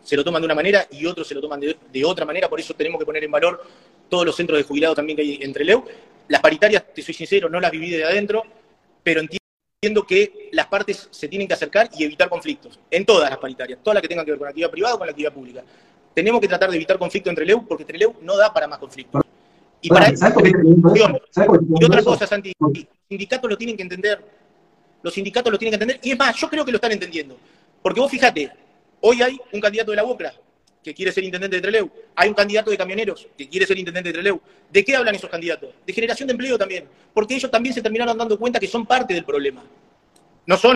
se 0.03 0.15
lo 0.15 0.23
toman 0.23 0.41
de 0.41 0.45
una 0.45 0.55
manera 0.55 0.85
y 0.91 1.05
otros 1.05 1.27
se 1.27 1.35
lo 1.35 1.41
toman 1.41 1.59
de, 1.59 1.75
de, 1.91 2.05
otra 2.05 2.25
manera, 2.25 2.47
por 2.47 2.59
eso 2.59 2.73
tenemos 2.73 2.99
que 2.99 3.05
poner 3.05 3.23
en 3.23 3.31
valor 3.31 3.61
todos 4.07 4.25
los 4.25 4.35
centros 4.35 4.57
de 4.57 4.63
jubilados 4.63 4.95
también 4.95 5.17
que 5.17 5.21
hay 5.23 5.39
entre 5.41 5.65
Leu. 5.65 5.83
Las 6.27 6.41
paritarias, 6.41 6.83
te 6.93 7.01
soy 7.01 7.13
sincero, 7.13 7.49
no 7.49 7.59
las 7.59 7.71
viví 7.71 7.89
de 7.89 8.03
adentro, 8.03 8.43
pero 9.03 9.21
entiendo 9.21 10.05
que 10.05 10.49
las 10.51 10.67
partes 10.67 11.07
se 11.11 11.27
tienen 11.27 11.47
que 11.47 11.53
acercar 11.53 11.89
y 11.97 12.03
evitar 12.03 12.29
conflictos, 12.29 12.79
en 12.91 13.05
todas 13.05 13.29
las 13.29 13.39
paritarias, 13.39 13.79
todas 13.81 13.95
las 13.95 14.01
que 14.01 14.07
tengan 14.07 14.25
que 14.25 14.31
ver 14.31 14.37
con 14.39 14.45
la 14.45 14.49
actividad 14.49 14.71
privada 14.71 14.95
o 14.95 14.97
con 14.97 15.07
la 15.07 15.11
actividad 15.11 15.33
pública. 15.33 15.63
Tenemos 16.13 16.41
que 16.41 16.47
tratar 16.47 16.69
de 16.69 16.75
evitar 16.75 16.97
conflicto 16.97 17.29
entre 17.29 17.45
Leu, 17.45 17.65
porque 17.67 17.83
entre 17.83 17.97
Leu 17.97 18.15
no 18.21 18.35
da 18.35 18.51
para 18.51 18.67
más 18.67 18.79
conflictos. 18.79 19.21
Y 19.81 19.89
para 19.89 20.07
eso, 20.07 20.25
y 21.79 21.85
otra 21.85 22.03
cosa, 22.03 22.25
Santi, 22.25 22.51
los 22.59 22.71
sindicatos 23.07 23.49
lo 23.49 23.57
tienen 23.57 23.77
que 23.77 23.83
entender. 23.83 24.19
Los 25.03 25.13
sindicatos 25.13 25.51
lo 25.51 25.59
tienen 25.59 25.77
que 25.77 25.83
entender. 25.83 25.99
Y 26.03 26.11
es 26.11 26.17
más, 26.17 26.35
yo 26.35 26.49
creo 26.49 26.65
que 26.65 26.71
lo 26.71 26.77
están 26.77 26.91
entendiendo. 26.91 27.37
Porque 27.81 27.99
vos 27.99 28.09
fíjate, 28.09 28.51
hoy 29.01 29.21
hay 29.21 29.39
un 29.53 29.61
candidato 29.61 29.91
de 29.91 29.97
la 29.97 30.03
UOCRA, 30.03 30.33
que 30.88 30.93
quiere 30.93 31.12
ser 31.12 31.26
intendente 31.26 31.58
de 31.58 31.62
Treleu. 31.62 31.89
Hay 32.15 32.30
un 32.30 32.34
candidato 32.34 32.71
de 32.71 32.78
camioneros 32.78 33.28
que 33.38 33.50
quiere 33.50 33.65
ser 33.65 33.78
intendente 33.78 34.08
de 34.08 34.13
Treleu. 34.13 34.39
¿De 34.71 34.86
qué 34.86 34.95
hablan 34.95 35.15
esos 35.15 35.30
candidatos? 35.30 35.69
De 35.86 35.91
generación 35.91 36.28
de 36.28 36.32
empleo 36.32 36.58
también. 36.58 36.86
Porque 37.13 37.36
ellos 37.36 37.52
también 37.52 37.76
se 37.76 37.82
terminaron 37.82 38.17
dando 38.17 38.39
cuenta 38.39 38.58
que 38.58 38.67
son 38.67 38.86
parte 38.86 39.13
del 39.13 39.26
problema. 39.26 39.62
No 40.45 40.56
son 40.56 40.76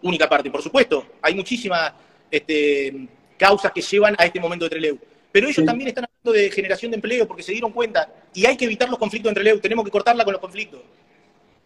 única 0.00 0.28
parte, 0.28 0.48
por 0.48 0.62
supuesto. 0.62 1.06
Hay 1.20 1.34
muchísimas 1.34 1.92
este, 2.30 3.08
causas 3.36 3.72
que 3.72 3.80
llevan 3.80 4.14
a 4.16 4.26
este 4.26 4.38
momento 4.38 4.66
de 4.66 4.70
Treleu. 4.70 4.96
Pero 5.32 5.48
ellos 5.48 5.66
también 5.66 5.88
están 5.88 6.04
hablando 6.04 6.40
de 6.40 6.48
generación 6.48 6.92
de 6.92 6.96
empleo 6.96 7.26
porque 7.26 7.42
se 7.42 7.50
dieron 7.50 7.72
cuenta. 7.72 8.08
Y 8.32 8.46
hay 8.46 8.56
que 8.56 8.66
evitar 8.66 8.88
los 8.88 8.98
conflictos 8.98 9.28
entre 9.28 9.42
Treleu. 9.42 9.60
Tenemos 9.60 9.84
que 9.84 9.90
cortarla 9.90 10.22
con 10.22 10.34
los 10.34 10.40
conflictos. 10.40 10.80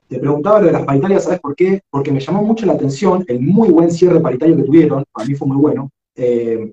Te 0.09 0.19
preguntaba 0.19 0.61
lo 0.61 0.67
de 0.69 0.73
las 0.73 0.87
paritarias, 0.87 1.25
¿sabes 1.25 1.41
por 1.41 1.55
qué? 1.55 1.83
Porque 1.91 2.11
me 2.11 2.21
llamó 2.21 2.43
mucho 2.43 2.65
la 2.65 2.73
atención 2.73 3.23
el 3.29 3.41
muy 3.41 3.69
buen 3.69 3.91
cierre 3.91 4.21
paritario 4.21 4.57
que 4.57 4.63
tuvieron, 4.63 5.05
para 5.13 5.29
mí 5.29 5.35
fue 5.35 5.49
muy 5.49 5.57
bueno, 5.57 5.91
eh, 6.15 6.73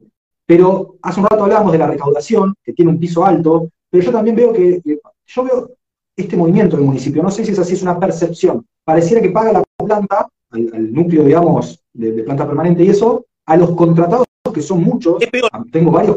pero 0.55 0.97
hace 1.01 1.19
un 1.19 1.25
rato 1.25 1.45
hablábamos 1.45 1.71
de 1.71 1.79
la 1.79 1.87
recaudación, 1.87 2.53
que 2.63 2.73
tiene 2.73 2.91
un 2.91 2.99
piso 2.99 3.25
alto, 3.25 3.71
pero 3.89 4.03
yo 4.03 4.11
también 4.11 4.35
veo 4.35 4.53
que, 4.53 4.79
yo 5.25 5.43
veo 5.43 5.71
este 6.15 6.37
movimiento 6.37 6.77
del 6.77 6.85
municipio, 6.85 7.23
no 7.23 7.31
sé 7.31 7.43
si 7.43 7.53
es 7.53 7.57
así, 7.57 7.73
es 7.73 7.81
una 7.81 7.99
percepción. 7.99 8.63
Pareciera 8.83 9.19
que 9.19 9.31
paga 9.31 9.51
la 9.51 9.63
planta, 9.75 10.29
al, 10.51 10.93
núcleo, 10.93 11.23
digamos, 11.23 11.83
de, 11.91 12.21
planta 12.21 12.45
permanente 12.45 12.83
y 12.83 12.89
eso, 12.89 13.25
a 13.47 13.57
los 13.57 13.71
contratados, 13.71 14.27
que 14.53 14.61
son 14.61 14.83
muchos. 14.83 15.19
Es 15.23 15.31
peor. 15.31 15.49
Tengo 15.71 15.89
varios 15.89 16.15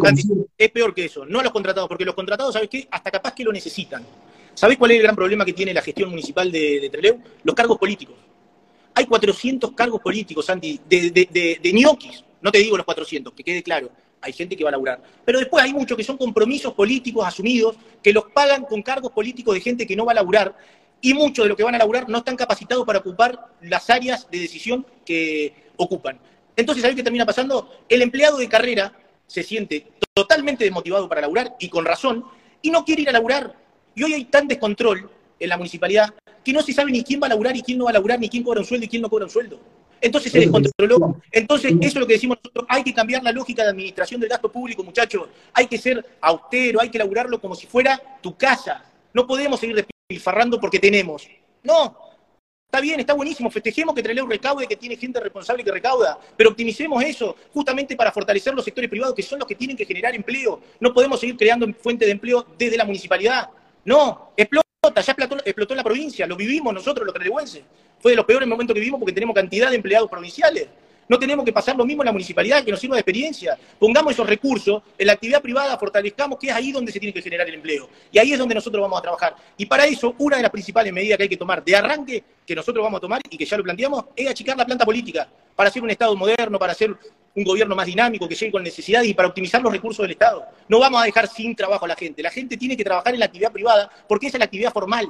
Es 0.59 0.71
peor 0.71 0.93
que 0.93 1.07
eso, 1.07 1.25
no 1.25 1.41
a 1.41 1.43
los 1.43 1.53
contratados, 1.53 1.89
porque 1.89 2.05
los 2.05 2.15
contratados, 2.15 2.53
¿sabes 2.53 2.69
qué? 2.69 2.87
Hasta 2.91 3.11
capaz 3.11 3.33
que 3.33 3.43
lo 3.43 3.53
necesitan. 3.53 4.05
¿Sabés 4.53 4.77
cuál 4.77 4.91
es 4.91 4.99
el 4.99 5.03
gran 5.05 5.17
problema 5.17 5.47
que 5.47 5.55
tiene 5.55 5.73
la 5.73 5.81
gestión 5.81 6.11
municipal 6.11 6.53
de, 6.53 6.79
de 6.79 6.91
Trelew? 6.91 7.21
Los 7.43 7.55
cargos 7.55 7.79
políticos. 7.79 8.17
Hay 8.95 9.07
400 9.07 9.73
cargos 9.73 10.03
políticos, 10.03 10.45
Santi, 10.45 10.79
de, 10.87 11.11
de, 11.11 11.59
de 11.63 11.73
ñoquis. 11.73 12.23
No 12.43 12.53
te 12.53 12.59
digo 12.59 12.77
los 12.77 12.85
400, 12.85 13.33
que 13.33 13.43
quede 13.43 13.63
claro 13.63 13.89
hay 14.21 14.33
gente 14.33 14.57
que 14.57 14.65
va 14.65 14.71
a 14.71 14.73
laburar. 14.73 15.03
Pero 15.25 15.39
después 15.39 15.65
hay 15.65 15.73
muchos 15.73 15.97
que 15.97 16.05
son 16.05 16.17
compromisos 16.17 16.73
políticos 16.75 17.27
asumidos, 17.27 17.77
que 18.03 18.13
los 18.13 18.25
pagan 18.33 18.65
con 18.65 18.83
cargos 18.83 19.13
políticos 19.13 19.55
de 19.55 19.61
gente 19.61 19.87
que 19.87 19.97
no 19.97 20.05
va 20.05 20.13
a 20.13 20.17
laburar, 20.17 20.57
y 21.01 21.15
muchos 21.15 21.45
de 21.45 21.49
los 21.51 21.57
que 21.57 21.63
van 21.63 21.75
a 21.75 21.79
laburar 21.79 22.09
no 22.09 22.19
están 22.19 22.37
capacitados 22.37 22.85
para 22.85 23.01
ocupar 23.01 23.53
las 23.61 23.91
áreas 23.91 24.29
de 24.31 24.39
decisión 24.39 24.87
que 25.05 25.55
ocupan. 25.77 26.19
Entonces, 26.57 26.83
¿sabés 26.83 26.97
qué 26.97 27.03
termina 27.03 27.27
pasando? 27.27 27.71
El 27.89 28.03
empleado 28.03 28.39
de 28.39 28.49
carrera 28.49 28.93
se 29.27 29.43
siente 29.43 29.93
totalmente 30.15 30.65
desmotivado 30.65 31.09
para 31.09 31.21
laburar, 31.21 31.55
y 31.61 31.69
con 31.69 31.85
razón, 31.85 32.25
y 32.63 32.71
no 32.71 32.85
quiere 32.85 33.03
ir 33.03 33.09
a 33.11 33.13
laburar. 33.13 33.55
Y 33.95 34.03
hoy 34.03 34.15
hay 34.15 34.25
tan 34.25 34.49
descontrol 34.49 35.11
en 35.39 35.49
la 35.49 35.57
municipalidad 35.57 36.15
que 36.45 36.53
no 36.53 36.63
se 36.63 36.73
sabe 36.73 36.91
ni 36.93 37.03
quién 37.03 37.21
va 37.21 37.27
a 37.27 37.31
laburar 37.31 37.57
y 37.57 37.63
quién 37.63 37.79
no 37.79 37.85
va 37.85 37.91
a 37.91 37.95
laburar, 37.95 38.19
ni 38.19 38.29
quién 38.29 38.43
cobra 38.43 38.61
un 38.61 38.67
sueldo 38.67 38.87
y 38.87 38.89
quién 38.89 39.03
no 39.03 39.11
cobra 39.11 39.25
un 39.25 39.31
sueldo. 39.31 39.61
Entonces 40.01 40.33
se 40.33 40.41
descontroló. 40.41 41.21
Entonces, 41.33 41.73
eso 41.81 41.89
es 41.89 41.95
lo 41.97 42.07
que 42.07 42.15
decimos 42.15 42.39
nosotros, 42.43 42.67
hay 42.69 42.83
que 42.83 42.95
cambiar 42.95 43.23
la 43.23 43.33
lógica 43.33 43.63
de 43.63 43.71
administración 43.71 44.21
del 44.21 44.31
gasto 44.31 44.51
público, 44.51 44.83
muchachos. 44.83 45.29
Hay 45.53 45.67
que 45.67 45.79
ser 45.79 46.05
austero, 46.21 46.81
hay 46.81 46.91
que 46.91 46.99
laburarlo 46.99 47.41
como 47.41 47.55
si 47.55 47.67
fuera 47.67 48.01
tu 48.23 48.37
casa. 48.37 48.85
No 49.13 49.27
podemos 49.27 49.59
seguir 49.61 49.77
despilfarrando 49.77 50.61
porque 50.61 50.79
tenemos. 50.79 51.29
No. 51.63 51.97
Está 52.67 52.81
bien, 52.81 52.99
está 52.99 53.15
buenísimo, 53.15 53.49
festejemos 53.49 53.95
que 53.95 54.03
Treleu 54.03 54.27
recaude, 54.27 54.67
que 54.67 54.77
tiene 54.77 54.97
gente 54.97 55.21
responsable 55.21 55.63
que 55.63 55.71
recauda, 55.71 56.19
pero 56.37 56.51
optimicemos 56.51 57.03
eso 57.05 57.37
justamente 57.55 57.95
para 57.95 58.11
fortalecer 58.11 58.53
los 58.55 58.65
sectores 58.65 58.91
privados 58.91 59.15
que 59.15 59.23
son 59.23 59.39
los 59.39 59.47
que 59.47 59.55
tienen 59.55 59.77
que 59.77 59.87
generar 59.87 60.15
empleo. 60.15 60.61
No 60.81 60.93
podemos 60.93 61.21
seguir 61.21 61.37
creando 61.37 61.73
fuentes 61.75 62.07
de 62.07 62.13
empleo 62.13 62.45
desde 62.59 62.77
la 62.77 62.85
municipalidad. 62.85 63.49
No, 63.85 64.33
explota, 64.37 65.01
ya 65.01 65.13
explotó, 65.13 65.37
explotó 65.45 65.75
en 65.75 65.79
la 65.79 65.85
provincia, 65.85 66.27
lo 66.27 66.37
vivimos 66.37 66.75
nosotros 66.75 67.07
los 67.07 67.15
trelewenses. 67.15 67.63
Fue 68.01 68.13
de 68.13 68.17
los 68.17 68.25
peores 68.25 68.49
momentos 68.49 68.75
que 68.75 68.81
vivimos 68.81 69.01
porque 69.01 69.15
tenemos 69.15 69.35
cantidad 69.35 69.71
de 69.71 69.77
empleados 69.77 70.09
provinciales. 70.09 70.69
No 71.09 71.19
tenemos 71.19 71.45
que 71.45 71.53
pasar 71.53 71.77
lo 71.77 71.85
mismo 71.85 72.03
en 72.03 72.07
la 72.07 72.13
municipalidad, 72.13 72.65
que 72.65 72.71
nos 72.73 72.81
sirva 72.81 72.97
de 72.97 73.01
experiencia. 73.01 73.57
Pongamos 73.79 74.13
esos 74.13 74.27
recursos 74.27 74.83
en 74.99 75.07
la 75.07 75.13
actividad 75.13 75.41
privada, 75.41 75.79
fortalezcamos 75.79 76.37
que 76.39 76.49
es 76.49 76.53
ahí 76.53 76.73
donde 76.73 76.91
se 76.91 76.99
tiene 76.99 77.13
que 77.13 77.23
generar 77.23 77.47
el 77.49 77.55
empleo. 77.55 77.89
Y 78.11 78.19
ahí 78.19 78.33
es 78.33 78.39
donde 78.39 78.57
nosotros 78.57 78.83
vamos 78.83 78.99
a 78.99 79.03
trabajar. 79.03 79.37
Y 79.57 79.67
para 79.67 79.87
eso, 79.87 80.15
una 80.19 80.37
de 80.37 80.43
las 80.43 80.51
principales 80.51 80.93
medidas 80.93 81.17
que 81.17 81.23
hay 81.25 81.29
que 81.29 81.37
tomar 81.37 81.65
de 81.65 81.77
arranque, 81.77 82.25
que 82.45 82.55
nosotros 82.57 82.83
vamos 82.83 82.99
a 82.99 83.01
tomar 83.01 83.21
y 83.31 83.37
que 83.37 83.45
ya 83.45 83.57
lo 83.57 83.63
planteamos, 83.63 84.07
es 84.17 84.29
achicar 84.29 84.57
la 84.57 84.67
planta 84.67 84.85
política 84.85 85.29
para 85.55 85.69
hacer 85.69 85.83
un 85.83 85.91
Estado 85.91 86.17
moderno, 86.17 86.59
para 86.59 86.73
hacer 86.73 86.97
un 87.37 87.45
gobierno 87.45 87.77
más 87.77 87.87
dinámico, 87.87 88.29
que 88.29 88.35
llegue 88.35 88.51
con 88.51 88.65
necesidades 88.65 89.09
y 89.09 89.15
para 89.15 89.29
optimizar 89.29 89.63
los 89.63 89.73
recursos 89.73 90.03
del 90.03 90.13
Estado. 90.13 90.45
No 90.69 90.81
vamos 90.81 91.03
a 91.03 91.05
dejar 91.05 91.29
sin 91.29 91.55
trabajo 91.55 91.85
a 91.85 91.89
la 91.89 91.95
gente. 91.95 92.21
La 92.21 92.31
gente 92.31 92.57
tiene 92.57 92.77
que 92.77 92.83
trabajar 92.83 93.15
en 93.15 93.21
la 93.21 93.27
actividad 93.27 93.53
privada 93.53 93.89
porque 94.09 94.27
esa 94.27 94.39
es 94.39 94.41
la 94.41 94.47
actividad 94.47 94.73
formal. 94.73 95.07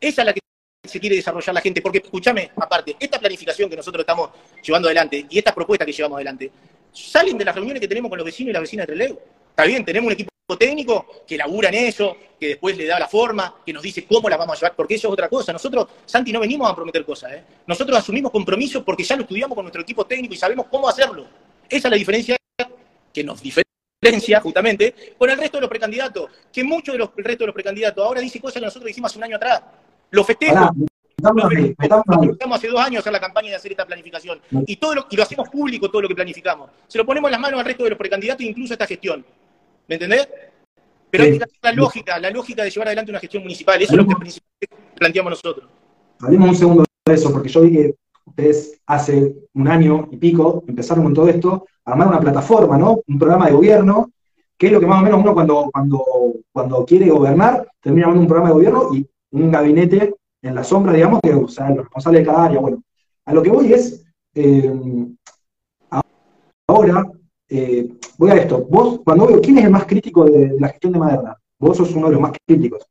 Esa 0.00 0.22
es 0.22 0.26
la 0.26 0.32
que 0.32 0.40
se 0.88 1.00
quiere 1.00 1.16
desarrollar 1.16 1.54
la 1.54 1.60
gente. 1.60 1.80
Porque, 1.80 1.98
escúchame, 1.98 2.50
aparte, 2.56 2.96
esta 2.98 3.18
planificación 3.18 3.68
que 3.70 3.76
nosotros 3.76 4.00
estamos 4.00 4.30
llevando 4.62 4.88
adelante 4.88 5.26
y 5.28 5.38
estas 5.38 5.54
propuestas 5.54 5.86
que 5.86 5.92
llevamos 5.92 6.16
adelante, 6.16 6.50
salen 6.92 7.36
de 7.36 7.44
las 7.44 7.54
reuniones 7.54 7.80
que 7.80 7.88
tenemos 7.88 8.08
con 8.08 8.18
los 8.18 8.24
vecinos 8.24 8.50
y 8.50 8.52
las 8.52 8.62
vecinas 8.62 8.86
de 8.86 8.94
Trelew. 8.94 9.18
Está 9.50 9.64
bien, 9.64 9.84
tenemos 9.84 10.06
un 10.06 10.12
equipo 10.12 10.30
técnico 10.58 11.24
que 11.26 11.36
labura 11.36 11.70
en 11.70 11.74
eso, 11.74 12.16
que 12.38 12.48
después 12.48 12.76
le 12.76 12.86
da 12.86 12.98
la 12.98 13.08
forma, 13.08 13.56
que 13.64 13.72
nos 13.72 13.82
dice 13.82 14.04
cómo 14.04 14.28
las 14.28 14.38
vamos 14.38 14.56
a 14.56 14.60
llevar, 14.60 14.76
porque 14.76 14.94
eso 14.94 15.08
es 15.08 15.12
otra 15.12 15.28
cosa. 15.28 15.52
Nosotros, 15.52 15.88
Santi, 16.04 16.32
no 16.32 16.38
venimos 16.40 16.70
a 16.70 16.74
prometer 16.74 17.04
cosas. 17.04 17.32
¿eh? 17.32 17.42
Nosotros 17.66 17.98
asumimos 17.98 18.30
compromisos 18.30 18.84
porque 18.84 19.02
ya 19.02 19.16
lo 19.16 19.22
estudiamos 19.22 19.56
con 19.56 19.64
nuestro 19.64 19.82
equipo 19.82 20.06
técnico 20.06 20.34
y 20.34 20.36
sabemos 20.36 20.66
cómo 20.70 20.88
hacerlo. 20.88 21.26
Esa 21.68 21.88
es 21.88 21.90
la 21.90 21.96
diferencia 21.96 22.36
que 23.12 23.24
nos 23.24 23.42
diferencia 23.42 24.40
justamente 24.40 24.94
con 25.18 25.30
el 25.30 25.38
resto 25.38 25.56
de 25.56 25.62
los 25.62 25.70
precandidatos, 25.70 26.30
que 26.52 26.62
muchos 26.62 26.92
de 26.92 26.98
los, 26.98 27.10
el 27.16 27.24
resto 27.24 27.42
de 27.42 27.46
los 27.46 27.54
precandidatos 27.54 28.04
ahora 28.04 28.20
dicen 28.20 28.40
cosas 28.40 28.60
que 28.60 28.66
nosotros 28.66 28.86
dijimos 28.86 29.10
hace 29.10 29.18
un 29.18 29.24
año 29.24 29.36
atrás. 29.36 29.62
Lo 30.10 30.24
festejo. 30.24 30.70
Estamos 31.16 32.58
hace 32.58 32.68
dos 32.68 32.80
años 32.80 32.96
a 32.96 33.00
hacer 33.00 33.12
la 33.12 33.20
campaña 33.20 33.50
de 33.50 33.56
hacer 33.56 33.70
esta 33.72 33.86
planificación. 33.86 34.40
Y, 34.66 34.76
todo 34.76 34.94
lo, 34.94 35.06
y 35.10 35.16
lo 35.16 35.22
hacemos 35.22 35.48
público 35.48 35.90
todo 35.90 36.02
lo 36.02 36.08
que 36.08 36.14
planificamos. 36.14 36.70
Se 36.86 36.98
lo 36.98 37.06
ponemos 37.06 37.28
en 37.28 37.32
las 37.32 37.40
manos 37.40 37.60
al 37.60 37.66
resto 37.66 37.84
de 37.84 37.90
los 37.90 37.98
precandidatos, 37.98 38.44
incluso 38.44 38.74
esta 38.74 38.86
gestión. 38.86 39.24
¿Me 39.88 39.94
entendés? 39.94 40.28
Pero 41.10 41.24
hay 41.24 41.38
que 41.38 41.44
la 41.62 41.72
lógica, 41.72 42.18
la 42.18 42.30
lógica 42.30 42.62
de 42.62 42.70
llevar 42.70 42.88
adelante 42.88 43.12
una 43.12 43.20
gestión 43.20 43.42
municipal. 43.42 43.80
Eso 43.80 43.92
es 43.92 43.98
lo 43.98 44.06
que 44.06 44.16
principalmente 44.16 44.94
planteamos 44.96 45.30
nosotros. 45.30 45.68
Hablemos 46.20 46.48
un 46.50 46.56
segundo 46.56 46.84
de 47.06 47.14
eso, 47.14 47.32
porque 47.32 47.48
yo 47.48 47.62
vi 47.62 47.72
que 47.72 47.94
ustedes 48.26 48.80
hace 48.86 49.34
un 49.54 49.68
año 49.68 50.08
y 50.10 50.16
pico 50.16 50.64
empezaron 50.66 51.04
con 51.04 51.14
todo 51.14 51.28
esto, 51.28 51.66
a 51.84 51.92
armar 51.92 52.08
una 52.08 52.20
plataforma, 52.20 52.76
¿no? 52.76 53.00
Un 53.06 53.18
programa 53.18 53.46
de 53.46 53.52
gobierno, 53.52 54.10
que 54.58 54.66
es 54.66 54.72
lo 54.72 54.80
que 54.80 54.86
más 54.86 55.00
o 55.00 55.04
menos 55.04 55.20
uno 55.20 55.32
cuando, 55.32 55.70
cuando, 55.72 56.04
cuando 56.52 56.84
quiere 56.84 57.08
gobernar, 57.08 57.68
termina 57.80 58.06
armando 58.06 58.22
un 58.22 58.28
programa 58.28 58.48
de 58.48 58.54
gobierno 58.54 58.94
y 58.94 59.06
un 59.32 59.50
gabinete 59.50 60.14
en 60.42 60.54
la 60.54 60.64
sombra, 60.64 60.92
digamos, 60.92 61.20
que 61.22 61.32
o 61.32 61.48
sea, 61.48 61.68
el 61.68 61.78
responsable 61.78 62.20
de 62.20 62.26
cada 62.26 62.44
área. 62.44 62.60
Bueno, 62.60 62.82
a 63.24 63.34
lo 63.34 63.42
que 63.42 63.50
voy 63.50 63.72
es, 63.72 64.04
eh, 64.34 64.72
ahora 66.68 67.10
eh, 67.48 67.88
voy 68.18 68.30
a 68.30 68.34
esto. 68.34 68.66
Vos, 68.68 69.00
cuando 69.04 69.26
veo, 69.26 69.40
¿quién 69.40 69.58
es 69.58 69.64
el 69.64 69.70
más 69.70 69.86
crítico 69.86 70.24
de, 70.24 70.56
la 70.58 70.68
gestión 70.68 70.92
de 70.92 70.98
Maderna? 70.98 71.36
Vos 71.58 71.76
sos 71.76 71.94
uno 71.94 72.06
de 72.06 72.12
los 72.12 72.20
más 72.20 72.32
críticos. 72.46 72.86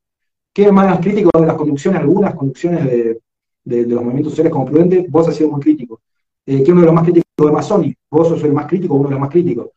¿Quién 0.54 0.68
es 0.68 0.74
más 0.74 1.00
crítico 1.00 1.30
de 1.38 1.46
las 1.46 1.56
conducciones, 1.56 2.00
algunas 2.00 2.34
conducciones 2.36 2.86
de, 2.86 3.22
los 3.66 4.02
movimientos 4.02 4.32
sociales 4.32 4.54
como 4.54 4.66
Prudente? 4.66 5.06
Vos 5.10 5.28
has 5.28 5.36
sido 5.36 5.52
muy 5.52 5.62
crítico. 5.62 6.02
Eh, 6.46 6.64
¿Quién 6.64 6.64
es 6.64 6.70
uno 6.70 6.82
de 6.82 6.86
los 6.86 6.96
más 6.96 7.04
críticos 7.04 7.26
de 7.38 7.52
Masoni? 7.52 7.96
Vos 8.10 8.30
sos 8.30 8.44
el 8.44 8.54
más 8.54 8.66
crítico, 8.66 8.96
uno 8.96 9.10
de 9.10 9.12
los 9.12 9.20
más 9.20 9.30
críticos. 9.30 9.70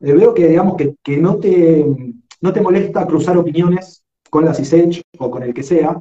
Eh, 0.00 0.12
veo 0.12 0.34
que, 0.34 0.48
digamos, 0.48 0.76
que, 0.76 1.16
no, 1.16 1.36
te, 1.36 1.86
no 2.40 2.52
te 2.52 2.60
molesta 2.60 3.06
cruzar 3.06 3.36
opiniones 3.36 3.97
con 4.30 4.44
la 4.44 4.54
CISECH 4.54 5.02
o 5.18 5.30
con 5.30 5.42
el 5.42 5.54
que 5.54 5.62
sea. 5.62 6.00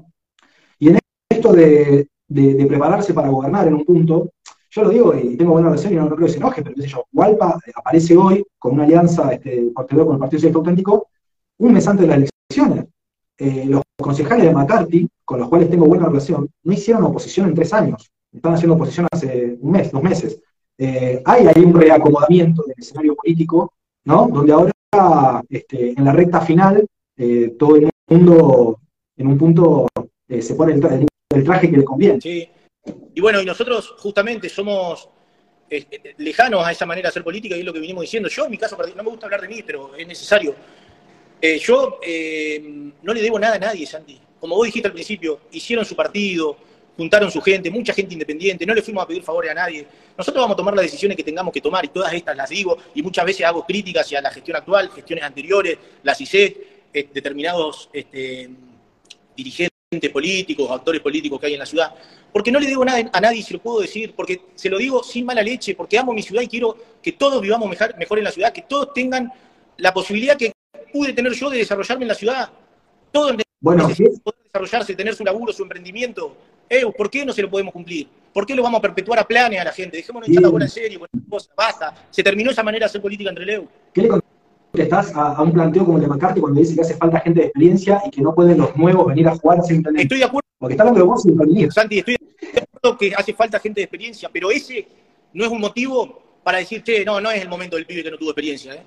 Y 0.80 0.90
en 0.90 1.00
esto 1.30 1.54
de, 1.54 2.08
prepararse 2.68 3.13
para 3.13 3.30
gobernar 3.30 3.68
en 3.68 3.76
un 3.76 3.86
punto, 3.86 4.30
yo 4.70 4.84
lo 4.84 4.90
digo 4.90 5.16
y 5.16 5.38
tengo 5.38 5.54
buena 5.54 5.70
relación 5.70 5.94
y 5.94 5.96
no, 5.96 6.08
creo 6.08 6.28
que 6.28 6.34
se 6.34 6.38
enoje, 6.38 6.62
pero 6.62 6.76
qué 6.76 6.82
sé 6.82 6.88
yo, 6.90 7.06
Hualpa 7.13 7.58
eh, 7.66 7.72
aparece 7.76 8.18
hoy 8.18 8.46
con 8.60 8.74
una 8.74 8.84
alianza 8.84 9.32
este, 9.32 9.72
con 9.74 9.86
el 9.90 10.20
Partido 10.20 10.40
Socialista 10.40 10.58
Auténtico 10.58 11.08
un 11.60 11.74
mes 11.74 11.88
antes 11.88 12.08
de 12.08 12.08
las 12.08 12.18
elecciones. 12.18 12.86
Eh, 13.40 13.66
los 13.66 13.82
concejales 14.00 14.46
de 14.46 14.54
McCarthy, 14.54 15.08
con 15.24 15.40
los 15.40 15.50
cuales 15.50 15.70
tengo 15.70 15.86
buena 15.86 16.06
relación, 16.06 16.50
no 16.63 16.74
hicieron 16.74 17.04
oposición 17.04 17.50
en 17.50 17.56
tres 17.56 17.74
años. 17.74 18.12
Están 18.32 18.54
haciendo 18.54 18.76
oposición 18.76 19.08
hace 19.12 19.58
un 19.60 19.72
mes, 19.72 19.92
dos 19.92 20.04
meses. 20.04 20.40
Eh, 20.78 21.22
hay 21.26 21.48
ahí 21.48 21.63
un 21.63 21.74
reacomodamiento 21.74 22.63
del 22.63 22.76
escenario 22.78 23.16
político, 23.16 23.74
¿no? 24.06 24.28
Donde 24.28 24.54
ahora, 24.54 25.42
este, 25.50 25.94
en 25.98 26.06
la 26.06 26.12
recta 26.12 26.42
final, 26.42 26.86
todo 27.58 27.78
el 27.78 27.90
en 28.10 29.28
un 29.28 29.38
punto, 29.38 29.88
se 30.28 30.56
pone 30.56 30.74
el, 30.74 31.08
el, 31.36 31.43
traje 31.43 31.70
que 31.70 31.78
le 31.78 31.84
conviene. 31.84 32.22
Sí, 32.22 32.50
y 33.13 33.22
bueno, 33.22 33.41
y 33.41 33.46
nosotros 33.46 33.96
justamente 33.98 34.50
somos 34.50 35.10
eh, 35.70 35.86
eh, 35.91 36.13
lejanos 36.17 36.65
a 36.65 36.72
esa 36.72 36.86
manera 36.86 37.08
de 37.08 37.10
hacer 37.10 37.24
política 37.24 37.56
y 37.56 37.60
es 37.60 37.65
lo 37.65 37.74
que 37.74 37.80
vinimos 37.80 38.02
diciendo. 38.02 38.30
Yo, 38.30 38.46
en 38.46 38.52
mi 38.52 38.58
caso, 38.58 38.78
no 38.78 39.04
me 39.04 39.10
gusta 39.10 39.26
hablar 39.26 39.41
de 39.41 39.48
mí, 39.50 39.63
pero 39.65 39.96
es 39.96 40.08
necesario. 40.08 40.56
Eh, 41.41 41.60
yo 41.60 42.00
no 43.04 43.13
le 43.13 43.22
debo 43.22 43.38
nada 43.38 43.56
a 43.56 43.60
nadie, 43.60 43.86
Santi. 43.86 44.20
Como 44.39 44.56
vos 44.56 44.65
dijiste 44.65 44.88
al 44.88 44.93
principio, 44.93 45.41
hicieron 45.52 45.84
su 45.84 45.96
partido, 45.96 46.58
juntaron 46.96 47.30
su 47.30 47.41
gente, 47.41 47.70
mucha 47.70 47.93
gente 47.93 48.13
independiente, 48.13 48.65
no 48.65 48.74
le 48.74 48.82
fuimos 48.82 49.04
a 49.04 49.08
pedir 49.08 49.24
favores 49.24 49.52
a 49.52 49.54
nadie. 49.54 49.86
Nosotros 50.17 50.41
vamos 50.41 50.56
a 50.56 50.58
tomar 50.58 50.76
las 50.76 50.86
decisiones 50.86 51.17
que 51.17 51.24
tengamos 51.24 51.54
que 51.54 51.62
tomar 51.62 51.86
y 51.86 51.89
todas 51.89 52.13
estas 52.13 52.36
las 52.36 52.50
digo 52.50 52.78
y 52.96 53.04
muchas 53.04 53.26
veces 53.26 53.46
hago 53.46 53.65
críticas 53.65 54.06
hacia 54.06 54.22
la 54.22 54.32
gestión 54.32 54.58
actual, 54.58 54.89
gestiones 54.89 55.24
anteriores, 55.24 55.78
las 56.04 56.17
hice, 57.00 57.10
determinados 57.14 57.90
este, 57.94 58.50
dirigentes 59.36 60.12
políticos, 60.12 60.70
actores 60.72 61.02
políticos 61.02 61.40
que 61.40 61.48
hay 61.48 61.54
en 61.54 61.60
la 61.60 61.66
ciudad, 61.66 61.94
porque 62.32 62.52
no 62.52 62.60
le 62.60 62.68
digo 62.68 62.84
nada 62.84 63.10
a 63.14 63.22
nadie, 63.22 63.42
si 63.42 63.54
lo 63.54 63.62
puedo 63.62 63.80
decir, 63.80 64.14
porque 64.16 64.42
se 64.56 64.70
lo 64.70 64.78
digo 64.78 65.04
sin 65.04 65.26
mala 65.26 65.42
leche, 65.42 65.76
porque 65.76 65.98
amo 65.98 66.14
mi 66.14 66.22
ciudad 66.22 66.42
y 66.42 66.48
quiero 66.48 66.78
que 67.02 67.14
todos 67.14 67.42
vivamos 67.42 67.70
mejor, 67.70 68.18
en 68.18 68.24
la 68.24 68.32
ciudad, 68.32 68.52
que 68.52 68.64
todos 68.64 68.94
tengan 68.94 69.32
la 69.78 69.94
posibilidad 69.94 70.36
que 70.36 70.52
pude 70.92 71.14
tener 71.14 71.34
yo 71.34 71.50
de 71.50 71.60
desarrollarme 71.60 72.04
en 72.04 72.10
la 72.10 72.16
ciudad. 72.16 72.50
Todos 73.12 73.36
bueno, 73.60 73.88
necesitan 73.88 74.20
poder 74.20 74.44
desarrollarse, 74.44 74.96
tener 74.96 75.16
su 75.16 75.24
laburo, 75.24 75.54
su 75.54 75.64
emprendimiento. 75.64 76.36
Eh, 76.70 76.84
¿Por 76.96 77.10
qué 77.10 77.26
no 77.26 77.34
se 77.34 77.42
lo 77.42 77.50
podemos 77.50 77.74
cumplir? 77.74 78.08
¿Por 78.34 78.46
qué 78.46 78.54
lo 78.54 78.62
vamos 78.62 78.80
a 78.80 78.82
perpetuar 78.82 79.20
a 79.20 79.24
planes 79.24 79.60
a 79.60 79.64
la 79.64 79.72
gente? 79.72 79.98
Dejémonos 79.98 80.30
echar 80.30 80.44
la 80.44 80.50
bola 80.50 80.66
en 80.66 80.72
serio, 80.72 81.08
basta. 81.56 82.08
Se 82.12 82.22
terminó 82.22 82.52
esa 82.52 82.62
manera 82.62 82.86
de 82.86 82.90
hacer 82.90 83.02
política 83.02 83.30
entre 83.30 83.46
Leo 84.74 84.84
estás 84.84 85.14
a, 85.16 85.42
un 85.42 85.52
planteo 85.52 85.86
como 85.86 85.98
el 85.98 86.04
de 86.04 86.10
McCarthy 86.10 86.42
cuando 86.42 86.60
dice 86.60 86.76
que 86.76 86.82
hace 86.82 86.96
falta 86.96 87.20
gente 87.20 87.40
de 87.42 87.46
experiencia 87.48 88.02
y 88.06 88.10
que 88.10 88.22
no 88.22 88.34
pueden 88.34 88.58
los 88.58 88.76
nuevos 88.76 89.08
venir 89.08 89.28
a 89.28 89.36
jugar 89.36 89.62
tener. 89.64 90.02
Estoy 90.02 90.20
de 90.20 90.26
acuerdo. 90.26 90.48
Porque 90.60 90.74
está 90.74 90.84
hablando 90.84 91.02
de 91.02 91.06
vos 91.06 91.24
y 91.26 91.72
Santi, 91.72 92.00
estoy 92.00 92.16
de 92.42 92.60
acuerdo 92.60 92.98
que 92.98 93.14
hace 93.16 93.34
falta 93.34 93.60
gente 93.60 93.80
de 93.80 93.86
experiencia, 93.86 94.30
pero 94.32 94.50
ese 94.50 94.88
no 95.34 95.46
es 95.46 95.52
un 95.52 95.60
motivo 95.60 96.40
para 96.44 96.58
decir, 96.58 96.82
che, 96.82 97.06
no, 97.06 97.22
no 97.22 97.30
es 97.30 97.42
el 97.42 97.50
momento 97.50 97.76
del 97.76 97.86
pibe 97.86 98.04
que 98.04 98.10
no 98.10 98.18
tuvo 98.18 98.30
experiencia. 98.30 98.74
¿eh? 98.74 98.82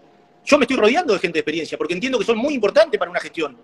Yo 0.44 0.58
me 0.58 0.64
estoy 0.64 0.76
rodeando 0.76 1.12
de 1.12 1.20
gente 1.20 1.34
de 1.34 1.40
experiencia 1.40 1.78
porque 1.78 1.94
entiendo 1.94 2.18
que 2.18 2.24
son 2.24 2.38
muy 2.38 2.54
importantes 2.54 2.98
para 2.98 3.10
una 3.10 3.20
gestión. 3.20 3.56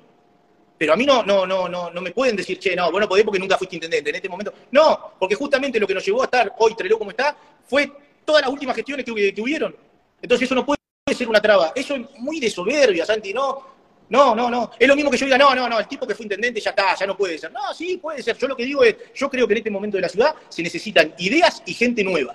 Pero 0.78 0.92
a 0.92 0.96
mí 0.96 1.04
no, 1.04 1.24
no, 1.24 1.46
no, 1.46 1.68
no, 1.68 1.90
no 1.90 2.00
me 2.00 2.12
pueden 2.12 2.36
decir, 2.36 2.58
che, 2.58 2.76
no, 2.76 2.92
bueno, 2.92 3.08
podés 3.08 3.24
porque 3.24 3.40
nunca 3.40 3.56
fuiste 3.56 3.76
intendente 3.76 4.10
en 4.10 4.16
este 4.16 4.28
momento. 4.28 4.52
No, 4.70 5.14
porque 5.18 5.34
justamente 5.34 5.80
lo 5.80 5.86
que 5.86 5.94
nos 5.94 6.04
llevó 6.04 6.22
a 6.22 6.26
estar 6.26 6.52
hoy 6.58 6.74
Treló 6.76 6.98
como 6.98 7.10
está 7.10 7.36
fue 7.66 7.90
todas 8.24 8.42
las 8.42 8.50
últimas 8.50 8.76
gestiones 8.76 9.04
que, 9.04 9.34
que 9.34 9.40
hubieron. 9.40 9.74
Entonces 10.20 10.46
eso 10.46 10.54
no 10.54 10.64
puede 10.64 10.75
puede 11.06 11.18
ser 11.18 11.28
una 11.28 11.40
traba. 11.40 11.70
Eso 11.72 11.94
es 11.94 12.04
muy 12.18 12.40
de 12.40 12.50
soberbia, 12.50 13.06
Santi, 13.06 13.32
no. 13.32 13.76
No, 14.08 14.34
no, 14.34 14.50
no. 14.50 14.72
Es 14.76 14.88
lo 14.88 14.96
mismo 14.96 15.08
que 15.08 15.16
yo 15.16 15.26
diga, 15.26 15.38
no, 15.38 15.54
no, 15.54 15.68
no, 15.68 15.78
el 15.78 15.86
tipo 15.86 16.04
que 16.04 16.16
fue 16.16 16.24
intendente 16.24 16.60
ya 16.60 16.70
está, 16.70 16.96
ya 16.96 17.06
no 17.06 17.16
puede 17.16 17.38
ser. 17.38 17.52
No, 17.52 17.72
sí, 17.72 17.96
puede 17.98 18.24
ser. 18.24 18.36
Yo 18.36 18.48
lo 18.48 18.56
que 18.56 18.64
digo 18.64 18.82
es, 18.82 18.96
yo 19.14 19.30
creo 19.30 19.46
que 19.46 19.54
en 19.54 19.58
este 19.58 19.70
momento 19.70 19.96
de 19.96 20.00
la 20.00 20.08
ciudad 20.08 20.34
se 20.48 20.64
necesitan 20.64 21.14
ideas 21.18 21.62
y 21.64 21.74
gente 21.74 22.02
nueva. 22.02 22.34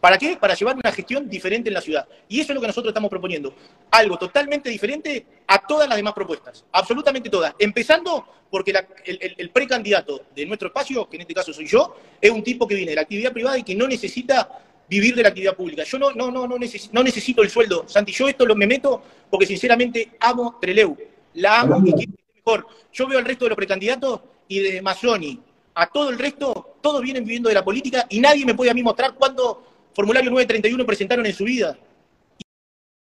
¿Para 0.00 0.16
qué? 0.16 0.38
Para 0.38 0.54
llevar 0.54 0.76
una 0.76 0.92
gestión 0.92 1.28
diferente 1.28 1.68
en 1.68 1.74
la 1.74 1.82
ciudad. 1.82 2.08
Y 2.26 2.40
eso 2.40 2.52
es 2.52 2.54
lo 2.54 2.60
que 2.62 2.68
nosotros 2.68 2.90
estamos 2.90 3.10
proponiendo. 3.10 3.54
Algo 3.90 4.16
totalmente 4.16 4.70
diferente 4.70 5.26
a 5.46 5.58
todas 5.66 5.86
las 5.86 5.96
demás 5.96 6.14
propuestas. 6.14 6.64
Absolutamente 6.72 7.28
todas. 7.28 7.54
Empezando 7.58 8.26
porque 8.50 8.72
el, 9.04 9.50
precandidato 9.50 10.22
de 10.34 10.46
nuestro 10.46 10.68
espacio, 10.68 11.06
que 11.06 11.16
en 11.16 11.20
este 11.22 11.34
caso 11.34 11.52
soy 11.52 11.66
yo, 11.66 11.94
es 12.18 12.30
un 12.30 12.42
tipo 12.42 12.66
que 12.66 12.76
viene 12.76 12.92
de 12.92 12.96
la 12.96 13.02
actividad 13.02 13.32
privada 13.32 13.58
y 13.58 13.62
que 13.62 13.74
no 13.74 13.86
necesita 13.86 14.48
vivir 14.88 15.14
de 15.14 15.22
la 15.22 15.28
actividad 15.28 15.56
pública. 15.56 15.84
Yo 15.84 15.98
no, 15.98 16.12
no, 16.12 16.30
no, 16.30 16.46
no, 16.46 16.58
necesito, 16.58 17.42
el 17.42 17.50
sueldo, 17.50 17.84
Santi. 17.86 18.12
Yo 18.12 18.28
esto 18.28 18.46
lo 18.46 18.54
me 18.54 18.66
meto 18.66 19.02
porque 19.30 19.46
sinceramente 19.46 20.12
amo 20.20 20.58
Treleu. 20.60 20.96
La 21.34 21.60
amo 21.60 21.82
y 21.84 21.92
quiero 21.92 22.12
que 22.12 22.34
mejor. 22.34 22.66
Yo 22.92 23.06
veo 23.06 23.18
al 23.18 23.24
resto 23.24 23.44
de 23.44 23.50
los 23.50 23.56
precandidatos 23.56 24.20
y 24.48 24.60
de 24.60 24.82
Mazzoni 24.82 25.40
a 25.76 25.86
todo 25.86 26.08
el 26.08 26.18
resto, 26.18 26.76
todos 26.80 27.02
vienen 27.02 27.22
viviendo 27.22 27.50
de 27.50 27.54
la 27.54 27.64
política 27.64 28.06
y 28.08 28.18
nadie 28.18 28.46
me 28.46 28.54
puede 28.54 28.70
a 28.70 28.74
mí 28.74 28.82
mostrar 28.82 29.14
cuándo 29.14 29.62
formulario 29.94 30.30
931 30.30 30.86
presentaron 30.86 31.26
en 31.26 31.34
su 31.34 31.44
vida. 31.44 31.76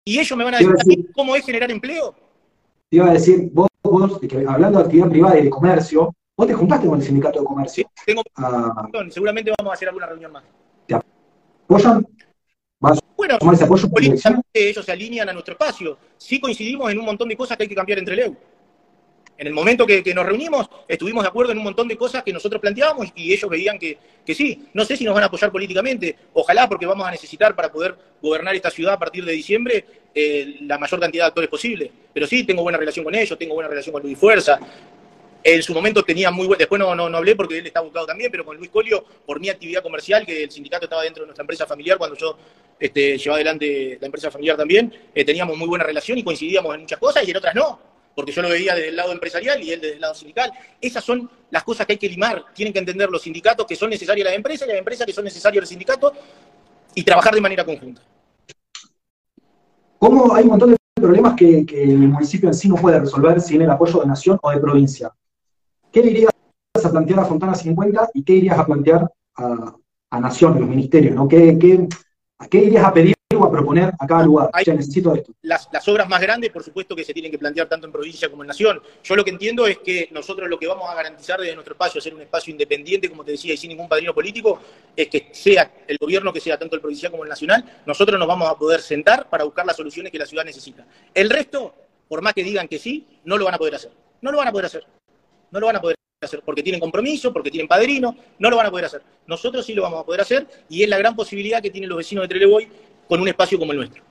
Y 0.03 0.19
ellos 0.19 0.35
me 0.37 0.43
van 0.43 0.55
a 0.55 0.57
decir, 0.57 1.11
cómo 1.13 1.35
es 1.35 1.45
generar 1.45 1.69
empleo. 1.69 2.15
Te 2.89 2.97
iba 2.97 3.09
a 3.09 3.13
decir, 3.13 3.49
vos, 3.53 3.69
hablando 4.47 4.79
de 4.79 4.85
actividad 4.85 5.09
privada 5.09 5.39
y 5.39 5.43
de 5.43 5.49
comercio, 5.51 6.15
vos 6.35 6.47
te 6.47 6.53
juntaste 6.55 6.87
con 6.87 6.99
el 6.99 7.05
sindicato 7.05 7.39
de 7.41 7.45
comercio. 7.45 7.89
Sí, 7.95 8.03
tengo 8.07 8.23
ah. 8.37 8.89
seguramente 9.09 9.53
vamos 9.57 9.71
a 9.71 9.73
hacer 9.75 9.87
alguna 9.87 10.07
reunión 10.07 10.31
más 10.31 10.43
apoyan? 11.65 12.07
bueno, 13.15 13.37
políticamente 13.39 14.69
ellos 14.69 14.85
se 14.85 14.91
alinean 14.91 15.29
a 15.29 15.33
nuestro 15.33 15.53
espacio. 15.53 15.97
Sí 16.17 16.39
coincidimos 16.39 16.91
en 16.91 16.99
un 16.99 17.05
montón 17.05 17.29
de 17.29 17.37
cosas 17.37 17.57
que 17.57 17.63
hay 17.63 17.69
que 17.69 17.75
cambiar 17.75 17.99
entre 17.99 18.15
Leu. 18.15 18.35
En 19.37 19.47
el 19.47 19.53
momento 19.53 19.85
que, 19.85 20.13
nos 20.13 20.25
reunimos, 20.25 20.69
estuvimos 20.87 21.23
de 21.23 21.29
acuerdo 21.29 21.51
en 21.51 21.57
un 21.57 21.63
montón 21.63 21.87
de 21.87 21.97
cosas 21.97 22.23
que 22.23 22.31
nosotros 22.31 22.61
planteábamos 22.61 23.11
y 23.15 23.33
ellos 23.33 23.49
veían 23.49 23.79
que, 23.79 23.97
sí. 24.27 24.67
No 24.73 24.85
sé 24.85 24.95
si 24.95 25.03
nos 25.03 25.13
van 25.13 25.23
a 25.23 25.27
apoyar 25.27 25.51
políticamente, 25.51 26.15
ojalá 26.33 26.69
porque 26.69 26.85
vamos 26.85 27.07
a 27.07 27.11
necesitar 27.11 27.55
para 27.55 27.71
poder 27.71 27.95
gobernar 28.21 28.55
esta 28.55 28.69
ciudad 28.69 28.93
a 28.93 28.99
partir 28.99 29.25
de 29.25 29.31
diciembre 29.31 29.85
eh, 30.13 30.57
la 30.61 30.77
mayor 30.77 30.99
cantidad 30.99 31.25
de 31.25 31.27
actores 31.29 31.49
posible. 31.49 31.91
Pero 32.13 32.27
sí, 32.27 32.43
tengo 32.43 32.61
buena 32.61 32.77
relación 32.77 33.03
con 33.03 33.15
ellos, 33.15 33.37
tengo 33.37 33.55
buena 33.55 33.69
relación 33.69 33.93
con 33.93 34.03
Luis 34.03 34.17
Fuerza, 34.17 34.59
en 35.43 35.63
su 35.63 35.73
momento 35.73 36.03
tenía 36.03 36.31
muy 36.31 36.47
buen, 36.47 36.57
después 36.57 36.79
no, 36.79 36.95
no, 36.95 37.09
no 37.09 37.17
hablé 37.17 37.35
porque 37.35 37.57
él 37.57 37.67
está 37.67 37.81
buscado 37.81 38.05
también, 38.05 38.31
pero 38.31 38.45
con 38.45 38.57
Luis 38.57 38.69
Colio, 38.69 39.03
por 39.25 39.39
mi 39.39 39.49
actividad 39.49 39.83
comercial, 39.83 40.25
que 40.25 40.43
el 40.43 40.51
sindicato 40.51 40.85
estaba 40.85 41.03
dentro 41.03 41.23
de 41.23 41.27
nuestra 41.27 41.43
empresa 41.43 41.65
familiar 41.65 41.97
cuando 41.97 42.17
yo 42.17 42.37
este, 42.79 43.17
llevaba 43.17 43.35
adelante 43.37 43.97
la 43.99 44.05
empresa 44.05 44.31
familiar 44.31 44.57
también, 44.57 44.93
eh, 45.13 45.25
teníamos 45.25 45.57
muy 45.57 45.67
buena 45.67 45.83
relación 45.83 46.17
y 46.17 46.23
coincidíamos 46.23 46.73
en 46.75 46.81
muchas 46.81 46.99
cosas 46.99 47.27
y 47.27 47.31
en 47.31 47.37
otras 47.37 47.55
no. 47.55 47.79
porque 48.15 48.31
yo 48.31 48.41
lo 48.41 48.49
veía 48.49 48.75
desde 48.75 48.89
el 48.89 48.95
lado 48.95 49.11
empresarial 49.11 49.61
y 49.61 49.71
él 49.71 49.81
desde 49.81 49.95
el 49.95 50.01
lado 50.01 50.15
sindical. 50.15 50.51
Esas 50.79 51.03
son 51.03 51.29
las 51.49 51.63
cosas 51.63 51.85
que 51.85 51.93
hay 51.93 51.99
que 51.99 52.09
limar. 52.09 52.45
Tienen 52.53 52.71
que 52.71 52.79
entender 52.79 53.09
los 53.09 53.21
sindicatos 53.21 53.65
que 53.65 53.75
son 53.75 53.89
necesarias 53.89 54.25
las 54.25 54.35
empresas 54.35 54.67
y 54.67 54.71
las 54.71 54.79
empresas 54.79 55.05
que 55.05 55.13
son 55.13 55.23
necesarias 55.23 55.61
los 55.61 55.69
sindicatos 55.69 56.13
y 56.95 57.03
trabajar 57.03 57.33
de 57.33 57.41
manera 57.41 57.65
conjunta. 57.65 58.01
¿Cómo 59.97 60.35
hay 60.35 60.43
un 60.43 60.49
montón 60.49 60.71
de 60.71 60.77
problemas 60.95 61.33
que, 61.35 61.65
el 61.71 61.97
municipio 61.97 62.49
en 62.49 62.53
sí 62.53 62.67
no 62.67 62.75
puede 62.75 62.99
resolver 62.99 63.39
sin 63.39 63.61
el 63.61 63.69
apoyo 63.69 64.01
de 64.01 64.07
nación 64.07 64.37
o 64.41 64.51
de 64.51 64.59
provincia? 64.59 65.11
¿Qué 65.93 66.01
dirías 66.01 66.31
a 66.83 66.89
plantear 66.89 67.19
a 67.19 67.25
Fontana 67.25 67.55
50 67.55 68.09
y 68.15 68.23
qué 68.23 68.33
irías 68.33 68.57
a 68.57 68.65
plantear 68.65 69.09
a, 69.35 70.19
nación, 70.19 70.57
a 70.57 70.59
los 70.59 70.67
ministerios? 70.67 71.15
¿no? 71.15 71.27
¿Qué, 71.27 71.57
qué, 71.59 71.87
qué 72.49 72.57
irías 72.57 72.83
a 72.83 72.93
pedir 72.93 73.13
a 73.41 73.51
proponer 73.51 73.91
a 73.97 74.07
cada 74.07 74.23
lugar. 74.23 74.49
necesito 74.53 75.15
esto. 75.15 75.33
Las, 75.41 75.67
obras 75.87 76.07
más 76.07 76.21
grandes, 76.21 76.51
por 76.51 76.63
supuesto, 76.63 76.95
que 76.95 77.03
se 77.03 77.13
tienen 77.13 77.31
que 77.31 77.37
plantear 77.37 77.67
tanto 77.67 77.87
en 77.87 77.93
provincia 77.93 78.29
como 78.29 78.43
en 78.43 78.47
nación. 78.47 78.81
Yo 79.03 79.15
lo 79.15 79.23
que 79.23 79.31
entiendo 79.31 79.65
es 79.65 79.79
que 79.79 80.09
nosotros 80.11 80.49
lo 80.49 80.59
que 80.59 80.67
vamos 80.67 80.89
a 80.89 80.95
garantizar 80.95 81.39
desde 81.39 81.55
nuestro 81.55 81.73
espacio, 81.73 81.99
hacer 81.99 82.13
un 82.13 82.21
espacio 82.21 82.51
independiente, 82.51 83.09
como 83.09 83.23
te 83.23 83.31
decía, 83.31 83.53
y 83.53 83.57
sin 83.57 83.69
ningún 83.69 83.87
padrino 83.87 84.13
político, 84.13 84.59
es 84.95 85.07
que 85.07 85.29
sea 85.31 85.71
el 85.87 85.97
gobierno 85.97 86.33
que 86.33 86.39
sea 86.39 86.57
tanto 86.57 86.75
el 86.75 86.81
provincial 86.81 87.11
como 87.11 87.23
el 87.23 87.29
nacional, 87.29 87.63
nosotros 87.85 88.19
nos 88.19 88.27
vamos 88.27 88.49
a 88.49 88.55
poder 88.55 88.81
sentar 88.81 89.29
para 89.29 89.43
buscar 89.43 89.65
las 89.65 89.75
soluciones 89.75 90.11
que 90.11 90.19
la 90.19 90.25
ciudad 90.25 90.45
necesita. 90.45 90.85
El 91.13 91.29
resto, 91.29 91.73
por 92.07 92.21
más 92.21 92.33
que 92.33 92.43
digan 92.43 92.67
que 92.67 92.79
sí, 92.79 93.07
no 93.25 93.37
lo 93.37 93.45
van 93.45 93.55
a 93.55 93.57
poder 93.57 93.75
hacer. 93.75 93.91
No 94.21 94.31
lo 94.31 94.37
van 94.37 94.47
a 94.47 94.51
poder 94.51 94.67
hacer. 94.67 94.85
No 95.53 95.59
lo 95.59 95.67
van 95.67 95.75
a 95.75 95.81
poder 95.81 95.95
hacer 96.19 96.41
porque 96.43 96.63
tienen 96.63 96.81
compromiso, 96.81 97.31
porque 97.31 97.51
tienen 97.51 97.67
padrino, 97.67 98.15
no 98.39 98.49
lo 98.49 98.57
van 98.57 98.65
a 98.65 98.71
poder 98.71 98.85
hacer. 98.85 99.03
Nosotros 99.27 99.63
sí 99.63 99.75
lo 99.75 99.83
vamos 99.83 100.01
a 100.01 100.03
poder 100.03 100.21
hacer 100.21 100.47
y 100.67 100.81
es 100.81 100.89
la 100.89 100.97
gran 100.97 101.15
posibilidad 101.15 101.61
que 101.61 101.69
tienen 101.69 101.89
los 101.89 101.97
vecinos 101.97 102.23
de 102.23 102.29
Trelevoy 102.29 102.67
con 103.07 103.21
un 103.21 103.27
espacio 103.27 103.59
como 103.59 103.71
el 103.71 103.77
nuestro. 103.77 104.03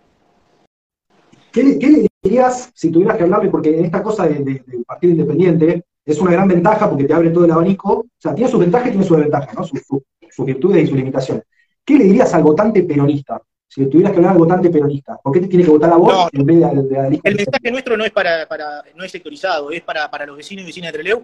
¿Qué, 1.50 1.64
le 1.64 2.08
dirías 2.22 2.70
si 2.72 2.92
tuvieras 2.92 3.16
que 3.16 3.24
hablarle? 3.24 3.50
Porque 3.50 3.80
esta 3.80 4.04
cosa 4.04 4.28
del 4.28 4.62
partido 4.86 5.14
independiente 5.14 5.82
es 6.04 6.18
una 6.20 6.30
gran 6.30 6.46
ventaja 6.46 6.88
porque 6.88 7.04
te 7.04 7.12
abre 7.12 7.30
todo 7.30 7.44
el 7.44 7.50
abanico. 7.50 7.92
O 7.92 8.06
sea, 8.18 8.36
tiene 8.36 8.48
sus 8.48 8.60
ventajas 8.60 8.86
y 8.86 8.90
tiene 8.90 9.04
sus 9.04 9.16
desventajas, 9.16 9.54
¿no? 9.56 9.64
Sus, 9.64 10.46
virtudes 10.46 10.84
y 10.84 10.86
sus 10.86 10.96
limitaciones. 10.96 11.44
¿Qué 11.84 11.94
le 11.98 12.04
dirías 12.04 12.32
al 12.34 12.44
votante 12.44 12.84
peronista? 12.84 13.42
Si 13.74 13.86
tuvieras 13.86 14.12
que 14.12 14.18
hablar 14.18 14.32
al 14.32 14.38
votante 14.38 14.68
peronista, 14.68 15.18
¿por 15.22 15.32
qué 15.32 15.40
te 15.40 15.48
tiene 15.48 15.64
que 15.64 15.70
votar 15.70 15.90
a 15.90 15.96
vos 15.96 16.28
en 16.30 16.44
vez 16.44 16.58
de, 16.58 16.98
a, 16.98 17.06
El 17.06 17.36
mensaje 17.36 17.70
nuestro 17.70 17.96
no 17.96 18.04
es 18.04 18.10
para, 18.10 18.46
no 18.94 19.02
es 19.02 19.10
sectorizado, 19.10 19.70
es 19.70 19.80
para, 19.80 20.10
para 20.10 20.26
los 20.26 20.36
vecinos 20.36 20.64
y 20.64 20.66
vecinas 20.66 20.92
de 20.92 20.98
Treleu. 20.98 21.22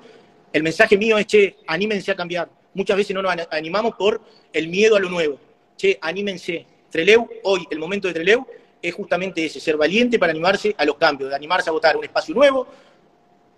El 0.51 0.62
mensaje 0.62 0.96
mío 0.96 1.18
es, 1.18 1.26
che, 1.26 1.57
anímense 1.66 2.11
a 2.11 2.14
cambiar. 2.14 2.49
Muchas 2.72 2.96
veces 2.96 3.14
no 3.14 3.20
nos 3.20 3.34
animamos 3.51 3.96
por 3.96 4.22
el 4.51 4.68
miedo 4.68 4.96
a 4.96 5.01
lo 5.01 5.11
nuevo. 5.11 5.38
Che, 5.76 5.99
anímense, 6.01 6.64
Treleu, 6.88 7.28
hoy 7.42 7.66
el 7.70 7.78
momento 7.78 8.09
de 8.09 8.14
Treleu 8.14 8.46
es 8.80 8.94
justamente 8.94 9.44
ese, 9.44 9.61
ser 9.61 9.76
valiente 9.76 10.18
para 10.18 10.32
animarse 10.32 10.74
a 10.78 10.86
los 10.86 10.96
cambios, 10.96 11.28
de 11.28 11.36
animarse 11.36 11.68
a 11.68 11.74
votar 11.74 11.99
un 11.99 12.05
espacio 12.05 12.34
nuevo, 12.34 12.66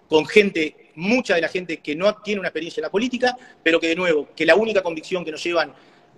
con 0.08 0.26
gente, 0.26 0.90
mucha 0.96 1.36
de 1.36 1.42
la 1.42 1.48
gente 1.48 1.76
que 1.76 1.94
no 1.94 2.12
tiene 2.16 2.40
una 2.40 2.48
experiencia 2.48 2.80
en 2.80 2.86
la 2.86 2.90
política, 2.90 3.36
pero 3.62 3.78
que 3.78 3.86
de 3.86 3.94
nuevo, 3.94 4.30
que 4.34 4.44
la 4.44 4.56
única 4.56 4.82
convicción 4.82 5.24
que 5.24 5.30
nos 5.30 5.44
llevan 5.44 5.72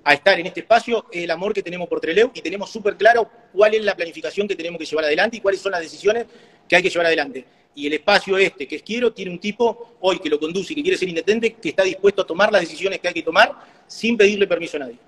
a 0.04 0.14
estar 0.14 0.38
en 0.38 0.46
este 0.46 0.60
espacio 0.60 1.06
es 1.10 1.24
el 1.24 1.30
amor 1.30 1.52
que 1.52 1.62
tenemos 1.62 1.88
por 1.88 2.00
Treleu 2.00 2.30
y 2.34 2.40
tenemos 2.40 2.70
súper 2.70 2.96
claro 2.96 3.28
cuál 3.52 3.74
es 3.74 3.84
la 3.84 3.94
planificación 3.94 4.48
que 4.48 4.56
tenemos 4.56 4.78
que 4.78 4.84
llevar 4.84 5.04
adelante 5.04 5.36
y 5.36 5.40
cuáles 5.40 5.60
son 5.60 5.72
las 5.72 5.80
decisiones 5.80 6.26
que 6.68 6.76
hay 6.76 6.82
que 6.82 6.90
llevar 6.90 7.06
adelante. 7.06 7.44
Y 7.74 7.86
el 7.86 7.94
espacio 7.94 8.36
este, 8.36 8.66
que 8.66 8.76
es 8.76 8.82
Quiero, 8.82 9.12
tiene 9.12 9.30
un 9.30 9.38
tipo 9.38 9.96
hoy 10.00 10.18
que 10.18 10.28
lo 10.28 10.38
conduce 10.38 10.72
y 10.72 10.76
que 10.76 10.82
quiere 10.82 10.98
ser 10.98 11.08
intendente, 11.08 11.54
que 11.54 11.70
está 11.70 11.82
dispuesto 11.84 12.22
a 12.22 12.26
tomar 12.26 12.52
las 12.52 12.60
decisiones 12.60 12.98
que 12.98 13.08
hay 13.08 13.14
que 13.14 13.22
tomar 13.22 13.52
sin 13.86 14.16
pedirle 14.16 14.46
permiso 14.46 14.76
a 14.76 14.80
nadie. 14.80 14.98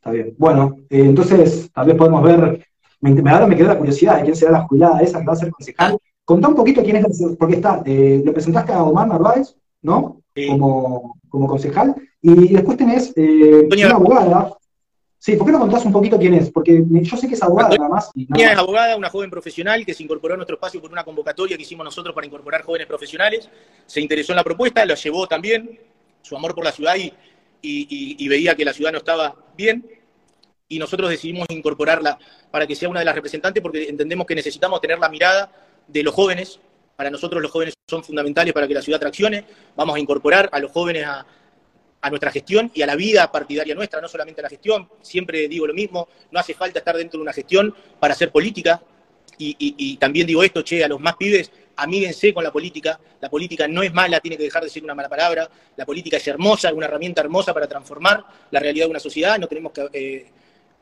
Está 0.00 0.12
bien. 0.12 0.34
Bueno, 0.38 0.76
eh, 0.88 1.00
entonces 1.00 1.70
tal 1.72 1.86
vez 1.86 1.96
podemos 1.96 2.22
ver, 2.22 2.66
me, 3.00 3.30
ahora 3.30 3.46
me 3.46 3.56
quedó 3.56 3.68
la 3.68 3.78
curiosidad 3.78 4.16
de 4.16 4.22
quién 4.24 4.36
será 4.36 4.52
la 4.52 4.62
jubilada 4.62 5.00
esa 5.00 5.20
que 5.20 5.26
va 5.26 5.32
a 5.34 5.36
ser 5.36 5.50
concejal. 5.50 5.98
Contá 6.24 6.48
un 6.48 6.54
poquito 6.54 6.82
quién 6.82 6.96
es, 6.96 7.22
porque 7.38 7.56
está, 7.56 7.82
eh, 7.84 8.22
lo 8.24 8.32
presentaste 8.32 8.72
a 8.72 8.82
Omar 8.82 9.08
Narváez, 9.08 9.54
¿no? 9.82 10.19
Como, 10.34 11.18
como 11.28 11.46
concejal, 11.48 11.94
y 12.22 12.54
después 12.54 12.78
tenés 12.78 13.12
eh, 13.16 13.68
una 13.70 13.90
abogada. 13.90 14.52
Sí, 15.18 15.36
¿por 15.36 15.46
qué 15.46 15.52
no 15.52 15.58
contás 15.58 15.84
un 15.84 15.92
poquito 15.92 16.18
quién 16.18 16.34
es? 16.34 16.50
Porque 16.50 16.82
yo 16.88 17.16
sé 17.16 17.28
que 17.28 17.34
es 17.34 17.42
abogada 17.42 17.76
nada 17.76 17.88
más. 17.90 18.10
es 18.14 18.56
abogada, 18.56 18.96
una 18.96 19.10
joven 19.10 19.28
profesional 19.28 19.84
que 19.84 19.92
se 19.92 20.02
incorporó 20.02 20.34
a 20.34 20.36
nuestro 20.36 20.54
espacio 20.54 20.80
por 20.80 20.90
una 20.90 21.04
convocatoria 21.04 21.56
que 21.56 21.62
hicimos 21.62 21.84
nosotros 21.84 22.14
para 22.14 22.26
incorporar 22.26 22.62
jóvenes 22.62 22.86
profesionales. 22.86 23.50
Se 23.86 24.00
interesó 24.00 24.32
en 24.32 24.36
la 24.36 24.44
propuesta, 24.44 24.84
la 24.86 24.94
llevó 24.94 25.26
también, 25.26 25.78
su 26.22 26.36
amor 26.36 26.54
por 26.54 26.64
la 26.64 26.72
ciudad 26.72 26.94
y 26.96 27.12
y, 27.62 28.28
veía 28.28 28.54
que 28.54 28.64
la 28.64 28.72
ciudad 28.72 28.92
no 28.92 28.98
estaba 28.98 29.34
bien, 29.56 29.84
y 30.68 30.78
nosotros 30.78 31.10
decidimos 31.10 31.46
incorporarla 31.50 32.18
para 32.50 32.66
que 32.66 32.76
sea 32.76 32.88
una 32.88 33.00
de 33.00 33.04
las 33.04 33.14
representantes 33.14 33.62
porque 33.62 33.88
entendemos 33.88 34.26
que 34.26 34.34
necesitamos 34.34 34.80
tener 34.80 34.98
la 34.98 35.08
mirada 35.08 35.50
de 35.88 36.02
los 36.02 36.14
jóvenes. 36.14 36.60
Para 37.00 37.08
nosotros 37.08 37.40
los 37.40 37.50
jóvenes 37.50 37.72
son 37.88 38.04
fundamentales 38.04 38.52
para 38.52 38.68
que 38.68 38.74
la 38.74 38.82
ciudad 38.82 39.00
traccione. 39.00 39.42
Vamos 39.74 39.96
a 39.96 39.98
incorporar 39.98 40.50
a 40.52 40.58
los 40.58 40.70
jóvenes 40.70 41.06
a, 41.06 41.24
nuestra 42.10 42.30
gestión 42.30 42.70
y 42.74 42.82
a 42.82 42.86
la 42.86 42.94
vida 42.94 43.32
partidaria 43.32 43.74
nuestra, 43.74 44.02
no 44.02 44.06
solamente 44.06 44.42
a 44.42 44.44
la 44.44 44.50
gestión. 44.50 44.86
Siempre 45.00 45.48
digo 45.48 45.66
lo 45.66 45.72
mismo, 45.72 46.08
no 46.30 46.38
hace 46.38 46.52
falta 46.52 46.80
estar 46.80 46.94
dentro 46.98 47.16
de 47.16 47.22
una 47.22 47.32
gestión 47.32 47.74
para 47.98 48.12
hacer 48.12 48.30
política. 48.30 48.82
Y, 49.38 49.96
también 49.96 50.26
digo 50.26 50.42
esto, 50.42 50.62
che, 50.62 50.84
a 50.84 50.88
los 50.88 51.00
más 51.00 51.16
pibes 51.16 51.50
amíguense 51.76 52.34
con 52.34 52.44
la 52.44 52.52
política, 52.52 53.00
la 53.18 53.30
política 53.30 53.66
no 53.66 53.82
es 53.82 53.94
mala, 53.94 54.20
tiene 54.20 54.36
que 54.36 54.42
dejar 54.42 54.62
de 54.62 54.68
ser 54.68 54.84
una 54.84 54.94
mala 54.94 55.08
palabra, 55.08 55.48
la 55.76 55.86
política 55.86 56.18
es 56.18 56.28
hermosa, 56.28 56.68
es 56.68 56.74
una 56.74 56.84
herramienta 56.84 57.22
hermosa 57.22 57.54
para 57.54 57.66
transformar 57.66 58.22
la 58.50 58.60
realidad 58.60 58.84
de 58.84 58.90
una 58.90 59.00
sociedad, 59.00 59.38
no 59.38 59.46
tenemos 59.46 59.72
que 59.72 59.88
eh, 59.94 60.26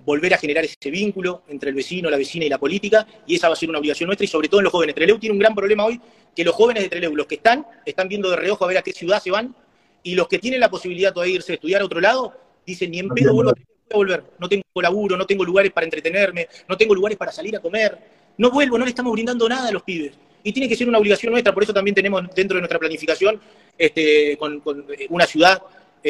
volver 0.08 0.32
a 0.32 0.38
generar 0.38 0.64
ese 0.64 0.90
vínculo 0.90 1.42
entre 1.48 1.68
el 1.68 1.76
vecino, 1.76 2.08
la 2.08 2.16
vecina 2.16 2.46
y 2.46 2.48
la 2.48 2.56
política, 2.56 3.06
y 3.26 3.34
esa 3.34 3.48
va 3.48 3.52
a 3.52 3.56
ser 3.56 3.68
una 3.68 3.78
obligación 3.78 4.06
nuestra, 4.06 4.24
y 4.24 4.28
sobre 4.28 4.48
todo 4.48 4.60
en 4.60 4.64
los 4.64 4.72
jóvenes. 4.72 4.94
Treleu 4.94 5.18
tiene 5.18 5.34
un 5.34 5.38
gran 5.38 5.54
problema 5.54 5.84
hoy, 5.84 6.00
que 6.34 6.44
los 6.44 6.54
jóvenes 6.54 6.82
de 6.84 6.88
Treleu, 6.88 7.14
los 7.14 7.26
que 7.26 7.34
están, 7.34 7.66
están 7.84 8.08
viendo 8.08 8.30
de 8.30 8.36
reojo 8.36 8.64
a 8.64 8.68
ver 8.68 8.78
a 8.78 8.82
qué 8.82 8.92
ciudad 8.92 9.22
se 9.22 9.30
van, 9.30 9.54
y 10.02 10.14
los 10.14 10.26
que 10.26 10.38
tienen 10.38 10.60
la 10.60 10.70
posibilidad 10.70 11.12
todavía 11.12 11.32
de 11.32 11.36
irse 11.36 11.52
a 11.52 11.54
estudiar 11.56 11.82
a 11.82 11.84
otro 11.84 12.00
lado, 12.00 12.32
dicen, 12.66 12.90
ni 12.90 13.00
en 13.00 13.10
pedo 13.10 13.34
vuelvo 13.34 13.50
a 13.50 13.54
volver, 13.94 14.24
no 14.38 14.48
tengo 14.48 14.62
laburo, 14.80 15.14
no 15.18 15.26
tengo 15.26 15.44
lugares 15.44 15.72
para 15.72 15.84
entretenerme, 15.84 16.48
no 16.66 16.76
tengo 16.78 16.94
lugares 16.94 17.18
para 17.18 17.30
salir 17.30 17.54
a 17.54 17.60
comer, 17.60 17.98
no 18.38 18.50
vuelvo, 18.50 18.78
no 18.78 18.86
le 18.86 18.90
estamos 18.90 19.12
brindando 19.12 19.46
nada 19.46 19.68
a 19.68 19.72
los 19.72 19.82
pibes. 19.82 20.12
Y 20.42 20.52
tiene 20.54 20.70
que 20.70 20.76
ser 20.76 20.88
una 20.88 20.98
obligación 20.98 21.32
nuestra, 21.32 21.52
por 21.52 21.64
eso 21.64 21.74
también 21.74 21.94
tenemos 21.94 22.22
dentro 22.34 22.54
de 22.54 22.62
nuestra 22.62 22.78
planificación 22.78 23.38
este, 23.76 24.38
con, 24.38 24.62
eh, 24.96 25.06
una 25.10 25.26
ciudad 25.26 25.60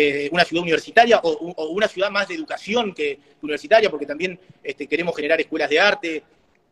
eh, 0.01 0.29
una 0.31 0.45
ciudad 0.45 0.63
universitaria 0.63 1.19
o, 1.25 1.67
una 1.71 1.89
ciudad 1.89 2.09
más 2.09 2.29
de 2.29 2.37
educación 2.37 2.95
que 2.95 3.19
universitaria, 3.43 3.91
porque 3.91 4.07
también 4.07 4.39
este, 4.63 4.87
queremos 4.87 5.17
generar 5.17 5.41
escuelas 5.41 5.69
de 5.69 5.81
arte, 5.81 6.23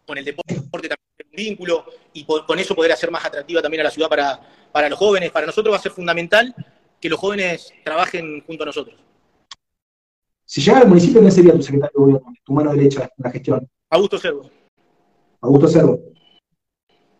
con 0.06 0.16
el 0.16 0.24
deporte 0.24 0.88
también 0.88 0.98
un 1.28 1.36
vínculo, 1.36 1.86
y 2.12 2.24
con 2.24 2.56
eso 2.60 2.76
poder 2.76 2.92
hacer 2.92 3.10
más 3.10 3.24
atractiva 3.24 3.60
también 3.60 3.80
a 3.80 3.84
la 3.84 3.90
ciudad 3.90 4.08
para, 4.08 4.40
para 4.70 4.88
los 4.88 4.96
jóvenes. 4.96 5.32
Para 5.32 5.46
nosotros 5.46 5.72
va 5.72 5.78
a 5.78 5.82
ser 5.82 5.90
fundamental 5.90 6.54
que 7.00 7.08
los 7.08 7.18
jóvenes 7.18 7.72
trabajen 7.82 8.44
junto 8.46 8.62
a 8.62 8.66
nosotros. 8.66 8.96
Si 10.44 10.60
llega 10.60 10.78
al 10.78 10.88
municipio, 10.88 11.20
¿quién 11.20 11.32
sería 11.32 11.52
tu 11.52 11.62
secretario 11.62 11.92
de 11.98 12.04
gobierno, 12.04 12.32
tu 12.44 12.52
mano 12.52 12.72
derecha 12.72 13.02
en 13.02 13.24
la 13.24 13.30
gestión? 13.32 13.68
Augusto 13.90 14.18
Cervo. 14.18 14.48
Augusto 15.40 15.66
Cervo. 15.66 16.00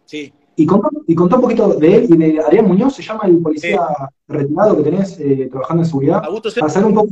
Sí. 0.05 0.33
Y 0.59 0.65
contó, 0.65 0.89
y 1.07 1.17
un 1.17 1.29
poquito 1.29 1.75
de 1.75 1.95
él 1.97 2.07
y 2.09 2.17
de 2.17 2.41
Adrián 2.41 2.67
Muñoz, 2.67 2.97
se 2.97 3.03
llama 3.03 3.25
el 3.27 3.39
policía 3.43 3.81
retirado 4.27 4.79
que 4.79 4.83
tenés 4.85 5.21
eh, 5.21 5.49
trabajando 5.51 5.83
en 5.83 5.87
seguridad. 5.87 6.25
Augusto 6.25 6.51
Servo. 6.51 6.89
un 6.89 6.95
poco 6.95 7.09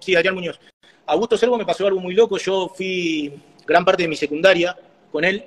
Sí, 0.00 0.16
Adrián 0.16 0.34
Muñoz. 0.34 0.58
Augusto 1.06 1.36
Servo 1.36 1.58
me 1.58 1.66
pasó 1.66 1.86
algo 1.86 2.00
muy 2.00 2.14
loco. 2.14 2.38
Yo 2.38 2.72
fui 2.74 3.32
gran 3.66 3.84
parte 3.84 4.04
de 4.04 4.08
mi 4.08 4.16
secundaria 4.16 4.74
con 5.12 5.24
él. 5.24 5.44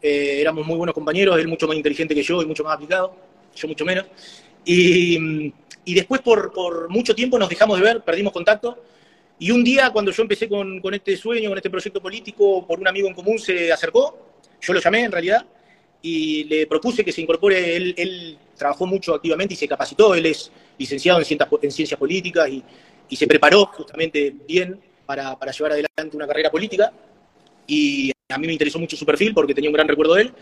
Eh, 0.00 0.40
éramos 0.40 0.66
muy 0.66 0.76
buenos 0.76 0.94
compañeros, 0.94 1.38
él 1.38 1.46
mucho 1.46 1.68
más 1.68 1.76
inteligente 1.76 2.14
que 2.14 2.22
yo 2.22 2.42
y 2.42 2.46
mucho 2.46 2.64
más 2.64 2.74
aplicado, 2.74 3.14
yo 3.54 3.68
mucho 3.68 3.84
menos. 3.84 4.06
Y, 4.64 5.52
después 5.86 6.22
por, 6.22 6.52
por, 6.52 6.88
mucho 6.88 7.14
tiempo 7.14 7.38
nos 7.38 7.48
dejamos 7.48 7.78
de 7.78 7.84
ver, 7.84 8.00
perdimos 8.02 8.32
contacto. 8.32 8.78
Y 9.38 9.50
un 9.50 9.62
día 9.62 9.90
cuando 9.90 10.10
yo 10.10 10.22
empecé 10.22 10.48
con, 10.48 10.80
con 10.80 10.94
este 10.94 11.16
sueño, 11.16 11.50
con 11.50 11.58
este 11.58 11.70
proyecto 11.70 12.00
político, 12.00 12.66
por 12.66 12.80
un 12.80 12.88
amigo 12.88 13.08
en 13.08 13.14
común 13.14 13.38
se 13.38 13.72
acercó, 13.72 14.16
yo 14.60 14.72
lo 14.72 14.80
llamé 14.80 15.04
en 15.04 15.12
realidad, 15.12 15.44
y 16.02 16.44
le 16.44 16.66
propuse 16.66 17.04
que 17.04 17.12
se 17.12 17.20
incorpore, 17.20 17.76
él, 17.76 18.36
trabajó 18.56 18.86
mucho 18.86 19.14
activamente 19.14 19.54
y 19.54 19.56
se 19.56 19.66
capacitó, 19.66 20.14
él 20.14 20.26
es 20.26 20.50
licenciado 20.78 21.18
en 21.18 21.24
ciencias, 21.24 21.48
en 21.62 21.70
ciencias 21.70 21.98
políticas 21.98 22.48
y, 22.48 22.62
se 23.16 23.26
preparó 23.26 23.66
justamente 23.66 24.34
bien 24.48 24.80
para, 25.04 25.36
llevar 25.52 25.72
adelante 25.72 26.16
una 26.16 26.26
carrera 26.26 26.50
política. 26.50 26.90
Y 27.66 28.10
a 28.30 28.38
mí 28.38 28.46
me 28.46 28.54
interesó 28.54 28.78
mucho 28.78 28.96
su 28.96 29.04
perfil 29.04 29.34
porque 29.34 29.54
tenía 29.54 29.68
un 29.68 29.74
gran 29.74 29.86
recuerdo 29.86 30.14
de 30.14 30.22
él. 30.22 30.34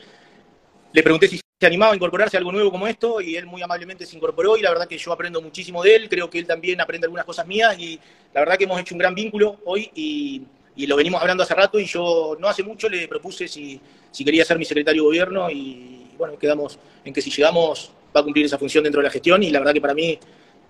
Le 0.93 1.03
pregunté 1.03 1.27
si 1.27 1.41
se 1.61 1.67
animaba 1.67 1.93
a 1.93 1.97
incorporarse 1.97 2.37
a 2.37 2.39
algo 2.39 2.53
nuevo 2.53 2.71
como 2.71 2.87
esto 2.87 3.21
y 3.21 3.35
él 3.35 3.47
muy 3.47 3.61
amablemente 3.61 4.07
se 4.07 4.17
incorporó 4.17 4.57
y 4.57 4.63
la 4.63 4.71
verdad 4.71 4.87
que 4.87 4.97
yo 4.97 5.13
aprendo 5.13 5.43
muchísimo 5.43 5.83
de 5.83 5.97
él, 5.97 6.09
creo 6.09 6.31
que 6.31 6.39
él 6.39 6.47
también 6.47 6.81
aprende 6.81 7.07
algunas 7.07 7.25
cosas 7.25 7.45
mías 7.45 7.77
y 7.77 7.99
la 8.33 8.41
verdad 8.43 8.57
que 8.57 8.65
hemos 8.65 8.81
hecho 8.81 8.95
un 8.95 9.01
gran 9.01 9.17
vínculo 9.17 9.61
hoy 9.65 9.91
y, 9.97 10.43
y 10.77 10.87
lo 10.87 10.95
venimos 10.95 11.21
hablando 11.21 11.43
hace 11.43 11.55
rato 11.55 11.81
y 11.81 11.87
yo 11.87 12.37
no 12.39 12.47
hace 12.47 12.63
mucho 12.63 12.89
le 12.89 13.09
propuse 13.09 13.49
si, 13.49 13.81
si 14.11 14.25
quería 14.25 14.45
ser 14.45 14.59
mi 14.59 14.65
secretario 14.65 15.03
de 15.03 15.07
gobierno 15.07 15.51
y 15.51 16.09
bueno, 16.19 16.39
quedamos 16.39 16.79
en 17.05 17.13
que 17.13 17.23
si 17.23 17.31
llegamos 17.31 17.93
va 18.15 18.21
a 18.21 18.25
cumplir 18.25 18.47
esa 18.47 18.59
función 18.59 18.85
dentro 18.85 19.01
de 19.01 19.07
la 19.07 19.11
gestión 19.11 19.43
y 19.43 19.51
la 19.51 19.61
verdad 19.61 19.73
que 19.73 19.81
para 19.81 19.95
mí 19.95 20.19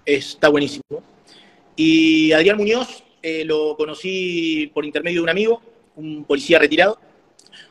está 0.05 0.49
buenísimo. 0.49 1.03
Y 1.76 2.32
Adrián 2.32 2.57
Muñoz 2.57 3.03
eh, 3.22 3.45
lo 3.45 3.76
conocí 3.76 4.70
por 4.72 4.84
intermedio 4.84 5.20
de 5.20 5.22
un 5.24 5.30
amigo, 5.30 5.62
un 5.97 6.24
policía 6.24 6.59
retirado. 6.59 6.99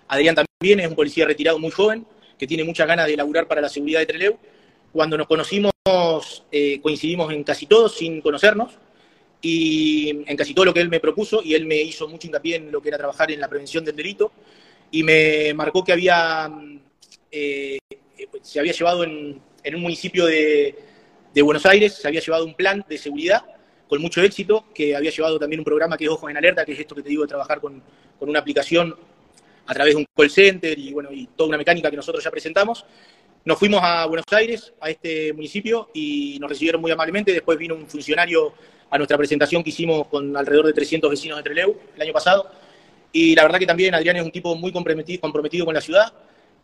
Adrián 0.07 0.36
también 0.36 0.80
es 0.80 0.88
un 0.88 0.95
policía 0.95 1.26
retirado 1.26 1.59
muy 1.59 1.72
joven, 1.72 2.05
que 2.38 2.47
tiene 2.47 2.63
muchas 2.63 2.88
ganas 2.88 3.07
de 3.07 3.15
laburar 3.15 3.47
para 3.47 3.61
la 3.61 3.70
seguridad 3.70 3.99
de 3.99 4.05
Treleu. 4.05 4.38
Cuando 4.91 5.17
nos 5.17 5.28
conocimos, 5.28 5.72
eh, 6.51 6.80
coincidimos 6.82 7.32
en 7.32 7.43
casi 7.43 7.65
todo, 7.65 7.89
sin 7.89 8.22
conocernos, 8.22 8.74
y 9.41 10.09
en 10.26 10.36
casi 10.36 10.53
todo 10.53 10.65
lo 10.65 10.74
que 10.74 10.82
él 10.82 10.89
me 10.89 10.99
propuso, 10.99 11.41
y 11.43 11.53
él 11.53 11.65
me 11.65 11.82
hizo 11.82 12.07
mucho 12.07 12.28
hincapié 12.28 12.55
en 12.55 12.72
lo 12.72 12.82
que 12.82 12.89
era 12.89 12.97
trabajar 12.97 13.32
en 13.32 13.39
la 13.39 13.47
prevención 13.47 13.86
del 13.86 13.95
delito, 13.95 14.32
y 14.92 15.04
me 15.04 15.54
marcó 15.54 15.84
que 15.84 15.92
había, 15.92 16.52
eh, 17.32 17.78
se 18.42 18.60
había 18.60 18.74
llevado 18.74 19.04
en, 19.04 19.42
un 19.76 19.82
municipio 19.82 20.26
de, 20.26 20.76
de 21.34 21.42
Buenos 21.42 21.66
Aires, 21.66 21.94
se 21.96 22.08
había 22.08 22.22
llevado 22.22 22.46
un 22.46 22.56
plan 22.56 22.84
de 22.88 22.98
seguridad 22.98 23.46
con 23.88 24.02
mucho 24.02 24.22
éxito, 24.22 24.66
que 24.74 24.96
había 24.96 25.12
llevado 25.12 25.40
también 25.40 25.60
un 25.60 25.66
programa 25.66 25.98
que 25.98 26.06
es 26.06 26.10
Ojos 26.10 26.30
en 26.30 26.38
Alerta, 26.38 26.64
que 26.64 26.74
es 26.74 26.80
esto 26.80 26.96
que 26.96 27.02
te 27.02 27.10
digo 27.10 27.24
de 27.24 27.28
trabajar 27.28 27.60
con, 27.60 27.82
con 28.20 28.30
una 28.30 28.40
aplicación 28.40 28.96
a 29.66 29.74
través 29.74 29.94
de 29.94 30.00
un 30.00 30.06
call 30.16 30.30
center 30.30 30.78
y, 30.78 30.94
bueno, 30.94 31.12
y 31.12 31.28
toda 31.28 31.50
una 31.50 31.58
mecánica 31.58 31.90
que 31.90 31.96
nosotros 31.96 32.24
ya 32.24 32.32
presentamos. 32.32 32.86
Nos 33.46 33.58
fuimos 33.58 33.80
a 33.84 34.06
Buenos 34.06 34.26
Aires, 34.32 34.74
a 34.82 34.90
este 34.90 35.32
municipio, 35.34 35.90
y 35.94 36.38
nos 36.40 36.50
recibieron 36.50 36.82
muy 36.82 36.92
amablemente. 36.92 37.32
Después 37.32 37.58
vino 37.58 37.76
un 37.76 37.88
funcionario 37.88 38.54
a 38.90 38.98
nuestra 38.98 39.18
presentación 39.18 39.64
que 39.64 39.70
hicimos 39.70 40.08
con 40.08 40.36
alrededor 40.36 40.66
de 40.66 40.74
300 40.74 41.10
vecinos 41.10 41.38
de 41.38 41.44
Treleu 41.44 41.80
el 41.96 42.02
año 42.02 42.14
pasado. 42.14 42.50
Y 43.12 43.36
la 43.36 43.43
verdad 43.43 43.60
que 43.60 43.66
también 43.66 43.95
Adrián 43.95 44.18
es 44.18 44.24
un 44.24 44.32
tipo 44.32 44.55
muy 44.55 44.72
comprometido, 44.72 45.22
comprometido 45.22 45.66
con 45.66 45.74
la 45.74 45.82
ciudad 45.82 46.14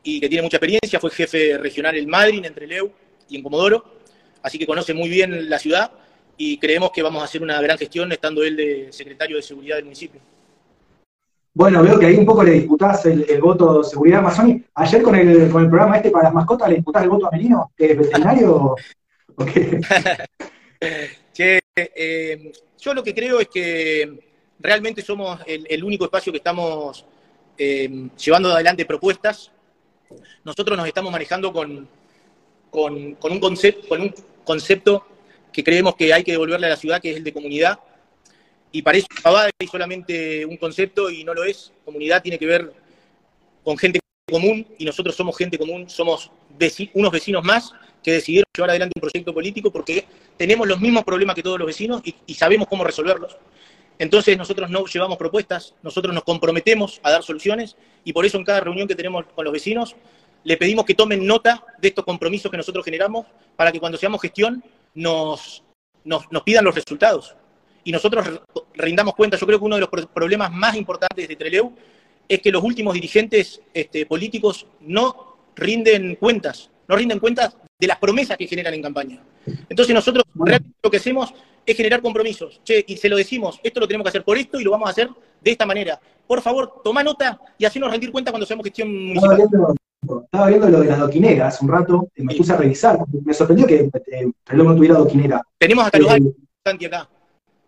y 0.04 0.20
que 0.20 0.30
tiene 0.30 0.44
mucha 0.44 0.58
experiencia. 0.58 1.00
Fue 1.00 1.10
jefe 1.10 1.58
regional 1.58 1.98
en 1.98 2.10
Madrid, 2.10 2.46
en 2.46 2.54
Treleu 2.54 2.92
y 3.30 3.36
en 3.38 3.44
Comodoro. 3.44 3.84
Así 4.42 4.60
que 4.60 4.68
conoce 4.68 4.94
muy 4.94 5.10
bien 5.10 5.50
la 5.50 5.58
ciudad 5.58 5.92
y 6.38 6.58
creemos 6.58 6.92
que 6.92 7.02
vamos 7.02 7.22
a 7.22 7.26
hacer 7.26 7.42
una 7.42 7.60
gran 7.62 7.78
gestión 7.78 8.12
estando 8.12 8.44
él 8.44 8.56
de 8.56 8.88
secretario 8.92 9.38
de 9.38 9.42
seguridad 9.42 9.78
del 9.78 9.86
municipio. 9.86 10.22
Bueno, 11.54 11.82
veo 11.82 11.98
que 11.98 12.08
ahí 12.08 12.18
un 12.18 12.26
poco 12.26 12.44
le 12.44 12.52
disputás 12.52 13.06
el, 13.06 13.40
voto 13.40 13.80
de 13.82 13.90
seguridad 13.90 14.20
Amazoni. 14.20 14.62
Ayer 14.76 15.02
con 15.02 15.16
el, 15.16 15.50
con 15.50 15.64
el 15.64 15.70
programa 15.70 15.98
este 15.98 16.12
para 16.12 16.26
las 16.26 16.34
mascotas 16.34 16.68
le 16.68 16.76
disputás 16.76 17.04
el 17.04 17.10
voto 17.10 17.28
a 17.28 17.32
Melino, 17.32 17.72
que 17.78 17.92
es 17.92 17.98
veterinario. 17.98 18.76
che, 21.34 21.60
eh, 21.76 22.52
yo 22.78 22.94
lo 22.94 23.02
que 23.02 23.16
creo 23.16 23.40
es 23.40 23.48
que 23.48 24.35
realmente 24.60 25.02
somos 25.02 25.40
el, 25.46 25.84
único 25.84 26.06
espacio 26.06 26.32
que 26.32 26.38
estamos 26.38 27.06
eh, 27.58 28.10
llevando 28.18 28.52
adelante 28.52 28.86
propuestas. 28.86 29.52
Nosotros 30.44 30.78
nos 30.78 30.88
estamos 30.88 31.12
manejando 31.12 31.52
con, 31.52 31.88
con, 32.70 33.18
un 33.32 33.40
concepto, 33.40 33.88
con 33.88 34.02
un 34.02 34.14
concepto 34.44 35.06
que 35.52 35.64
creemos 35.64 35.96
que 35.96 36.14
hay 36.14 36.24
que 36.24 36.32
devolverle 36.32 36.68
a 36.68 36.72
la 36.72 36.78
ciudad, 36.78 37.02
que 37.02 37.12
es 37.12 37.18
el 37.18 37.24
de 37.24 37.34
comunidad. 37.34 37.80
Y 38.72 38.82
parece 38.82 39.08
y 39.60 39.68
solamente 39.68 40.46
un 40.46 40.58
concepto 40.58 41.10
y 41.10 41.24
no 41.24 41.34
lo 41.34 41.44
es. 41.44 41.72
Comunidad 41.86 42.22
tiene 42.22 42.38
que 42.38 42.46
ver 42.46 42.74
con 43.64 43.78
gente 43.78 44.00
común 44.30 44.68
y 44.78 44.86
nosotros 44.86 45.16
somos 45.16 45.38
gente 45.38 45.58
común, 45.58 45.90
somos 45.90 46.32
unos 46.94 47.12
vecinos 47.12 47.44
más 47.44 47.72
que 48.04 48.14
decidieron 48.14 48.46
llevar 48.56 48.72
adelante 48.72 48.94
un 48.96 49.02
proyecto 49.02 49.34
político 49.34 49.72
porque 49.72 50.06
tenemos 50.38 50.68
los 50.68 50.80
mismos 50.80 51.04
problemas 51.04 51.36
que 51.36 51.44
todos 51.44 51.58
los 51.58 51.68
vecinos 51.68 52.02
y, 52.04 52.34
sabemos 52.34 52.68
cómo 52.68 52.84
resolverlos. 52.84 53.38
Entonces 53.98 54.38
nosotros 54.38 54.70
no 54.70 54.86
llevamos 54.86 55.18
propuestas, 55.18 55.74
nosotros 55.82 56.14
nos 56.14 56.24
comprometemos 56.24 57.00
a 57.04 57.12
dar 57.12 57.24
soluciones 57.24 57.78
y 58.04 58.14
por 58.14 58.26
eso 58.26 58.38
en 58.38 58.44
cada 58.44 58.60
reunión 58.60 58.88
que 58.88 58.96
tenemos 58.96 59.26
con 59.34 59.46
los 59.46 59.54
vecinos 59.54 59.96
le 60.44 60.58
pedimos 60.58 60.86
que 60.86 60.94
tomen 60.94 61.26
nota 61.26 61.64
de 61.80 61.88
estos 61.88 62.06
compromisos 62.06 62.52
que 62.52 62.58
nosotros 62.58 62.86
generamos 62.86 63.26
para 63.56 63.72
que 63.72 63.80
cuando 63.80 63.98
seamos 63.98 64.22
gestión 64.22 64.64
nos, 64.94 65.64
nos, 66.04 66.44
pidan 66.44 66.66
los 66.66 66.76
resultados 66.76 67.36
y 67.84 67.92
nosotros 67.92 68.42
rindamos 68.74 69.16
cuenta. 69.16 69.38
Yo 69.38 69.48
creo 69.48 69.60
que 69.60 69.66
uno 69.66 69.76
de 69.76 69.82
los 69.82 69.90
problemas 70.14 70.52
más 70.52 70.76
importantes 70.76 71.28
de 71.28 71.36
Treleu 71.36 71.74
es 72.28 72.42
que 72.42 72.52
los 72.52 72.64
últimos 72.64 72.94
dirigentes 72.94 73.62
este, 73.74 74.06
políticos 74.06 74.68
no 74.82 75.38
rinden 75.56 76.16
cuentas, 76.16 76.70
no 76.88 76.96
rinden 76.96 77.20
cuentas 77.20 77.58
de 77.80 77.88
las 77.88 77.98
promesas 77.98 78.38
que 78.38 78.48
generan 78.48 78.74
en 78.74 78.82
campaña. 78.82 79.24
Entonces 79.70 79.94
nosotros 79.94 80.26
realmente 80.34 80.78
lo 80.82 80.92
que 80.92 80.98
hacemos 80.98 81.34
es 81.66 81.78
generar 81.78 82.02
compromisos. 82.02 82.62
Che, 82.64 82.84
y 82.88 82.98
se 82.98 83.10
lo 83.10 83.18
decimos, 83.18 83.60
esto 83.64 83.80
lo 83.80 83.88
tenemos 83.88 84.06
que 84.06 84.10
hacer 84.10 84.24
por 84.24 84.38
esto 84.38 84.60
y 84.60 84.64
lo 84.64 84.72
vamos 84.72 84.88
a 84.88 84.92
hacer 84.92 85.10
de 85.42 85.52
esta 85.52 85.66
manera. 85.66 86.00
Por 86.28 86.42
favor, 86.42 86.82
toma 86.84 87.04
nota 87.04 87.40
y 87.58 87.66
hacernos 87.66 87.92
rendir 87.92 88.12
cuenta 88.12 88.32
cuando 88.32 88.46
seamos 88.46 88.64
gestión 88.64 88.90
municipal. 88.90 89.44
Estaba 90.24 90.48
viendo 90.48 90.70
lo 90.70 90.82
de 90.82 90.88
la 90.88 90.98
doquinera 90.98 91.48
hace 91.48 91.66
un 91.66 91.72
rato, 91.72 92.10
me 92.18 92.36
puse 92.36 92.54
a 92.54 92.58
revisar, 92.58 93.00
me 93.24 93.34
sorprendió 93.34 93.66
que 93.66 93.90
eh, 94.12 94.32
reloj 94.46 94.68
no 94.68 94.76
tuviera 94.76 94.96
doquinera. 94.96 95.42
Tenemos 95.58 95.86
hasta 95.86 95.98
los 95.98 96.12
años, 96.12 96.34
Santi, 96.64 96.86
acá. 96.86 97.10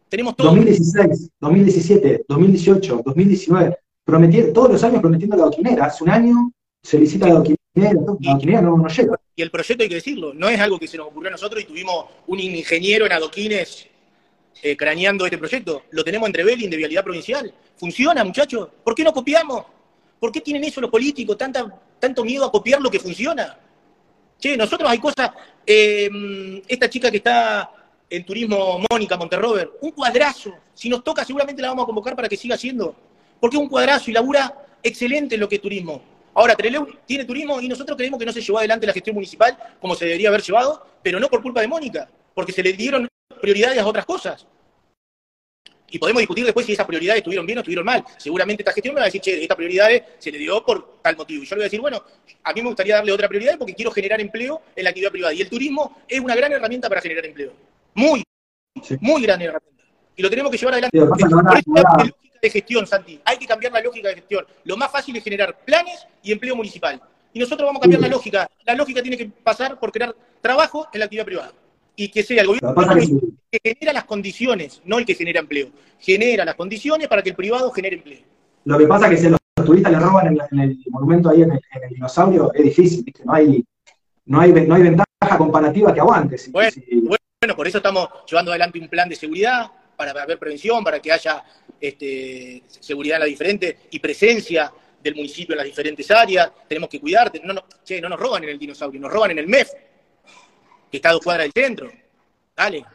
Tenemos 0.07 0.35
todo. 0.35 0.47
2016, 0.49 1.31
2017, 1.39 2.25
2018, 2.27 3.01
2019, 3.05 3.77
prometieron, 4.03 4.53
todos 4.53 4.71
los 4.71 4.83
años 4.83 5.01
prometiendo 5.01 5.35
la 5.35 5.45
doquinera. 5.45 5.85
Hace 5.85 6.03
un 6.03 6.09
año 6.11 6.51
se 6.83 6.99
licita 6.99 7.27
la 7.27 7.35
doquinera, 7.35 7.57
la 7.77 7.93
doquinera 7.93 8.61
no, 8.61 8.77
no 8.77 8.87
llega. 8.87 9.19
Y 9.35 9.41
el 9.41 9.51
proyecto 9.51 9.83
hay 9.83 9.89
que 9.89 9.95
decirlo, 9.95 10.33
no 10.33 10.49
es 10.49 10.59
algo 10.59 10.79
que 10.79 10.87
se 10.87 10.97
nos 10.97 11.07
ocurrió 11.07 11.29
a 11.29 11.31
nosotros 11.31 11.61
y 11.61 11.65
tuvimos 11.65 12.05
un 12.25 12.39
ingeniero 12.39 13.05
en 13.05 13.11
adoquines 13.11 13.87
eh, 14.63 14.75
craneando 14.75 15.25
este 15.25 15.37
proyecto. 15.37 15.83
Lo 15.91 16.03
tenemos 16.03 16.27
entre 16.27 16.43
Belín 16.43 16.69
de 16.69 16.77
Vialidad 16.77 17.03
Provincial. 17.03 17.53
Funciona, 17.75 18.23
muchachos. 18.23 18.69
¿Por 18.83 18.95
qué 18.95 19.03
no 19.03 19.13
copiamos? 19.13 19.63
¿Por 20.19 20.31
qué 20.31 20.41
tienen 20.41 20.63
eso 20.63 20.81
los 20.81 20.89
políticos, 20.89 21.37
tanta, 21.37 21.71
tanto 21.99 22.25
miedo 22.25 22.45
a 22.45 22.51
copiar 22.51 22.81
lo 22.81 22.89
que 22.89 22.99
funciona? 22.99 23.59
Che, 24.39 24.57
nosotros 24.57 24.89
hay 24.89 24.97
cosas. 24.97 25.31
Eh, 25.65 26.09
esta 26.67 26.89
chica 26.89 27.11
que 27.11 27.17
está 27.17 27.69
en 28.09 28.25
turismo, 28.25 28.81
Mónica 28.89 29.17
Monterrover, 29.17 29.69
un 29.81 29.91
cuadrazo. 29.91 30.53
Si 30.73 30.89
nos 30.89 31.03
toca, 31.03 31.23
seguramente 31.23 31.61
la 31.61 31.69
vamos 31.69 31.83
a 31.83 31.85
convocar 31.85 32.15
para 32.15 32.27
que 32.27 32.37
siga 32.37 32.55
haciendo. 32.55 32.95
Porque 33.39 33.57
es 33.57 33.61
un 33.61 33.69
cuadrazo 33.69 34.09
y 34.09 34.13
labura 34.13 34.65
excelente 34.81 35.35
en 35.35 35.41
lo 35.41 35.49
que 35.49 35.55
es 35.55 35.61
turismo. 35.61 36.16
Ahora, 36.37 36.55
Treleu 36.55 36.87
tiene 37.03 37.25
turismo 37.25 37.59
y 37.59 37.67
nosotros 37.67 37.97
creemos 37.97 38.19
que 38.19 38.25
no 38.25 38.31
se 38.31 38.41
llevó 38.41 38.59
adelante 38.59 38.85
la 38.85 38.93
gestión 38.93 39.15
municipal 39.15 39.57
como 39.81 39.95
se 39.95 40.05
debería 40.05 40.29
haber 40.29 40.43
llevado, 40.43 40.85
pero 41.01 41.19
no 41.19 41.29
por 41.29 41.41
culpa 41.41 41.61
de 41.61 41.67
Mónica, 41.67 42.07
porque 42.35 42.51
se 42.51 42.61
le 42.61 42.73
dieron 42.73 43.07
prioridades 43.41 43.79
a 43.79 43.87
otras 43.87 44.05
cosas. 44.05 44.45
Y 45.89 45.97
podemos 45.97 46.19
discutir 46.19 46.45
después 46.45 46.63
si 46.63 46.73
esas 46.73 46.85
prioridades 46.85 47.21
estuvieron 47.21 47.43
bien 47.43 47.57
o 47.57 47.61
estuvieron 47.61 47.85
mal. 47.85 48.03
Seguramente 48.17 48.61
esta 48.61 48.71
gestión 48.71 48.93
me 48.93 48.99
va 48.99 49.05
a 49.05 49.07
decir, 49.07 49.19
che, 49.19 49.41
esta 49.41 49.55
prioridades 49.55 50.03
se 50.19 50.31
le 50.31 50.37
dio 50.37 50.63
por 50.63 51.01
tal 51.01 51.17
motivo. 51.17 51.41
Y 51.41 51.47
yo 51.47 51.55
le 51.55 51.61
voy 51.61 51.63
a 51.63 51.69
decir, 51.69 51.81
bueno, 51.81 52.03
a 52.43 52.53
mí 52.53 52.61
me 52.61 52.67
gustaría 52.67 52.97
darle 52.97 53.11
otra 53.13 53.27
prioridad 53.27 53.57
porque 53.57 53.73
quiero 53.73 53.89
generar 53.89 54.21
empleo 54.21 54.61
en 54.75 54.83
la 54.83 54.91
actividad 54.91 55.11
privada. 55.11 55.33
Y 55.33 55.41
el 55.41 55.49
turismo 55.49 56.03
es 56.07 56.19
una 56.19 56.35
gran 56.35 56.51
herramienta 56.51 56.87
para 56.87 57.01
generar 57.01 57.25
empleo. 57.25 57.53
Muy, 57.95 58.21
muy 59.01 59.23
gran 59.23 59.41
herramienta. 59.41 59.85
Y 60.15 60.21
lo 60.21 60.29
tenemos 60.29 60.51
que 60.51 60.57
llevar 60.59 60.73
adelante. 60.75 60.99
lógica 60.99 62.13
de 62.41 62.49
gestión, 62.49 62.85
Santi. 62.87 63.19
Hay 63.25 63.37
que 63.37 63.45
cambiar 63.45 63.73
la 63.73 63.81
lógica 63.81 64.09
de 64.09 64.15
gestión. 64.15 64.45
Lo 64.63 64.77
más 64.77 64.91
fácil 64.91 65.15
es 65.15 65.23
generar 65.23 65.57
planes 65.65 66.07
y 66.23 66.31
empleo 66.31 66.55
municipal. 66.55 67.01
Y 67.33 67.39
nosotros 67.39 67.67
vamos 67.67 67.79
a 67.79 67.81
cambiar 67.81 68.01
la 68.01 68.07
lógica. 68.07 68.49
La 68.65 68.73
lógica 68.73 69.01
tiene 69.01 69.17
que 69.17 69.25
pasar 69.27 69.79
por 69.79 69.91
crear 69.91 70.15
trabajo 70.41 70.87
en 70.93 70.99
la 70.99 71.05
actividad 71.05 71.25
privada 71.25 71.51
y 71.95 72.09
que 72.09 72.23
sea 72.23 72.41
el 72.41 72.47
gobierno 72.47 72.73
que, 73.51 73.59
genera 73.63 73.91
las 73.91 74.05
condiciones, 74.05 74.81
no 74.85 74.99
el 74.99 75.05
que 75.05 75.15
genera 75.15 75.39
empleo. 75.39 75.69
Genera 75.99 76.45
las 76.45 76.55
condiciones 76.55 77.07
para 77.07 77.23
que 77.23 77.31
el 77.31 77.35
privado 77.35 77.71
genere 77.71 77.95
empleo. 77.97 78.19
Lo 78.65 78.77
que 78.77 78.87
pasa 78.87 79.05
es 79.07 79.11
que 79.11 79.17
si 79.17 79.29
los 79.29 79.39
turistas 79.65 79.91
le 79.91 79.99
roban 79.99 80.27
en, 80.27 80.59
el 80.59 80.77
monumento 80.89 81.29
ahí 81.29 81.41
en 81.41 81.51
el, 81.51 81.59
dinosaurio, 81.89 82.53
es 82.53 82.63
difícil, 82.63 83.03
No 83.25 83.33
hay, 83.33 83.63
no 84.25 84.41
hay, 84.41 84.51
no 84.51 84.75
hay 84.75 84.83
ventaja 84.83 85.37
comparativa 85.37 85.91
que 85.91 85.99
aguante. 85.99 86.37
bueno, 86.51 87.55
por 87.55 87.67
eso 87.67 87.77
estamos 87.77 88.09
llevando 88.29 88.51
adelante 88.51 88.79
un 88.79 88.89
plan 88.89 89.09
de 89.09 89.15
seguridad, 89.15 89.71
para 89.97 90.11
haber 90.11 90.37
prevención, 90.37 90.83
para 90.83 91.01
que 91.01 91.11
haya 91.11 91.43
este, 91.81 92.63
seguridad 92.69 93.17
en 93.17 93.21
la 93.21 93.25
diferente 93.25 93.79
y 93.91 93.99
presencia 93.99 94.71
del 95.01 95.15
municipio 95.15 95.53
en 95.53 95.57
las 95.57 95.65
diferentes 95.65 96.09
áreas. 96.11 96.51
Tenemos 96.67 96.87
que 96.87 97.01
cuidarte. 97.01 97.41
No, 97.43 97.53
no, 97.53 97.65
che, 97.83 97.99
no 97.99 98.07
nos 98.07 98.19
roban 98.19 98.43
en 98.43 98.51
el 98.51 98.59
dinosaurio, 98.59 99.01
nos 99.01 99.11
roban 99.11 99.31
en 99.31 99.39
el 99.39 99.47
MEF 99.47 99.71
que 100.89 100.97
está 100.97 101.09
a 101.09 101.13
dos 101.13 101.21
cuadras 101.21 101.51
del 101.51 101.63
centro. 101.63 101.91
Dale. 102.55 102.85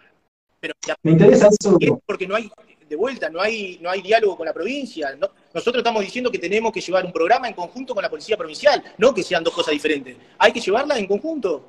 Pero 0.60 0.74
me 1.02 1.12
interesa 1.12 1.48
eso. 1.48 1.76
Porque 2.06 2.26
no 2.26 2.36
hay, 2.36 2.50
de 2.88 2.96
vuelta, 2.96 3.28
no 3.28 3.40
hay, 3.40 3.78
no 3.82 3.90
hay 3.90 4.00
diálogo 4.00 4.36
con 4.36 4.46
la 4.46 4.52
provincia. 4.52 5.18
nosotros 5.52 5.78
estamos 5.78 6.02
diciendo 6.02 6.30
que 6.30 6.38
tenemos 6.38 6.72
que 6.72 6.80
llevar 6.80 7.04
un 7.04 7.12
programa 7.12 7.48
en 7.48 7.54
conjunto 7.54 7.94
con 7.94 8.02
la 8.02 8.08
policía 8.08 8.36
provincial, 8.36 8.82
no 8.98 9.12
que 9.12 9.22
sean 9.22 9.42
dos 9.42 9.52
cosas 9.52 9.72
diferentes. 9.72 10.16
Hay 10.38 10.52
que 10.52 10.60
llevarla 10.60 10.98
en 10.98 11.06
conjunto. 11.06 11.68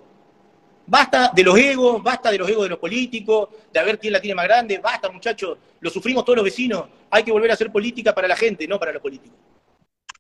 Basta 0.85 1.31
de 1.33 1.43
los 1.43 1.57
egos, 1.57 2.03
basta 2.03 2.29
de 2.29 2.37
los 2.37 2.49
egos 2.49 2.63
de 2.63 2.69
los 2.69 2.79
políticos, 2.79 3.49
de 3.71 3.79
a 3.79 3.83
ver 3.83 3.97
quién 3.97 4.13
la 4.13 4.19
tiene 4.19 4.35
más 4.35 4.45
grande, 4.45 4.79
basta 4.79 5.09
muchachos, 5.09 5.57
lo 5.79 5.89
sufrimos 5.89 6.25
todos 6.25 6.37
los 6.37 6.45
vecinos. 6.45 6.85
Hay 7.09 7.23
que 7.23 7.31
volver 7.31 7.51
a 7.51 7.53
hacer 7.53 7.71
política 7.71 8.13
para 8.13 8.27
la 8.27 8.35
gente, 8.35 8.67
no 8.67 8.79
para 8.79 8.91
los 8.91 9.01
políticos. 9.01 9.37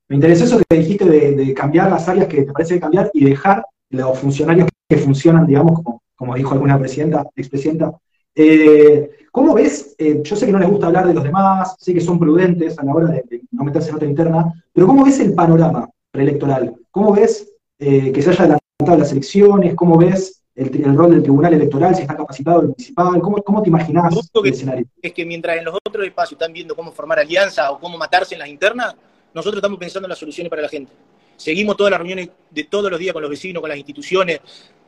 Me 0.07 0.15
interesó 0.15 0.45
eso 0.45 0.61
que 0.69 0.77
dijiste 0.77 1.05
de, 1.05 1.31
de 1.33 1.53
cambiar 1.53 1.89
las 1.89 2.07
áreas 2.07 2.27
que 2.27 2.43
te 2.43 2.51
parece 2.51 2.79
cambiar 2.79 3.09
y 3.13 3.25
dejar 3.25 3.63
los 3.89 4.19
funcionarios 4.19 4.67
que 4.89 4.97
funcionan, 4.97 5.45
digamos, 5.47 5.81
como, 6.15 6.35
dijo 6.35 6.53
alguna 6.53 6.79
presidenta, 6.79 7.25
expresidenta. 7.35 7.91
Eh, 8.35 9.09
¿Cómo 9.31 9.53
ves? 9.53 9.95
Eh, 9.97 10.21
yo 10.23 10.35
sé 10.35 10.45
que 10.45 10.51
no 10.51 10.59
les 10.59 10.69
gusta 10.69 10.87
hablar 10.87 11.07
de 11.07 11.13
los 11.13 11.23
demás, 11.23 11.75
sé 11.79 11.93
que 11.93 12.01
son 12.01 12.19
prudentes 12.19 12.77
a 12.77 12.83
la 12.83 12.93
hora 12.93 13.07
de, 13.07 13.41
no 13.51 13.63
meterse 13.63 13.89
en 13.89 13.95
otra 13.95 14.07
interna, 14.07 14.53
pero 14.71 14.87
¿cómo 14.87 15.05
ves 15.05 15.19
el 15.19 15.33
panorama 15.33 15.89
preelectoral? 16.11 16.75
¿Cómo 16.91 17.13
ves 17.13 17.51
eh, 17.79 18.11
que 18.11 18.21
se 18.21 18.29
haya 18.29 18.43
adelantado 18.43 18.97
las 18.97 19.11
elecciones? 19.11 19.75
¿Cómo 19.75 19.97
ves 19.97 20.42
el, 20.55 20.95
rol 20.95 21.11
del 21.11 21.23
tribunal 21.23 21.53
electoral, 21.53 21.95
si 21.95 22.01
está 22.01 22.15
capacitado 22.15 22.61
el 22.61 22.67
municipal? 22.69 23.19
¿Cómo, 23.21 23.37
cómo 23.43 23.61
te 23.63 23.69
imaginas 23.69 24.13
el 24.33 24.45
escenario? 24.47 24.85
Es 25.01 25.13
que 25.13 25.25
mientras 25.25 25.57
en 25.57 25.65
los 25.65 25.75
otros 25.75 26.05
espacios 26.05 26.33
están 26.33 26.53
viendo 26.53 26.75
cómo 26.75 26.91
formar 26.91 27.19
alianza 27.19 27.71
o 27.71 27.79
cómo 27.79 27.97
matarse 27.97 28.35
en 28.35 28.39
las 28.39 28.49
internas, 28.49 28.95
nosotros 29.33 29.57
estamos 29.57 29.79
pensando 29.79 30.07
en 30.07 30.11
las 30.11 30.19
soluciones 30.19 30.49
para 30.49 30.61
la 30.61 30.69
gente. 30.69 30.91
Seguimos 31.35 31.75
todas 31.75 31.91
las 31.91 31.99
reuniones 31.99 32.29
de 32.51 32.63
todos 32.65 32.91
los 32.91 32.99
días 32.99 33.13
con 33.13 33.21
los 33.21 33.31
vecinos, 33.31 33.61
con 33.61 33.69
las 33.69 33.77
instituciones, 33.77 34.39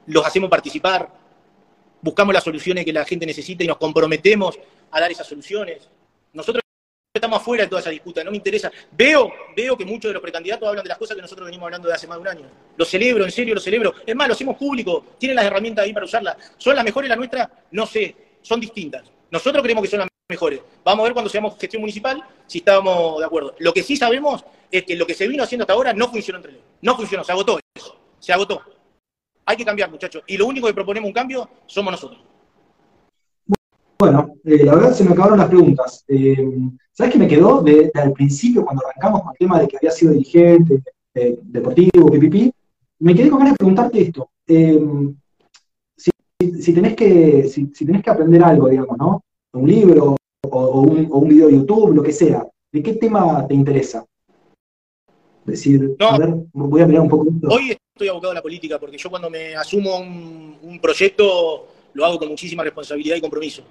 los 0.06 0.26
hacemos 0.26 0.50
participar, 0.50 1.10
buscamos 2.02 2.34
las 2.34 2.44
soluciones 2.44 2.86
que 2.86 2.94
la 2.94 3.04
gente 3.04 3.26
necesita 3.26 3.64
y 3.64 3.68
nos 3.68 3.78
comprometemos 3.78 4.60
a 4.92 5.00
dar 5.00 5.12
esas 5.12 5.26
soluciones. 5.26 5.90
Nosotros 6.34 6.65
estamos 7.18 7.40
afuera 7.40 7.64
de 7.64 7.70
toda 7.70 7.82
esa 7.82 7.90
disputa, 7.90 8.24
no 8.24 8.32
me 8.32 8.38
interesa. 8.38 8.72
Veo, 8.92 9.32
veo 9.56 9.78
que 9.78 9.86
muchos 9.86 10.10
de 10.10 10.14
los 10.14 10.22
precandidatos 10.22 10.68
hablan 10.68 10.84
de 10.84 10.90
las 10.90 10.98
cosas 10.98 11.16
que 11.16 11.22
nosotros 11.22 11.46
venimos 11.46 11.66
hablando 11.66 11.88
de 11.88 11.94
hace 11.94 12.08
más 12.08 12.18
de 12.18 12.22
un 12.22 12.28
año. 12.28 12.46
Lo 12.78 12.86
celebro, 12.86 13.26
en 13.26 13.32
serio, 13.32 13.56
lo 13.56 13.62
celebro. 13.62 13.94
Es 14.06 14.16
más, 14.16 14.28
lo 14.28 14.34
hacemos 14.34 14.58
público, 14.58 15.06
tienen 15.18 15.36
las 15.36 15.46
herramientas 15.46 15.86
ahí 15.86 15.94
para 15.94 16.06
usarlas. 16.06 16.38
¿Son 16.58 16.76
las 16.76 16.84
mejores 16.84 17.10
las 17.10 17.18
nuestras? 17.18 17.50
No 17.72 17.86
sé, 17.86 18.16
son 18.42 18.60
distintas. 18.60 19.04
Nosotros 19.32 19.64
creemos 19.64 19.84
que 19.84 19.90
son 19.90 20.00
las 20.00 20.10
mejores. 20.30 20.62
Vamos 20.84 21.04
a 21.04 21.06
ver 21.06 21.14
cuando 21.14 21.30
seamos 21.30 21.58
gestión 21.58 21.82
municipal 21.82 22.22
si 22.48 22.60
estábamos 22.60 23.20
de 23.20 23.26
acuerdo. 23.26 23.56
Lo 23.60 23.74
que 23.74 23.84
sí 23.84 23.96
sabemos 23.96 24.44
es 24.72 24.84
que 24.84 24.96
lo 24.96 25.06
que 25.06 25.14
se 25.14 25.28
vino 25.28 25.44
haciendo 25.44 25.64
hasta 25.64 25.74
ahora 25.74 25.94
no 25.94 26.10
funcionó 26.10 26.38
entre 26.38 26.54
ellos. 26.54 26.64
No 26.82 26.96
funcionó, 26.96 27.24
se 27.24 27.32
agotó 27.32 27.60
eso. 27.76 27.98
Se 28.20 28.34
agotó. 28.34 28.62
Hay 29.46 29.58
que 29.58 29.66
cambiar, 29.66 29.90
muchachos. 29.90 30.24
Y 30.28 30.38
lo 30.38 30.48
único 30.48 30.68
que 30.68 30.74
proponemos 30.74 31.08
un 31.08 31.14
cambio 31.14 31.50
somos 31.68 31.92
nosotros. 31.92 32.20
Bueno, 33.98 34.36
eh, 34.44 34.66
la 34.66 34.76
verdad 34.76 34.94
se 34.94 35.04
me 35.04 35.12
acabaron 35.12 35.40
las 35.40 35.48
preguntas. 35.48 36.04
Eh, 36.08 36.50
¿Sabes 36.92 37.14
qué 37.14 37.20
me 37.20 37.28
quedó 37.28 37.62
de, 37.62 37.92
al 37.94 38.12
principio 38.12 38.66
cuando 38.66 38.86
arrancamos 38.86 39.22
con 39.22 39.32
el 39.32 39.38
tema 39.38 39.60
de 39.60 39.68
que 39.68 39.78
había 39.78 39.92
sido 39.92 40.12
dirigente, 40.12 40.82
eh, 41.14 41.40
deportivo, 41.42 42.12
pipipi? 42.12 42.52
Me 43.00 43.16
quedé 43.16 43.30
con 43.30 43.40
ganas 43.40 43.54
de 43.54 43.58
preguntarte 43.58 44.02
esto. 44.02 44.30
Si, 46.60 46.74
tenés 46.74 46.96
que, 46.96 47.48
si, 47.48 47.68
tenés 47.86 48.04
que 48.04 48.10
aprender 48.10 48.44
algo, 48.44 48.68
digamos, 48.68 48.98
¿no? 48.98 49.24
Un 49.54 49.68
libro 49.68 50.18
o, 50.50 50.82
un, 50.82 51.08
o 51.10 51.20
un 51.20 51.28
video 51.30 51.48
de 51.48 51.54
YouTube, 51.54 51.96
lo 51.96 52.04
que 52.04 52.12
sea, 52.12 52.46
¿de 52.72 52.84
qué 52.84 52.94
tema 52.94 53.48
te 53.48 53.54
interesa? 53.54 54.06
Decir, 55.46 55.96
a 56.00 56.18
ver, 56.18 56.36
voy 56.54 56.82
a 56.82 56.88
mirar 56.88 57.04
un 57.04 57.10
poco. 57.10 57.28
Hoy 57.50 57.78
estoy 57.94 58.10
abocado 58.10 58.32
a 58.32 58.36
la 58.36 58.42
política 58.42 58.78
porque 58.78 58.98
yo 58.98 59.10
cuando 59.10 59.30
me 59.30 59.56
asumo 59.56 59.98
un 60.00 60.80
proyecto 60.82 61.68
lo 61.94 62.06
hago 62.06 62.20
con 62.20 62.28
muchísima 62.28 62.64
responsabilidad 62.64 63.16
y 63.16 63.22
compromiso 63.22 63.64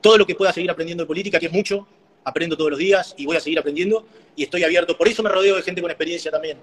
todo 0.00 0.18
lo 0.18 0.26
que 0.26 0.34
pueda 0.34 0.52
seguir 0.52 0.70
aprendiendo 0.70 1.04
de 1.04 1.08
política, 1.08 1.38
que 1.38 1.46
es 1.46 1.52
mucho, 1.52 1.86
aprendo 2.24 2.56
todos 2.56 2.70
los 2.70 2.78
días 2.78 3.14
y 3.16 3.26
voy 3.26 3.36
a 3.36 3.40
seguir 3.40 3.58
aprendiendo 3.58 4.06
y 4.36 4.44
estoy 4.44 4.64
abierto. 4.64 4.96
Por 4.96 5.08
eso 5.08 5.22
me 5.22 5.30
rodeo 5.30 5.56
de 5.56 5.62
gente 5.62 5.80
con 5.80 5.90
experiencia 5.90 6.30
también. 6.30 6.58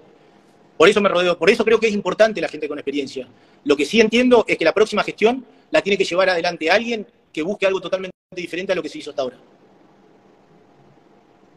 Por 0.76 0.88
eso 0.88 1.00
me 1.00 1.08
rodeo, 1.08 1.36
por 1.36 1.50
eso 1.50 1.64
creo 1.64 1.80
que 1.80 1.88
es 1.88 1.94
importante 1.94 2.40
la 2.40 2.48
gente 2.48 2.68
con 2.68 2.78
experiencia. 2.78 3.26
Lo 3.64 3.76
que 3.76 3.84
sí 3.84 4.00
entiendo 4.00 4.44
es 4.46 4.56
que 4.56 4.64
la 4.64 4.72
próxima 4.72 5.02
gestión 5.02 5.44
la 5.70 5.82
tiene 5.82 5.98
que 5.98 6.04
llevar 6.04 6.30
adelante 6.30 6.70
alguien 6.70 7.06
que 7.32 7.42
busque 7.42 7.66
algo 7.66 7.80
totalmente 7.80 8.14
diferente 8.30 8.72
a 8.72 8.76
lo 8.76 8.82
que 8.82 8.88
se 8.88 8.98
hizo 8.98 9.10
hasta 9.10 9.22
ahora. 9.22 9.36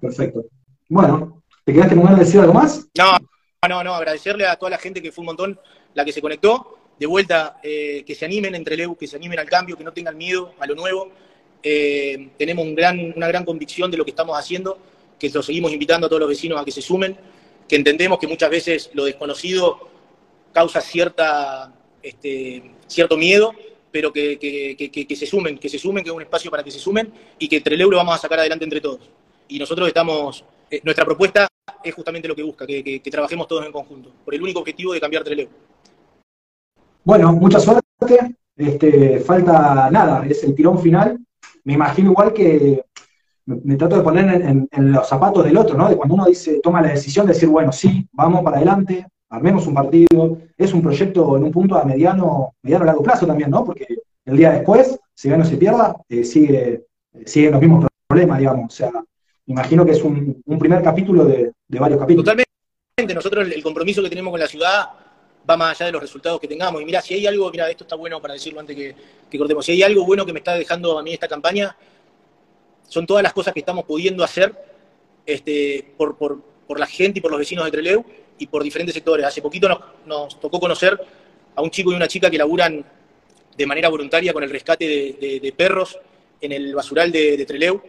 Perfecto. 0.02 0.46
Bueno, 0.90 1.44
¿te 1.64 1.74
quedaste 1.74 1.96
con 1.96 2.04
ganas 2.04 2.20
de 2.20 2.26
decir 2.26 2.40
algo 2.42 2.54
más? 2.54 2.88
No, 2.98 3.18
no, 3.70 3.84
no, 3.84 3.94
agradecerle 3.94 4.48
a 4.48 4.56
toda 4.56 4.72
la 4.72 4.80
gente 4.80 5.02
que 5.02 5.12
fue 5.12 5.22
un 5.22 5.28
montón 5.28 5.60
la 5.94 6.04
que 6.04 6.12
se 6.12 6.22
conectó. 6.22 6.78
De 7.00 7.08
vuelta, 7.08 7.60
eh, 7.64 8.04
que 8.06 8.14
se 8.14 8.26
animen 8.26 8.54
entre 8.54 8.78
Leu, 8.78 8.96
que 8.96 9.08
se 9.08 9.16
animen 9.16 9.40
al 9.40 9.50
cambio, 9.50 9.76
que 9.76 9.84
no 9.84 9.92
tengan 9.92 10.16
miedo 10.16 10.54
a 10.60 10.68
lo 10.68 10.76
nuevo 10.76 11.12
eh, 11.64 12.30
tenemos 12.38 12.66
una 12.66 13.28
gran 13.28 13.46
convicción 13.46 13.92
de 13.92 13.98
lo 13.98 14.04
que 14.04 14.12
estamos 14.12 14.38
haciendo, 14.38 14.78
que 15.20 15.30
lo 15.30 15.44
seguimos 15.44 15.72
invitando 15.72 16.08
a 16.08 16.10
todos 16.10 16.22
los 16.22 16.30
vecinos 16.30 16.60
a 16.60 16.66
que 16.66 16.72
se 16.72 16.82
sumen, 16.82 17.16
que 17.68 17.76
entendemos 17.76 18.18
que 18.20 18.28
muchas 18.28 18.50
veces 18.50 18.90
lo 18.94 19.06
desconocido 19.06 19.90
causa 20.52 20.82
cierta, 20.82 21.74
este, 22.02 22.72
cierto 22.88 23.18
miedo, 23.18 23.54
pero 23.92 24.12
que, 24.12 25.16
se 25.16 25.26
sumen, 25.26 25.58
que 25.58 25.70
se 25.70 25.78
sumen, 25.78 26.04
que 26.04 26.10
es 26.10 26.16
un 26.16 26.22
espacio 26.22 26.50
para 26.50 26.64
que 26.64 26.72
se 26.72 26.80
sumen 26.80 27.12
y 27.38 27.48
que 27.48 27.58
entre 27.58 27.76
el 27.76 27.82
euro 27.82 27.98
vamos 27.98 28.16
a 28.16 28.18
sacar 28.18 28.40
adelante 28.40 28.64
entre 28.64 28.82
todos. 28.82 29.10
Y 29.48 29.60
nosotros 29.60 29.88
estamos, 29.88 30.44
eh, 30.70 30.82
nuestra 30.84 31.06
propuesta 31.06 31.48
es 31.84 31.94
justamente 31.94 32.28
lo 32.28 32.36
que 32.36 32.44
busca, 32.44 32.66
que, 32.66 33.02
trabajemos 33.12 33.48
todos 33.48 33.66
en 33.66 33.72
conjunto, 33.72 34.12
por 34.26 34.34
el 34.34 34.42
único 34.42 34.60
objetivo 34.60 34.94
de 34.94 35.00
cambiar 35.00 35.24
Trelew. 35.24 35.48
Bueno, 37.04 37.34
mucha 37.34 37.60
suerte. 37.60 37.82
Este, 38.58 39.20
falta 39.22 39.90
nada, 39.92 40.26
es 40.28 40.44
el 40.44 40.54
tirón 40.54 40.82
final 40.82 41.18
me 41.64 41.74
imagino 41.74 42.12
igual 42.12 42.34
que 42.34 42.84
me, 43.46 43.76
trato 43.76 43.98
de 43.98 44.04
poner 44.04 44.42
en, 44.72 44.92
los 44.92 45.08
zapatos 45.08 45.44
del 45.44 45.58
otro, 45.58 45.78
¿no? 45.78 45.90
De 45.90 45.96
cuando 45.96 46.16
uno 46.16 46.26
dice, 46.26 46.60
toma 46.62 46.82
la 46.82 46.90
decisión 46.90 47.26
de 47.26 47.34
decir, 47.34 47.50
bueno, 47.50 47.72
sí, 47.72 48.08
vamos 48.12 48.44
para 48.44 48.58
adelante, 48.58 49.08
armemos 49.30 49.68
un 49.68 49.74
partido, 49.74 50.38
es 50.58 50.74
un 50.74 50.82
proyecto 50.82 51.38
en 51.38 51.44
un 51.44 51.52
punto 51.52 51.76
a 51.76 51.86
mediano, 51.86 52.56
mediano 52.62 52.86
largo 52.86 53.04
plazo 53.04 53.26
también, 53.26 53.50
¿no? 53.50 53.64
Porque 53.64 53.88
el 54.26 54.38
día 54.38 54.52
después, 54.52 55.00
si 55.14 55.30
gana 55.30 55.44
o 55.44 55.48
se 55.48 55.58
pierda, 55.58 55.96
eh, 56.08 56.24
sigue, 56.24 56.86
siguen 57.26 57.52
los 57.52 57.62
mismos 57.62 57.88
problemas, 58.08 58.40
digamos. 58.40 58.74
O 58.74 58.76
sea, 58.76 58.92
imagino 59.48 59.86
que 59.86 59.92
es 59.92 60.04
un, 60.04 60.42
primer 60.60 60.82
capítulo 60.84 61.26
de, 61.26 61.52
varios 61.68 62.00
capítulos. 62.00 62.26
Totalmente, 62.26 63.16
nosotros 63.16 63.52
el 63.52 63.64
compromiso 63.64 64.02
que 64.04 64.10
tenemos 64.10 64.32
con 64.32 64.40
la 64.40 64.48
ciudad 64.48 64.90
va 65.50 65.58
más 65.58 65.80
allá 65.80 65.88
de 65.88 65.92
los 65.94 66.02
resultados 66.02 66.40
que 66.40 66.48
tengamos. 66.48 66.82
Y 66.82 66.86
mira, 66.86 67.02
si 67.02 67.14
hay 67.14 67.28
algo, 67.28 67.50
mira, 67.52 67.70
esto 67.70 67.84
está 67.84 67.96
bueno 67.96 68.22
para 68.22 68.34
decirlo 68.34 68.60
antes 68.60 68.76
que, 68.76 68.96
que, 69.30 69.38
cortemos, 69.38 69.66
si 69.66 69.74
hay 69.74 69.84
algo 69.84 70.06
bueno 70.06 70.26
que 70.26 70.34
me 70.34 70.40
está 70.40 70.56
dejando 70.56 70.98
a 70.98 71.04
mí 71.04 71.14
esta 71.14 71.28
campaña, 71.28 71.76
son 72.88 73.06
todas 73.06 73.24
las 73.24 73.34
cosas 73.34 73.54
que 73.54 73.62
estamos 73.62 73.86
pudiendo 73.86 74.24
hacer 74.24 74.54
este, 75.26 75.94
por, 75.98 76.18
por, 76.18 76.42
por 76.68 76.80
la 76.80 76.88
gente 76.88 77.20
y 77.20 77.22
por 77.22 77.32
los 77.32 77.40
vecinos 77.40 77.66
de 77.66 77.72
Treleu 77.72 78.04
y 78.38 78.48
por 78.48 78.64
diferentes 78.64 78.94
sectores. 78.94 79.26
Hace 79.26 79.42
poquito 79.42 79.70
nos, 79.70 79.80
nos, 80.06 80.40
tocó 80.40 80.60
conocer 80.60 81.00
a 81.56 81.62
un 81.62 81.70
chico 81.70 81.92
y 81.92 81.96
una 81.96 82.08
chica 82.08 82.30
que 82.30 82.38
laburan 82.38 82.86
de 83.56 83.66
manera 83.66 83.90
voluntaria 83.90 84.34
con 84.34 84.44
el 84.44 84.50
rescate 84.50 84.88
de, 85.20 85.40
de, 85.42 85.52
perros 85.54 85.98
en 86.40 86.52
el 86.52 86.74
basural 86.74 87.12
de, 87.12 87.38
de 87.38 87.46
Treleu. 87.46 87.82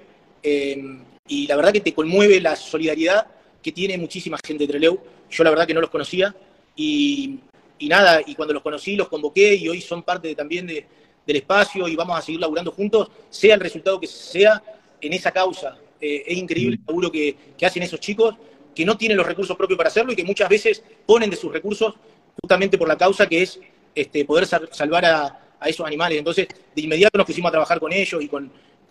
Eh, 0.43 1.01
y 1.29 1.47
la 1.47 1.57
verdad 1.57 1.73
que 1.73 1.81
te 1.81 1.95
conmueve 1.95 2.41
la 2.41 2.57
solidaridad 2.57 3.27
que 3.63 3.73
tiene 3.73 3.97
muchísima 3.97 4.39
gente 4.45 4.67
de 4.67 4.69
Treleu. 4.69 4.99
Yo 5.31 5.45
la 5.45 5.51
verdad 5.51 5.67
que 5.67 5.75
no 5.75 5.81
los 5.81 5.91
conocía 5.91 6.35
y, 6.77 7.41
nada, 7.81 8.23
y 8.25 8.35
cuando 8.35 8.55
los 8.55 8.63
conocí 8.63 8.97
los 8.97 9.09
convoqué 9.09 9.55
y 9.55 9.69
hoy 9.69 9.81
son 9.81 10.03
parte 10.03 10.35
también 10.35 10.67
de, 10.67 10.87
del 11.27 11.37
espacio 11.37 11.89
y 11.89 11.97
vamos 11.97 12.19
a 12.19 12.23
seguir 12.23 12.41
laburando 12.41 12.73
juntos, 12.73 13.11
sea 13.31 13.55
el 13.55 13.61
resultado 13.61 14.01
que 14.01 14.07
sea 14.07 14.63
en 15.01 15.13
esa 15.13 15.31
causa. 15.31 15.77
Eh, 16.01 16.25
es 16.27 16.39
increíble 16.39 16.77
el 16.77 16.87
laburo 16.87 17.11
que, 17.11 17.37
hacen 17.63 17.83
esos 17.83 18.01
chicos 18.01 18.35
que 18.75 18.85
no 18.85 18.97
tienen 18.97 19.17
los 19.17 19.27
recursos 19.27 19.57
propios 19.57 19.77
para 19.77 19.89
hacerlo 19.89 20.13
y 20.13 20.17
que 20.17 20.25
muchas 20.25 20.49
veces 20.49 20.83
ponen 21.07 21.29
de 21.31 21.37
sus 21.37 21.53
recursos 21.53 21.95
justamente 22.41 22.79
por 22.79 22.89
la 22.89 22.97
causa 22.97 23.29
que 23.29 23.43
es 23.43 23.61
este, 23.95 24.25
poder 24.25 24.47
salvar 24.47 25.05
a, 25.05 25.39
esos 25.65 25.87
animales. 25.87 26.19
Entonces, 26.19 26.49
de 26.75 26.83
inmediato 26.83 27.17
nos 27.17 27.25
pusimos 27.25 27.49
a 27.51 27.53
trabajar 27.53 27.79
con 27.79 27.93
ellos 27.93 28.21
y 28.21 28.27
con, 28.27 28.51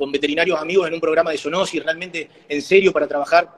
veterinarios 0.09 0.59
amigos 0.59 0.87
en 0.87 0.95
un 0.95 0.99
programa 0.99 1.29
de 1.29 1.37
zoonosis, 1.37 1.83
realmente 1.83 2.27
en 2.49 2.61
serio 2.63 2.91
para 2.91 3.07
trabajar 3.07 3.55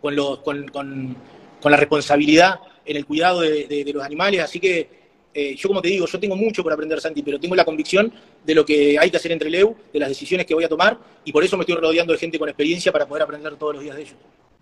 con, 0.00 0.16
los, 0.16 0.40
con, 0.40 0.66
con 0.66 1.70
la 1.70 1.76
responsabilidad 1.76 2.58
en 2.90 2.96
el 2.96 3.06
cuidado 3.06 3.40
de, 3.40 3.90
los 3.94 4.02
animales, 4.02 4.40
así 4.40 4.58
que 4.58 4.88
eh, 5.32 5.54
yo 5.54 5.68
como 5.68 5.80
te 5.80 5.88
digo, 5.88 6.06
yo 6.06 6.18
tengo 6.18 6.34
mucho 6.34 6.64
por 6.64 6.72
aprender, 6.72 7.00
Santi, 7.00 7.22
pero 7.22 7.38
tengo 7.38 7.54
la 7.54 7.64
convicción 7.64 8.12
de 8.44 8.54
lo 8.54 8.64
que 8.64 8.98
hay 8.98 9.10
que 9.10 9.16
hacer 9.16 9.30
entre 9.30 9.48
Leu, 9.48 9.76
de 9.92 9.98
las 10.00 10.08
decisiones 10.08 10.44
que 10.44 10.54
voy 10.54 10.64
a 10.64 10.68
tomar, 10.68 10.98
y 11.24 11.30
por 11.30 11.44
eso 11.44 11.56
me 11.56 11.62
estoy 11.62 11.76
rodeando 11.76 12.12
de 12.12 12.18
gente 12.18 12.36
con 12.36 12.48
experiencia 12.48 12.90
para 12.90 13.06
poder 13.06 13.22
aprender 13.22 13.54
todos 13.54 13.74
los 13.74 13.84
días 13.84 13.94
de 13.94 14.02
ellos. 14.02 14.16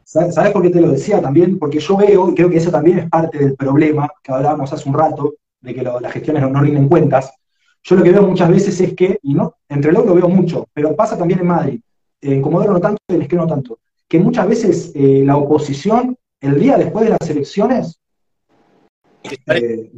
¿Sabes 0.04 0.52
por 0.52 0.62
qué 0.62 0.68
te 0.68 0.80
lo 0.80 0.90
decía 0.90 1.22
también? 1.22 1.58
Porque 1.58 1.80
yo 1.80 1.96
veo, 1.96 2.30
y 2.30 2.34
creo 2.34 2.50
que 2.50 2.58
eso 2.58 2.70
también 2.70 2.98
es 2.98 3.08
parte 3.08 3.38
del 3.38 3.54
problema 3.56 4.08
que 4.22 4.32
hablábamos 4.32 4.70
hace 4.72 4.88
un 4.88 4.94
rato, 4.94 5.34
de 5.60 5.74
que 5.74 5.82
las 5.82 6.12
gestiones 6.12 6.42
no, 6.42 6.60
rinden 6.60 6.88
cuentas. 6.88 7.32
Yo 7.82 7.96
lo 7.96 8.02
que 8.02 8.12
veo 8.12 8.22
muchas 8.22 8.50
veces 8.50 8.78
es 8.80 8.94
que, 8.94 9.18
y 9.22 9.32
no, 9.32 9.54
entre 9.70 9.90
Leu 9.90 10.04
lo 10.04 10.14
veo 10.14 10.28
mucho, 10.28 10.66
pero 10.74 10.94
pasa 10.94 11.16
también 11.16 11.40
en 11.40 11.46
Madrid, 11.46 11.80
en 12.20 12.42
Comodoro 12.42 12.74
no 12.74 12.80
tanto, 12.80 13.00
en 13.08 13.22
Esquema 13.22 13.42
no 13.42 13.48
tanto, 13.48 13.78
que 14.06 14.18
muchas 14.18 14.46
veces 14.48 14.92
eh, 14.94 15.22
la 15.24 15.36
oposición, 15.36 16.16
el 16.40 16.58
día 16.58 16.76
después 16.76 17.06
de 17.06 17.16
las 17.18 17.30
elecciones, 17.30 17.98
eh, 19.22 19.90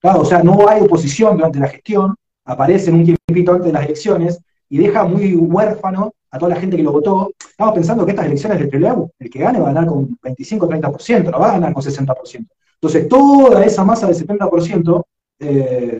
claro, 0.00 0.20
o 0.20 0.24
sea, 0.24 0.42
no 0.42 0.68
hay 0.68 0.82
oposición 0.82 1.36
durante 1.36 1.58
la 1.58 1.68
gestión, 1.68 2.14
aparece 2.44 2.90
en 2.90 2.96
un 2.96 3.04
tiempito 3.04 3.52
antes 3.52 3.66
de 3.66 3.72
las 3.72 3.84
elecciones 3.84 4.40
y 4.68 4.78
deja 4.78 5.04
muy 5.04 5.34
huérfano 5.34 6.12
a 6.30 6.38
toda 6.38 6.54
la 6.54 6.60
gente 6.60 6.76
que 6.76 6.82
lo 6.82 6.92
votó. 6.92 7.32
Estamos 7.38 7.74
pensando 7.74 8.04
que 8.04 8.12
estas 8.12 8.26
elecciones 8.26 8.58
de 8.58 8.66
Trelew, 8.66 9.10
el 9.18 9.30
que 9.30 9.38
gane 9.38 9.60
va 9.60 9.70
a 9.70 9.72
ganar 9.72 9.88
con 9.88 10.18
25-30%, 10.18 11.30
no 11.30 11.38
va 11.38 11.50
a 11.50 11.52
ganar 11.52 11.72
con 11.72 11.82
60%. 11.82 12.46
Entonces, 12.74 13.08
toda 13.08 13.64
esa 13.64 13.84
masa 13.84 14.06
del 14.06 14.16
70% 14.16 15.04
eh, 15.40 15.98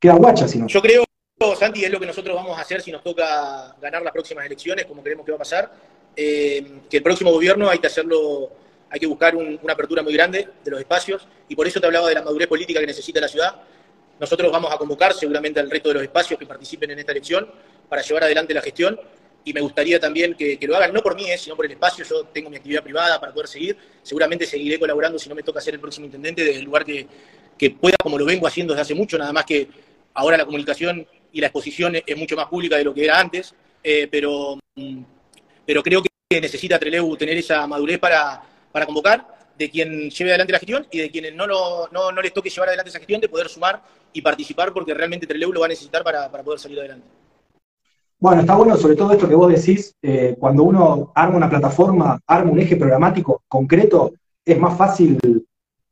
queda 0.00 0.14
guacha, 0.14 0.48
si 0.48 0.58
no. 0.58 0.66
Yo 0.66 0.80
creo, 0.80 1.04
Santi, 1.58 1.84
es 1.84 1.90
lo 1.90 2.00
que 2.00 2.06
nosotros 2.06 2.34
vamos 2.34 2.56
a 2.56 2.62
hacer 2.62 2.80
si 2.80 2.90
nos 2.90 3.02
toca 3.02 3.76
ganar 3.80 4.02
las 4.02 4.12
próximas 4.12 4.46
elecciones, 4.46 4.86
como 4.86 5.02
creemos 5.02 5.24
que 5.24 5.32
va 5.32 5.36
a 5.36 5.38
pasar, 5.38 5.72
eh, 6.16 6.80
que 6.88 6.96
el 6.96 7.02
próximo 7.02 7.30
gobierno 7.30 7.68
hay 7.68 7.78
que 7.78 7.88
hacerlo 7.88 8.50
hay 8.90 9.00
que 9.00 9.06
buscar 9.06 9.34
una 9.34 9.72
apertura 9.72 10.02
muy 10.02 10.12
grande 10.12 10.48
de 10.64 10.70
los 10.70 10.80
espacios 10.80 11.26
y 11.48 11.56
por 11.56 11.66
eso 11.66 11.80
te 11.80 11.86
hablaba 11.86 12.08
de 12.08 12.14
la 12.14 12.22
madurez 12.22 12.48
política 12.48 12.80
que 12.80 12.86
necesita 12.86 13.20
la 13.20 13.28
ciudad. 13.28 13.54
Nosotros 14.18 14.50
vamos 14.50 14.72
a 14.72 14.78
convocar 14.78 15.12
seguramente 15.12 15.60
al 15.60 15.70
resto 15.70 15.88
de 15.90 15.94
los 15.94 16.02
espacios 16.02 16.38
que 16.38 16.46
participen 16.46 16.90
en 16.90 16.98
esta 17.00 17.12
elección 17.12 17.48
para 17.88 18.02
llevar 18.02 18.24
adelante 18.24 18.54
la 18.54 18.62
gestión 18.62 18.98
y 19.44 19.52
me 19.52 19.60
gustaría 19.60 20.00
también 20.00 20.34
que, 20.34 20.58
lo 20.62 20.76
hagan, 20.76 20.92
no 20.92 21.02
por 21.02 21.14
mí, 21.14 21.30
eh, 21.30 21.38
sino 21.38 21.54
por 21.54 21.66
el 21.66 21.72
espacio. 21.72 22.04
Yo 22.04 22.24
tengo 22.24 22.50
mi 22.50 22.56
actividad 22.56 22.82
privada 22.82 23.20
para 23.20 23.32
poder 23.32 23.46
seguir. 23.46 23.76
Seguramente 24.02 24.44
seguiré 24.44 24.78
colaborando 24.78 25.18
si 25.18 25.28
no 25.28 25.36
me 25.36 25.42
toca 25.42 25.60
ser 25.60 25.74
el 25.74 25.80
próximo 25.80 26.06
intendente 26.06 26.42
desde 26.42 26.58
el 26.58 26.64
lugar 26.64 26.84
que, 26.84 27.70
pueda, 27.70 27.96
como 28.02 28.18
lo 28.18 28.24
vengo 28.24 28.46
haciendo 28.46 28.74
desde 28.74 28.82
hace 28.82 28.94
mucho, 28.94 29.16
nada 29.16 29.32
más 29.32 29.44
que 29.44 29.68
ahora 30.14 30.36
la 30.36 30.44
comunicación 30.44 31.06
y 31.32 31.40
la 31.40 31.46
exposición 31.46 31.94
es 32.04 32.16
mucho 32.16 32.34
más 32.34 32.46
pública 32.46 32.76
de 32.76 32.84
lo 32.84 32.92
que 32.92 33.04
era 33.04 33.20
antes, 33.20 33.54
eh, 33.84 34.08
pero, 34.10 34.58
pero 35.64 35.82
creo 35.82 36.02
que 36.02 36.40
necesita 36.40 36.78
Trelew 36.78 37.16
tener 37.16 37.36
esa 37.36 37.66
madurez 37.68 38.00
para, 38.00 38.42
para 38.76 38.84
convocar 38.84 39.26
de 39.56 39.70
quien 39.70 40.10
lleve 40.10 40.32
adelante 40.32 40.52
la 40.52 40.58
gestión 40.58 40.86
y 40.90 40.98
de 40.98 41.10
quienes 41.10 41.34
no, 41.34 41.46
lo, 41.46 41.88
no, 41.92 42.12
no 42.12 42.20
les 42.20 42.34
toque 42.34 42.50
llevar 42.50 42.68
adelante 42.68 42.90
esa 42.90 42.98
gestión, 42.98 43.22
de 43.22 43.28
poder 43.30 43.48
sumar 43.48 43.82
y 44.12 44.20
participar 44.20 44.70
porque 44.74 44.92
realmente 44.92 45.26
Treleu 45.26 45.50
lo 45.50 45.60
va 45.60 45.66
a 45.66 45.70
necesitar 45.70 46.04
para, 46.04 46.30
para 46.30 46.44
poder 46.44 46.60
salir 46.60 46.78
adelante. 46.80 47.06
Bueno, 48.18 48.42
está 48.42 48.54
bueno 48.54 48.76
sobre 48.76 48.94
todo 48.94 49.12
esto 49.12 49.26
que 49.26 49.34
vos 49.34 49.50
decís, 49.50 49.94
eh, 50.02 50.36
cuando 50.38 50.62
uno 50.62 51.10
arma 51.14 51.38
una 51.38 51.48
plataforma, 51.48 52.20
arma 52.26 52.50
un 52.50 52.60
eje 52.60 52.76
programático 52.76 53.44
concreto, 53.48 54.12
es 54.44 54.58
más 54.58 54.76
fácil 54.76 55.18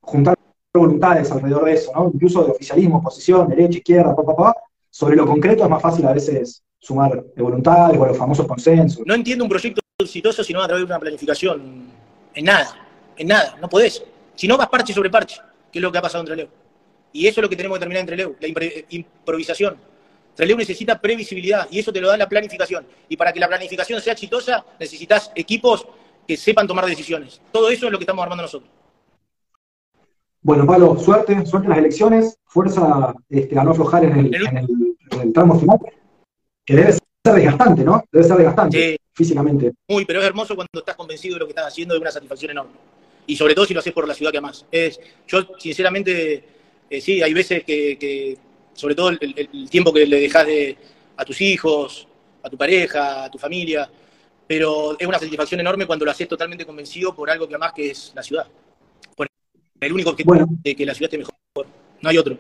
juntar 0.03 0.37
voluntades 0.75 1.33
alrededor 1.33 1.65
de 1.65 1.73
eso, 1.73 1.91
¿no? 1.95 2.11
Incluso 2.13 2.45
de 2.45 2.51
oficialismo, 2.51 2.99
oposición, 2.99 3.49
derecha, 3.49 3.79
izquierda, 3.79 4.15
papá, 4.15 4.37
papá. 4.37 4.57
Sobre 4.91 5.17
lo 5.17 5.27
concreto 5.27 5.65
es 5.65 5.71
más 5.71 5.81
fácil 5.81 6.05
a 6.07 6.13
veces 6.13 6.63
sumar 6.79 7.25
de 7.35 7.43
voluntades 7.43 7.99
o 7.99 8.05
los 8.05 8.19
famosos 8.19 8.47
consensos. 8.47 9.07
No 9.07 9.15
entiendo 9.15 9.43
un 9.43 9.49
proyecto 9.49 9.81
exitoso 9.99 10.45
si 10.45 10.53
no 10.53 10.63
a 10.63 10.67
través 10.67 10.83
de 10.83 10.93
una 10.93 11.01
planificación. 11.01 12.04
En 12.35 12.45
nada, 12.45 12.75
en 13.17 13.29
nada, 13.29 13.57
no 13.61 13.69
podés. 13.69 14.05
Si 14.35 14.49
no 14.49 14.57
vas 14.57 14.69
parche 14.69 14.93
sobre 14.93 15.11
parche, 15.11 15.41
que 15.71 15.79
es 15.79 15.83
lo 15.83 15.93
que 15.93 15.99
ha 15.99 16.03
pasado 16.03 16.23
en 16.23 16.27
Treleu. 16.27 16.49
Y 17.13 17.27
eso 17.27 17.41
es 17.41 17.43
lo 17.43 17.49
que 17.49 17.57
tenemos 17.57 17.77
que 17.77 17.81
terminar 17.81 18.01
en 18.01 18.07
Treleu, 18.07 18.37
la 18.41 18.49
improvisación. 18.91 19.77
Treleu 20.35 20.57
necesita 20.57 21.01
previsibilidad 21.01 21.69
y 21.71 21.79
eso 21.79 21.93
te 21.93 22.01
lo 22.01 22.09
da 22.09 22.17
la 22.17 22.29
planificación. 22.29 22.85
Y 23.09 23.17
para 23.17 23.33
que 23.33 23.39
la 23.39 23.47
planificación 23.47 24.01
sea 24.01 24.15
exitosa, 24.15 24.65
necesitas 24.81 25.31
equipos 25.37 25.87
que 26.27 26.37
sepan 26.37 26.67
tomar 26.67 26.87
decisiones. 26.87 27.41
Todo 27.53 27.71
eso 27.71 27.87
es 27.87 27.93
lo 27.93 27.99
que 27.99 28.03
estamos 28.03 28.23
armando 28.25 28.43
nosotros. 28.43 28.71
Bueno, 30.43 30.67
Pablo, 30.67 30.99
suerte, 30.99 31.47
suerte 31.47 31.67
en 31.67 31.71
las 31.71 31.79
elecciones, 31.79 32.39
fuerza 32.45 33.15
este, 33.31 33.59
a 33.59 33.65
no 33.65 33.71
aflojar 33.71 34.05
en 34.05 34.19
el, 34.19 35.33
tramo 35.33 35.59
final, 35.59 35.79
que 36.67 36.77
debe 36.77 36.93
ser 36.93 37.35
desgastante, 37.35 37.85
¿no? 37.85 38.03
Debe 38.11 38.25
ser 38.27 38.37
desgastante 38.37 38.99
físicamente. 39.15 39.73
Muy, 39.89 40.05
pero 40.05 40.21
es 40.21 40.27
hermoso 40.27 40.55
cuando 40.55 40.81
estás 40.81 40.97
convencido 40.97 41.35
de 41.35 41.41
lo 41.41 41.47
que 41.47 41.53
estás 41.53 41.69
haciendo, 41.69 41.95
de 41.95 42.01
una 42.01 42.11
satisfacción 42.11 42.51
enorme. 42.51 42.73
Y 43.27 43.37
sobre 43.37 43.55
todo 43.55 43.65
si 43.65 43.75
lo 43.75 43.81
haces 43.81 43.93
por 43.93 44.07
la 44.07 44.15
ciudad 44.15 44.33
que 44.33 44.39
amas. 44.39 44.67
Es, 44.71 45.01
yo, 45.27 45.41
sinceramente, 45.59 46.45
eh, 46.91 47.01
sí, 47.01 47.23
hay 47.23 47.33
veces 47.33 47.65
que, 47.65 48.37
sobre 48.75 48.95
todo 48.95 49.11
el, 49.11 49.69
tiempo 49.71 49.93
que 49.93 50.07
le 50.07 50.21
dejas 50.21 50.47
de, 50.47 50.77
a 51.17 51.25
tus 51.25 51.41
hijos, 51.41 52.07
a 52.43 52.51
tu 52.51 52.59
pareja, 52.59 53.25
a 53.25 53.31
tu 53.31 53.39
familia, 53.39 53.89
pero 54.47 54.97
es 54.99 55.07
una 55.07 55.19
satisfacción 55.19 55.61
enorme 55.61 55.87
cuando 55.87 56.05
lo 56.05 56.11
haces 56.11 56.29
totalmente 56.29 56.67
convencido 56.67 57.15
por 57.15 57.31
algo 57.31 57.49
que 57.49 57.55
amas, 57.55 57.73
que 57.73 57.91
es 57.91 58.13
la 58.15 58.23
ciudad 58.23 58.47
el 59.87 59.93
único 59.93 60.11
objetivo 60.11 60.35
bueno. 60.35 60.49
de 60.63 60.75
que 60.75 60.87
la 60.87 60.95
ciudad 60.95 61.13
esté 61.13 61.19
mejor. 61.19 61.35
No 62.01 62.09
hay 62.09 62.19
otro. 62.19 62.37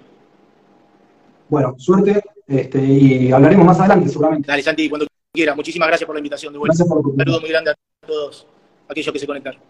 Bueno, 1.48 1.74
suerte 1.78 2.22
este, 2.46 2.82
y 2.84 3.32
hablaremos 3.32 3.66
más 3.66 3.78
adelante 3.80 4.08
seguramente. 4.08 4.46
Dale, 4.46 4.62
Santi, 4.62 4.88
cuando 4.88 5.06
quieras. 5.34 5.56
Muchísimas 5.56 5.88
gracias 5.88 6.06
por 6.06 6.14
la 6.14 6.20
invitación 6.20 6.52
de 6.52 6.58
vuelta. 6.58 6.82
Un 6.84 7.16
saludo 7.16 7.40
muy 7.40 7.50
grande 7.50 7.72
a 7.72 7.74
todos 8.06 8.46
aquellos 8.88 9.12
que 9.12 9.18
se 9.18 9.26
conectaron. 9.26 9.60